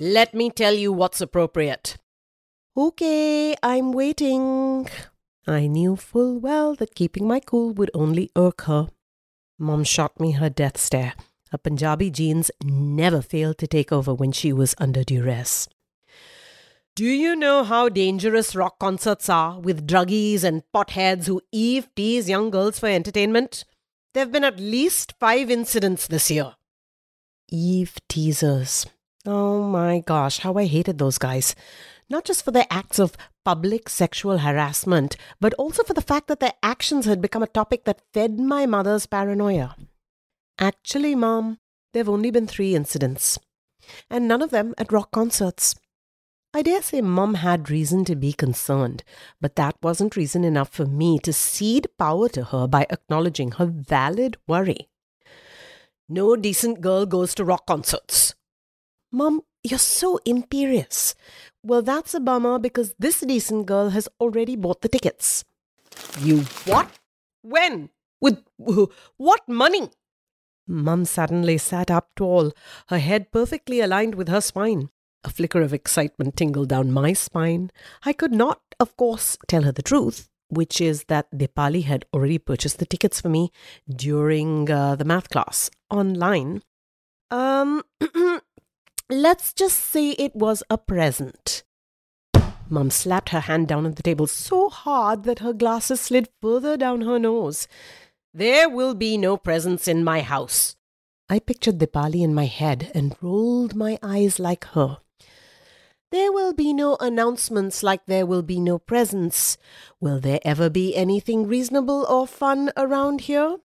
Let 0.00 0.34
me 0.34 0.50
tell 0.50 0.74
you 0.74 0.92
what's 0.92 1.20
appropriate. 1.20 1.96
Okay, 2.76 3.54
I'm 3.62 3.92
waiting. 3.92 4.88
I 5.46 5.66
knew 5.66 5.96
full 5.96 6.38
well 6.38 6.74
that 6.76 6.94
keeping 6.94 7.28
my 7.28 7.38
cool 7.38 7.72
would 7.74 7.90
only 7.92 8.30
irk 8.34 8.62
her. 8.62 8.88
Mom 9.58 9.84
shot 9.84 10.18
me 10.18 10.32
her 10.32 10.48
death 10.48 10.78
stare. 10.78 11.12
Her 11.52 11.58
Punjabi 11.58 12.10
genes 12.10 12.50
never 12.64 13.20
failed 13.20 13.58
to 13.58 13.66
take 13.66 13.92
over 13.92 14.14
when 14.14 14.32
she 14.32 14.54
was 14.54 14.74
under 14.78 15.04
duress. 15.04 15.68
Do 16.96 17.04
you 17.04 17.36
know 17.36 17.62
how 17.62 17.90
dangerous 17.90 18.56
rock 18.56 18.78
concerts 18.78 19.28
are 19.28 19.60
with 19.60 19.86
druggies 19.86 20.44
and 20.44 20.62
potheads 20.74 21.26
who 21.26 21.42
eve 21.52 21.88
tease 21.94 22.30
young 22.30 22.48
girls 22.48 22.78
for 22.78 22.86
entertainment? 22.86 23.66
There 24.14 24.22
have 24.22 24.32
been 24.32 24.44
at 24.44 24.58
least 24.58 25.12
five 25.20 25.50
incidents 25.50 26.06
this 26.06 26.30
year. 26.30 26.54
Eve 27.50 27.98
teasers. 28.08 28.86
Oh 29.26 29.62
my 29.62 30.00
gosh, 30.00 30.38
how 30.38 30.54
I 30.54 30.64
hated 30.64 30.96
those 30.96 31.18
guys. 31.18 31.54
Not 32.08 32.24
just 32.24 32.46
for 32.46 32.50
their 32.50 32.66
acts 32.70 32.98
of 32.98 33.16
public 33.44 33.90
sexual 33.90 34.38
harassment, 34.38 35.18
but 35.38 35.52
also 35.54 35.82
for 35.82 35.92
the 35.92 36.00
fact 36.00 36.28
that 36.28 36.40
their 36.40 36.54
actions 36.62 37.04
had 37.04 37.20
become 37.20 37.42
a 37.42 37.46
topic 37.46 37.84
that 37.84 38.00
fed 38.14 38.40
my 38.40 38.64
mother's 38.64 39.04
paranoia. 39.04 39.76
Actually, 40.58 41.14
Mom, 41.14 41.58
there 41.92 42.00
have 42.00 42.08
only 42.08 42.30
been 42.30 42.46
three 42.46 42.74
incidents, 42.74 43.38
and 44.10 44.28
none 44.28 44.42
of 44.42 44.50
them 44.50 44.74
at 44.78 44.92
rock 44.92 45.10
concerts. 45.10 45.74
I 46.54 46.60
dare 46.60 46.82
say 46.82 47.00
Mum 47.00 47.34
had 47.34 47.70
reason 47.70 48.04
to 48.04 48.14
be 48.14 48.34
concerned, 48.34 49.04
but 49.40 49.56
that 49.56 49.76
wasn't 49.82 50.16
reason 50.16 50.44
enough 50.44 50.68
for 50.68 50.84
me 50.84 51.18
to 51.20 51.32
cede 51.32 51.88
power 51.98 52.28
to 52.28 52.44
her 52.44 52.66
by 52.66 52.86
acknowledging 52.90 53.52
her 53.52 53.66
valid 53.66 54.36
worry. 54.46 54.88
No 56.10 56.36
decent 56.36 56.82
girl 56.82 57.06
goes 57.06 57.34
to 57.36 57.44
rock 57.44 57.66
concerts. 57.66 58.34
Mum, 59.10 59.40
you're 59.64 59.78
so 59.78 60.18
imperious. 60.26 61.14
Well, 61.62 61.80
that's 61.80 62.12
a 62.12 62.20
bummer 62.20 62.58
because 62.58 62.94
this 62.98 63.20
decent 63.20 63.64
girl 63.64 63.88
has 63.90 64.08
already 64.20 64.56
bought 64.56 64.82
the 64.82 64.88
tickets. 64.90 65.44
You 66.20 66.40
what? 66.66 66.90
When? 67.40 67.88
With 68.20 68.44
what 69.16 69.48
money? 69.48 69.90
Mum 70.66 71.04
suddenly 71.04 71.58
sat 71.58 71.90
up 71.90 72.10
tall, 72.16 72.52
her 72.88 72.98
head 72.98 73.32
perfectly 73.32 73.80
aligned 73.80 74.14
with 74.14 74.28
her 74.28 74.40
spine. 74.40 74.90
A 75.24 75.30
flicker 75.30 75.62
of 75.62 75.72
excitement 75.72 76.36
tingled 76.36 76.68
down 76.68 76.90
my 76.90 77.12
spine. 77.12 77.70
I 78.04 78.12
could 78.12 78.32
not, 78.32 78.60
of 78.80 78.96
course, 78.96 79.38
tell 79.46 79.62
her 79.62 79.72
the 79.72 79.82
truth, 79.82 80.28
which 80.48 80.80
is 80.80 81.04
that 81.04 81.30
Dipali 81.32 81.84
had 81.84 82.06
already 82.12 82.38
purchased 82.38 82.78
the 82.78 82.86
tickets 82.86 83.20
for 83.20 83.28
me 83.28 83.52
during 83.88 84.70
uh, 84.70 84.96
the 84.96 85.04
math 85.04 85.30
class 85.30 85.70
online. 85.90 86.62
Um, 87.30 87.82
let's 89.10 89.52
just 89.52 89.78
say 89.78 90.10
it 90.10 90.34
was 90.34 90.62
a 90.68 90.78
present. 90.78 91.62
Mum 92.68 92.90
slapped 92.90 93.28
her 93.28 93.40
hand 93.40 93.68
down 93.68 93.84
on 93.84 93.92
the 93.92 94.02
table 94.02 94.26
so 94.26 94.70
hard 94.70 95.24
that 95.24 95.40
her 95.40 95.52
glasses 95.52 96.00
slid 96.00 96.28
further 96.40 96.76
down 96.76 97.02
her 97.02 97.18
nose. 97.18 97.68
There 98.34 98.70
will 98.70 98.94
be 98.94 99.18
no 99.18 99.36
presents 99.36 99.86
in 99.86 100.02
my 100.02 100.22
house. 100.22 100.76
I 101.28 101.38
pictured 101.38 101.78
Dipali 101.78 102.22
in 102.22 102.32
my 102.34 102.46
head 102.46 102.90
and 102.94 103.14
rolled 103.20 103.74
my 103.74 103.98
eyes 104.02 104.38
like 104.38 104.64
her. 104.68 104.98
There 106.10 106.32
will 106.32 106.54
be 106.54 106.72
no 106.72 106.96
announcements 106.98 107.82
like 107.82 108.06
there 108.06 108.24
will 108.24 108.42
be 108.42 108.58
no 108.58 108.78
presents. 108.78 109.58
Will 110.00 110.18
there 110.18 110.40
ever 110.44 110.70
be 110.70 110.96
anything 110.96 111.46
reasonable 111.46 112.06
or 112.08 112.26
fun 112.26 112.70
around 112.74 113.22
here? 113.22 113.58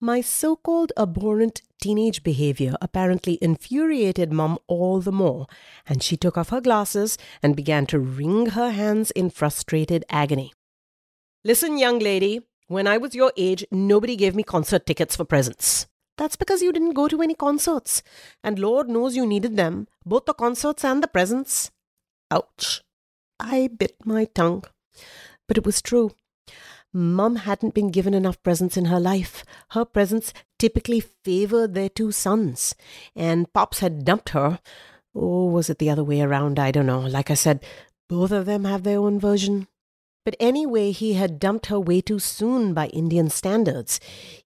My 0.00 0.20
so 0.20 0.56
called 0.56 0.92
abhorrent 0.96 1.62
teenage 1.80 2.24
behavior 2.24 2.74
apparently 2.82 3.38
infuriated 3.40 4.32
Mum 4.32 4.58
all 4.66 5.00
the 5.00 5.12
more, 5.12 5.46
and 5.86 6.02
she 6.02 6.16
took 6.16 6.36
off 6.36 6.50
her 6.50 6.60
glasses 6.60 7.16
and 7.42 7.54
began 7.54 7.86
to 7.86 8.00
wring 8.00 8.46
her 8.46 8.70
hands 8.70 9.12
in 9.12 9.30
frustrated 9.30 10.04
agony. 10.10 10.52
Listen, 11.44 11.78
young 11.78 12.00
lady, 12.00 12.40
when 12.68 12.86
I 12.86 12.96
was 12.96 13.14
your 13.14 13.32
age, 13.36 13.64
nobody 13.70 14.16
gave 14.16 14.34
me 14.34 14.42
concert 14.42 14.86
tickets 14.86 15.16
for 15.16 15.24
presents. 15.24 15.86
That's 16.16 16.36
because 16.36 16.62
you 16.62 16.72
didn't 16.72 16.94
go 16.94 17.08
to 17.08 17.22
any 17.22 17.34
concerts, 17.34 18.02
and 18.42 18.58
Lord 18.58 18.88
knows 18.88 19.16
you 19.16 19.26
needed 19.26 19.56
them, 19.56 19.88
both 20.06 20.26
the 20.26 20.34
concerts 20.34 20.84
and 20.84 21.02
the 21.02 21.08
presents. 21.08 21.70
Ouch. 22.30 22.82
I 23.40 23.68
bit 23.68 23.96
my 24.04 24.26
tongue. 24.26 24.64
But 25.48 25.58
it 25.58 25.66
was 25.66 25.82
true. 25.82 26.12
Mum 26.92 27.36
hadn't 27.36 27.74
been 27.74 27.90
given 27.90 28.14
enough 28.14 28.40
presents 28.44 28.76
in 28.76 28.84
her 28.84 29.00
life. 29.00 29.44
Her 29.70 29.84
presents 29.84 30.32
typically 30.60 31.00
favored 31.00 31.74
their 31.74 31.88
two 31.88 32.12
sons, 32.12 32.76
and 33.16 33.52
Pops 33.52 33.80
had 33.80 34.04
dumped 34.04 34.28
her. 34.30 34.60
Or 35.12 35.50
was 35.50 35.68
it 35.68 35.78
the 35.78 35.90
other 35.90 36.04
way 36.04 36.20
around? 36.20 36.58
I 36.58 36.70
don't 36.70 36.86
know. 36.86 37.00
Like 37.00 37.30
I 37.30 37.34
said, 37.34 37.64
both 38.08 38.30
of 38.30 38.46
them 38.46 38.64
have 38.64 38.84
their 38.84 39.00
own 39.00 39.18
version. 39.18 39.66
But 40.24 40.36
anyway, 40.40 40.90
he 40.90 41.14
had 41.14 41.38
dumped 41.38 41.66
her 41.66 41.78
way 41.78 42.00
too 42.00 42.18
soon 42.18 42.72
by 42.72 42.86
Indian 42.86 43.28
standards. 43.28 44.00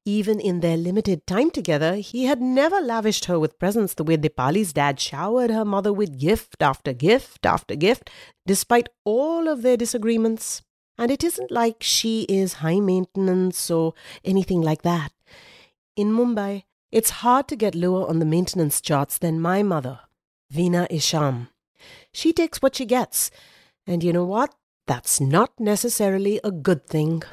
Even 0.05 0.41
in 0.41 0.59
their 0.59 0.77
limited 0.77 1.25
time 1.25 1.53
together, 1.53 1.97
he 1.97 2.25
had 2.25 2.43
never 2.43 2.81
lavished 2.81 3.27
her 3.27 3.39
with 3.39 3.61
presents 3.61 3.95
the 3.95 4.03
way 4.03 4.17
Dipali's 4.17 4.73
dad 4.73 4.99
showered 4.99 5.51
her 5.51 5.65
mother 5.65 5.93
with 5.93 6.19
gift 6.19 6.63
after 6.63 6.93
gift 6.93 7.47
after 7.47 7.77
gift, 7.77 8.11
despite 8.45 8.89
all 9.05 9.47
of 9.47 9.63
their 9.63 9.77
disagreements. 9.77 10.63
And 10.99 11.13
it 11.13 11.23
isn't 11.23 11.53
like 11.53 11.77
she 11.81 12.23
is 12.23 12.55
high 12.55 12.81
maintenance 12.81 13.71
or 13.71 13.95
anything 14.25 14.61
like 14.61 14.83
that. 14.83 15.13
In 15.95 16.11
Mumbai, 16.11 16.65
it's 16.91 17.23
hard 17.23 17.47
to 17.49 17.57
get 17.57 17.77
lower 17.77 18.09
on 18.09 18.19
the 18.19 18.25
maintenance 18.25 18.81
charts 18.81 19.17
than 19.17 19.41
my 19.41 19.63
mother, 19.63 20.01
Veena 20.53 20.89
Isham. 20.91 21.49
She 22.13 22.33
takes 22.33 22.61
what 22.61 22.75
she 22.75 22.85
gets. 22.85 23.31
And 23.87 24.03
you 24.03 24.13
know 24.13 24.25
what? 24.25 24.55
That's 24.88 25.22
not 25.22 25.52
necessarily 25.60 26.40
a 26.44 26.52
good 26.52 26.86
thing. 26.88 27.24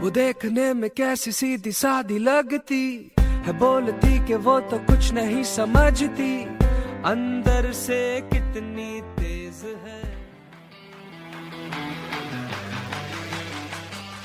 वो 0.00 0.10
देखने 0.10 0.72
में 0.74 0.90
कैसी 0.96 1.32
सीधी 1.32 1.72
सादी 1.72 2.18
लगती 2.18 3.12
है 3.18 3.52
बोलती 3.58 4.26
कि 4.26 4.34
वो 4.46 4.58
तो 4.70 4.78
कुछ 4.86 5.12
नहीं 5.12 5.42
समझती 5.44 6.32
अंदर 7.12 7.72
से 7.72 7.98
कितनी 8.32 9.00
तेज 9.18 9.62
है 9.84 10.09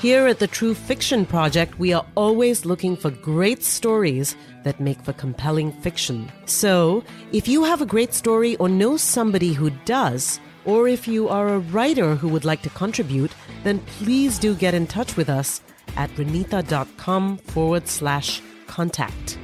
Here 0.01 0.27
at 0.27 0.37
the 0.37 0.45
True 0.45 0.75
Fiction 0.75 1.25
Project, 1.25 1.79
we 1.79 1.91
are 1.91 2.05
always 2.13 2.65
looking 2.65 2.95
for 2.95 3.09
great 3.09 3.63
stories 3.63 4.35
that 4.63 4.79
make 4.79 5.01
for 5.01 5.11
compelling 5.11 5.71
fiction. 5.71 6.31
So, 6.45 7.03
if 7.31 7.47
you 7.47 7.63
have 7.63 7.81
a 7.81 7.85
great 7.87 8.13
story 8.13 8.57
or 8.57 8.69
know 8.69 8.95
somebody 8.97 9.53
who 9.53 9.71
does, 9.85 10.39
or 10.65 10.87
if 10.87 11.07
you 11.07 11.29
are 11.29 11.47
a 11.47 11.59
writer 11.73 12.13
who 12.13 12.27
would 12.27 12.45
like 12.45 12.61
to 12.61 12.69
contribute, 12.69 13.31
then 13.63 13.79
please 13.97 14.37
do 14.37 14.53
get 14.53 14.75
in 14.75 14.85
touch 14.85 15.17
with 15.17 15.29
us 15.29 15.61
at 15.95 16.11
reenita.com 16.11 17.37
forward 17.37 17.87
slash 17.87 18.39
contact. 18.67 19.39